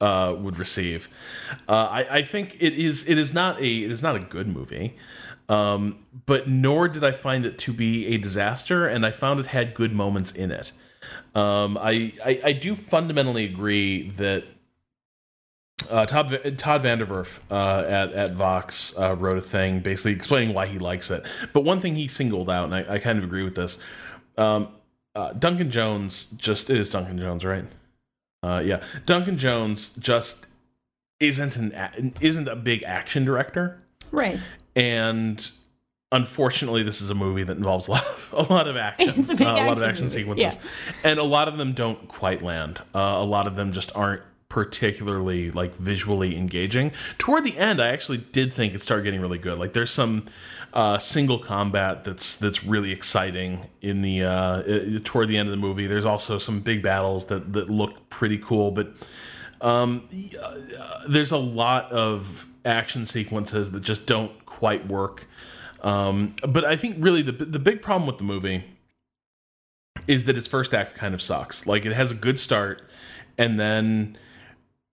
[0.01, 1.07] uh, would receive.
[1.67, 4.47] Uh, I, I think it is it is not a it is not a good
[4.47, 4.95] movie,
[5.49, 9.47] um, but nor did I find it to be a disaster, and I found it
[9.47, 10.71] had good moments in it.
[11.35, 14.43] Um, I, I I do fundamentally agree that
[15.89, 20.67] uh, Todd, Todd VanDerWerff uh, at, at Vox uh, wrote a thing basically explaining why
[20.67, 21.25] he likes it.
[21.51, 23.79] But one thing he singled out, and I, I kind of agree with this
[24.37, 24.69] um,
[25.15, 27.65] uh, Duncan Jones just it is Duncan Jones, right?
[28.41, 28.83] Uh, yeah.
[29.05, 30.45] Duncan Jones just
[31.19, 33.81] isn't an a- isn't a big action director.
[34.11, 34.39] Right.
[34.75, 35.49] And
[36.11, 39.13] unfortunately, this is a movie that involves a lot of, a lot of action.
[39.17, 40.59] It's a big uh, a lot of action action movie, sequences.
[41.03, 42.79] And a lot of them don't quite land.
[42.93, 44.21] Uh, a lot of them just aren't
[44.53, 46.91] particularly like visually engaging.
[47.17, 49.57] Toward the end, I actually did think it started getting really good.
[49.57, 50.25] Like there's some
[50.75, 55.51] uh, single combat that's that's really exciting in the uh, uh, toward the end of
[55.51, 55.87] the movie.
[55.87, 58.93] There's also some big battles that that look pretty cool, but
[59.59, 60.07] um,
[60.39, 60.57] uh,
[61.09, 65.25] there's a lot of action sequences that just don't quite work.
[65.81, 68.65] Um, but I think really the the big problem with the movie
[70.05, 71.65] is that its first act kind of sucks.
[71.65, 72.83] Like it has a good start,
[73.35, 74.15] and then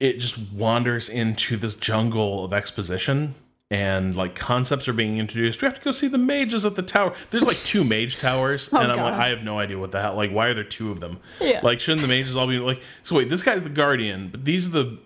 [0.00, 3.34] it just wanders into this jungle of exposition
[3.70, 5.62] and like concepts are being introduced.
[5.62, 7.14] We have to go see the mages at the tower.
[7.30, 10.00] There's like two mage towers, oh, and I'm like, I have no idea what the
[10.00, 10.16] hell.
[10.16, 11.20] Like, why are there two of them?
[11.40, 11.60] Yeah.
[11.62, 12.82] Like, shouldn't the mages all be like?
[13.04, 14.98] So wait, this guy's the guardian, but these are the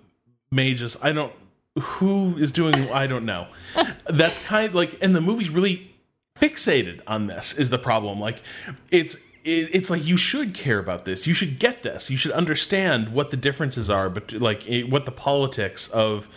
[0.51, 0.97] mages.
[1.03, 1.33] I don't.
[1.79, 2.75] Who is doing?
[2.91, 3.49] I don't know.
[4.07, 5.91] That's kind of like, and the movie's really
[6.39, 7.53] fixated on this.
[7.53, 8.21] Is the problem?
[8.21, 8.43] Like,
[8.91, 11.27] it's it, it's like you should care about this.
[11.27, 12.11] You should get this.
[12.11, 16.29] You should understand what the differences are, but like it, what the politics of,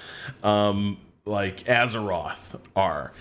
[0.43, 3.13] um, like Azeroth are.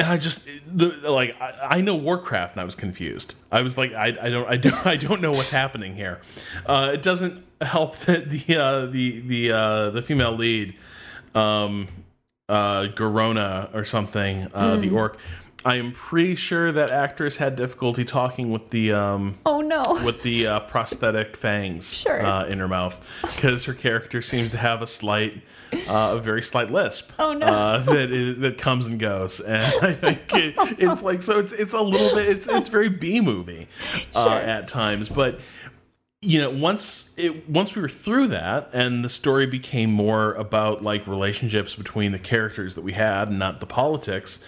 [0.00, 3.34] And I just the like I, I know Warcraft and I was confused.
[3.52, 6.20] I was like I, I don't I don't I don't know what's happening here.
[6.66, 10.74] Uh, it doesn't help that the uh, the the uh, the female lead,
[11.34, 11.86] um,
[12.48, 15.18] uh, Garona or something, uh, the orc.
[15.62, 20.00] I am pretty sure that actress had difficulty talking with the um, Oh no.
[20.04, 22.24] with the uh, prosthetic fangs Sure.
[22.24, 25.42] uh, in her mouth because her character seems to have a slight,
[25.86, 27.12] uh, a very slight lisp.
[27.18, 27.46] Oh, no.
[27.46, 31.52] Uh, that is that comes and goes, and I think it, it's like so it's
[31.52, 33.68] it's a little bit it's it's very B movie
[34.14, 34.32] uh, Sure.
[34.32, 35.40] at times, but
[36.22, 40.82] you know once it once we were through that and the story became more about
[40.82, 44.42] like relationships between the characters that we had and not the politics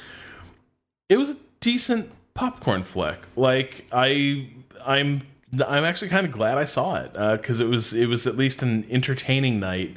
[1.13, 3.19] it was a decent popcorn flick.
[3.37, 4.49] Like I,
[4.85, 5.23] I'm,
[5.67, 8.63] I'm actually kind of glad I saw it because it was it was at least
[8.63, 9.95] an entertaining night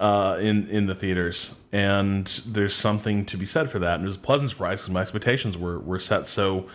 [0.00, 3.96] uh, in in the theaters, and there's something to be said for that.
[3.96, 6.66] And it was a pleasant surprise because my expectations were were set so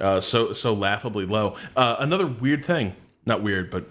[0.00, 1.54] uh, so so laughably low.
[1.76, 2.94] Uh, another weird thing,
[3.26, 3.84] not weird, but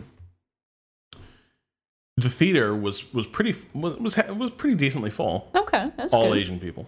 [2.18, 5.52] the theater was was pretty was was, was pretty decently full.
[5.54, 6.40] Okay, that's All good.
[6.40, 6.88] Asian people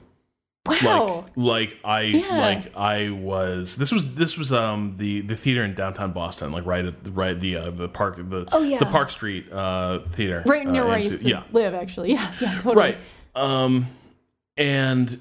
[0.68, 1.26] Wow.
[1.35, 2.38] like like I Yeah.
[2.38, 6.65] like I was this was this was um the the theater in downtown Boston like
[6.65, 8.80] right at the right the uh, the park the Oh, yeah.
[8.80, 12.11] the Park Street uh theater right near uh, where I used to yeah live, actually.
[12.14, 12.76] Yeah, yeah, totally.
[12.76, 12.98] right
[13.35, 13.88] um
[14.57, 15.19] and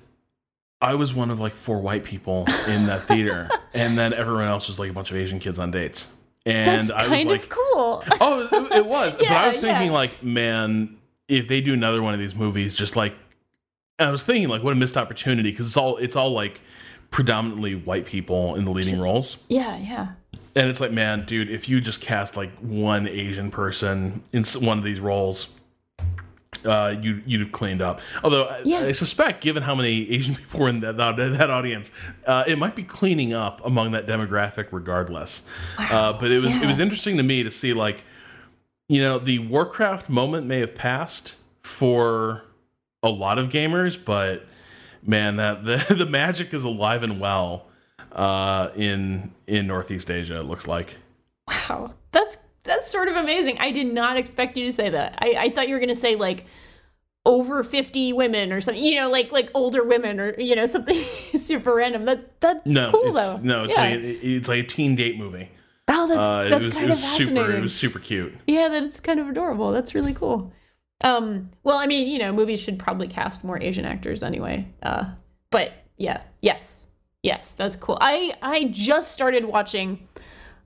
[0.80, 4.68] I was one of like four white people in that theater and then everyone else
[4.68, 6.08] was like a bunch of Asian kids on dates
[6.44, 8.04] and That's I was like of cool.
[8.20, 9.92] oh it, it was but I was thinking yeah.
[9.92, 10.96] like man
[11.28, 13.14] if they do another one of these movies just like
[13.98, 16.60] I was thinking like what a missed opportunity because it's all it's all like
[17.10, 20.08] predominantly white people in the leading roles yeah, yeah.
[20.54, 24.76] and it's like man dude if you just cast like one Asian person in one
[24.78, 25.56] of these roles
[26.64, 28.00] uh, you you'd have cleaned up.
[28.24, 28.80] Although I- Yeah.
[28.80, 31.92] I, suspect, given how many Asian people were in that that, that audience,
[32.26, 35.42] uh, it might be cleaning up among that demographic regardless.
[35.78, 38.04] Uh, but it was it was interesting to me to see like,
[38.88, 42.44] you know, the Warcraft moment may have passed for
[43.02, 44.46] a lot of gamers, but
[45.02, 47.66] man, that the the magic is alive and well
[48.12, 50.38] uh, in in Northeast Asia.
[50.40, 50.96] It looks like.
[51.48, 53.58] Wow, that's that's sort of amazing.
[53.58, 55.18] I did not expect you to say that.
[55.22, 56.44] I, I thought you were going to say like
[57.24, 58.82] over fifty women or something.
[58.82, 60.96] You know, like like older women or you know something
[61.38, 62.04] super random.
[62.04, 63.38] That's that's No, cool though.
[63.42, 63.82] no, it's yeah.
[63.82, 65.50] like it's like a teen date movie.
[65.88, 68.34] oh, that's Uh, that's it was kind it was of super it was super cute.
[68.48, 69.70] Yeah, that's kind of adorable.
[69.70, 70.52] That's really cool.
[71.02, 74.66] Um, well, I mean, you know, movies should probably cast more Asian actors anyway.
[74.82, 75.04] Uh,
[75.50, 76.86] but yeah, yes,
[77.22, 77.98] yes, that's cool.
[78.00, 80.08] I I just started watching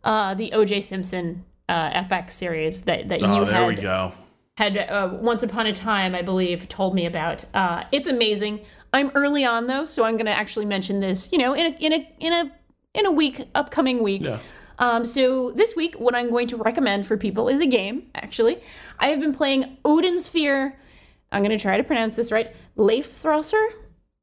[0.04, 0.80] uh, the O.J.
[0.82, 4.12] Simpson uh, FX series that that Oh, you there had we go.
[4.56, 7.44] had uh, once upon a time, I believe, told me about.
[7.54, 8.60] Uh, it's amazing.
[8.92, 11.30] I'm early on though, so I'm going to actually mention this.
[11.32, 12.52] You know, in a in a in a
[12.94, 14.22] in a week, upcoming week.
[14.24, 14.38] Yeah.
[14.80, 18.10] Um, so this week, what I'm going to recommend for people is a game.
[18.14, 18.60] Actually,
[18.98, 20.76] I have been playing Odin Sphere.
[21.30, 22.52] I'm going to try to pronounce this right.
[22.74, 23.64] Leif Throsser.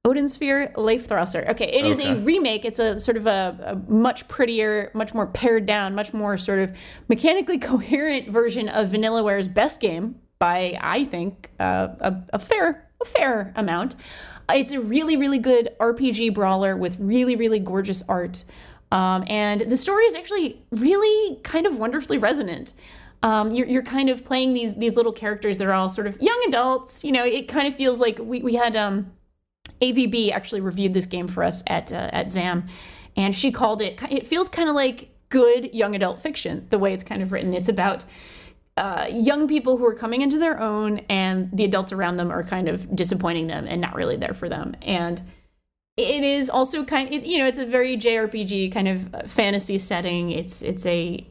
[0.03, 1.47] Odin Sphere, Leif Throsser.
[1.49, 2.63] Okay, it is a remake.
[2.63, 6.59] It's a sort of a, a much prettier, much more pared down, much more sort
[6.59, 6.75] of
[7.09, 13.05] mechanically coherent version of Vanillaware's best game, by I think uh, a, a fair a
[13.05, 13.95] fair amount.
[14.49, 18.45] It's a really really good RPG brawler with really really gorgeous art.
[18.91, 22.73] Um, and the story is actually really kind of wonderfully resonant.
[23.23, 26.21] Um, you're, you're kind of playing these these little characters that are all sort of
[26.21, 27.03] young adults.
[27.03, 29.11] You know, it kind of feels like we, we had um,
[29.81, 32.67] AVB actually reviewed this game for us at uh, at ZAM,
[33.15, 33.99] and she called it.
[34.09, 37.53] It feels kind of like good young adult fiction the way it's kind of written.
[37.53, 38.05] It's about
[38.77, 42.43] uh, young people who are coming into their own, and the adults around them are
[42.43, 44.75] kind of disappointing them and not really there for them.
[44.83, 45.21] And
[45.97, 50.31] it is also kind of you know it's a very JRPG kind of fantasy setting.
[50.31, 51.27] It's it's a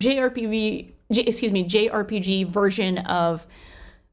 [0.00, 3.46] JRPG J, excuse me JRPG version of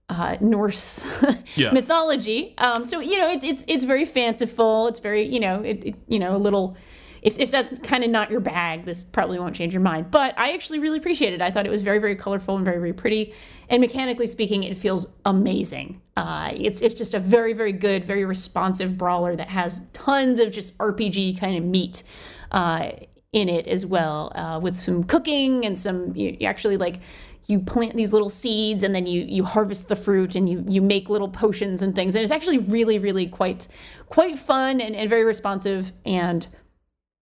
[0.07, 1.03] uh, Norse
[1.56, 1.72] yeah.
[1.72, 2.53] mythology.
[2.60, 4.88] Um, so you know it's it's it's very fanciful.
[4.88, 6.77] It's very you know it, it you know a little.
[7.26, 10.11] If, if that's kind of not your bag, this probably won't change your mind.
[10.11, 11.41] But I actually really appreciate it.
[11.41, 13.34] I thought it was very, very colorful and very, very pretty.
[13.68, 16.02] And mechanically speaking, it feels amazing.
[16.15, 20.52] Uh, it's it's just a very, very good, very responsive brawler that has tons of
[20.52, 22.03] just RPG kind of meat.
[22.52, 22.91] Uh,
[23.34, 27.02] in it as well, uh, with some cooking and some you, you actually like
[27.47, 30.81] you plant these little seeds and then you you harvest the fruit and you you
[30.81, 33.68] make little potions and things and it's actually really really quite
[34.07, 36.47] quite fun and, and very responsive and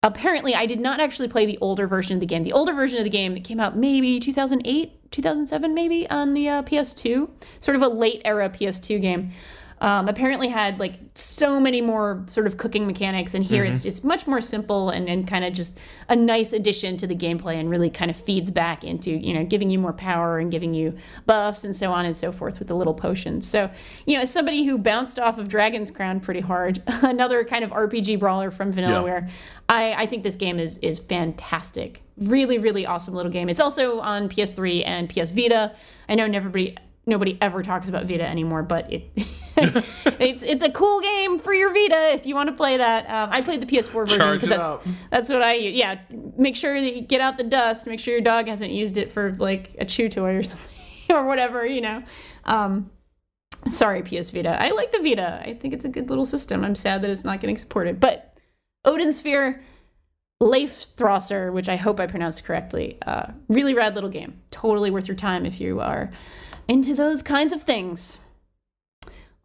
[0.05, 2.43] apparently i did not actually play the older version of the game.
[2.43, 6.63] The older version of the game came out maybe 2008 2007 maybe on the uh,
[6.63, 9.33] ps2 sort of a late era ps2 game
[9.81, 13.73] um, apparently had like so many more sort of cooking mechanics and here mm-hmm.
[13.73, 15.79] it's it's much more simple and, and kind of just
[16.09, 19.45] a nice addition to the gameplay and really kind of feeds back into you know
[19.45, 20.97] giving you more power and giving you
[21.27, 23.71] buffs and so on and so forth with the little potions so
[24.07, 27.71] you know as somebody who bounced off of dragon's crown pretty hard another kind of
[27.71, 29.31] rpg brawler from vanillaware yeah.
[29.69, 34.01] I, I think this game is is fantastic really really awesome little game it's also
[34.01, 35.75] on ps3 and ps vita
[36.09, 39.11] i know everybody nobody ever talks about Vita anymore, but it
[39.57, 43.09] it's it's a cool game for your Vita if you want to play that.
[43.09, 45.77] Um, I played the PS4 version because that's that's what I use.
[45.77, 46.01] yeah.
[46.37, 47.87] Make sure that you get out the dust.
[47.87, 50.69] Make sure your dog hasn't used it for like a chew toy or something
[51.11, 52.03] or whatever you know.
[52.45, 52.91] Um,
[53.69, 54.61] sorry, PS Vita.
[54.61, 55.41] I like the Vita.
[55.47, 56.65] I think it's a good little system.
[56.65, 58.35] I'm sad that it's not getting supported, but
[58.85, 59.63] Odin Sphere.
[60.41, 62.99] Leif Throsser, which I hope I pronounced correctly.
[63.07, 64.43] Uh, really rad little game.
[64.51, 66.11] Totally worth your time if you are
[66.69, 68.21] into those kinds of things.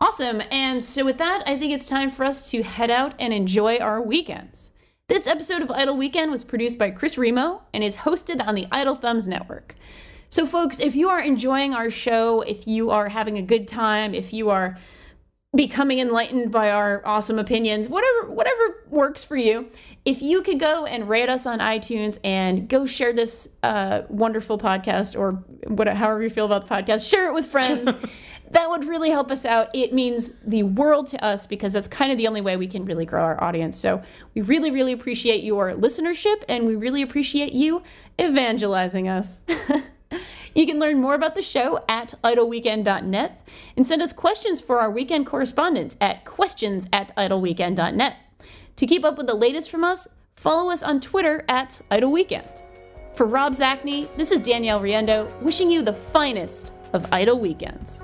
[0.01, 0.41] Awesome.
[0.49, 3.77] And so, with that, I think it's time for us to head out and enjoy
[3.77, 4.71] our weekends.
[5.07, 8.67] This episode of Idle Weekend was produced by Chris Remo and is hosted on the
[8.71, 9.75] Idle Thumbs Network.
[10.29, 14.13] So, folks, if you are enjoying our show, if you are having a good time,
[14.13, 14.77] if you are
[15.55, 19.69] becoming enlightened by our awesome opinions, whatever whatever works for you.
[20.05, 24.59] If you could go and rate us on iTunes and go share this uh, wonderful
[24.59, 25.33] podcast or
[25.67, 27.89] whatever, however you feel about the podcast, share it with friends.
[28.51, 29.69] that would really help us out.
[29.73, 32.85] It means the world to us because that's kind of the only way we can
[32.85, 33.77] really grow our audience.
[33.77, 34.01] So
[34.33, 37.83] we really, really appreciate your listenership and we really appreciate you
[38.19, 39.41] evangelizing us.
[40.55, 43.43] You can learn more about the show at idleweekend.net
[43.77, 48.15] and send us questions for our weekend correspondence at questions at idleweekend.net.
[48.75, 52.61] To keep up with the latest from us, follow us on Twitter at idleweekend.
[53.15, 58.03] For Rob Zacny, this is Danielle Riendeau wishing you the finest of idle weekends.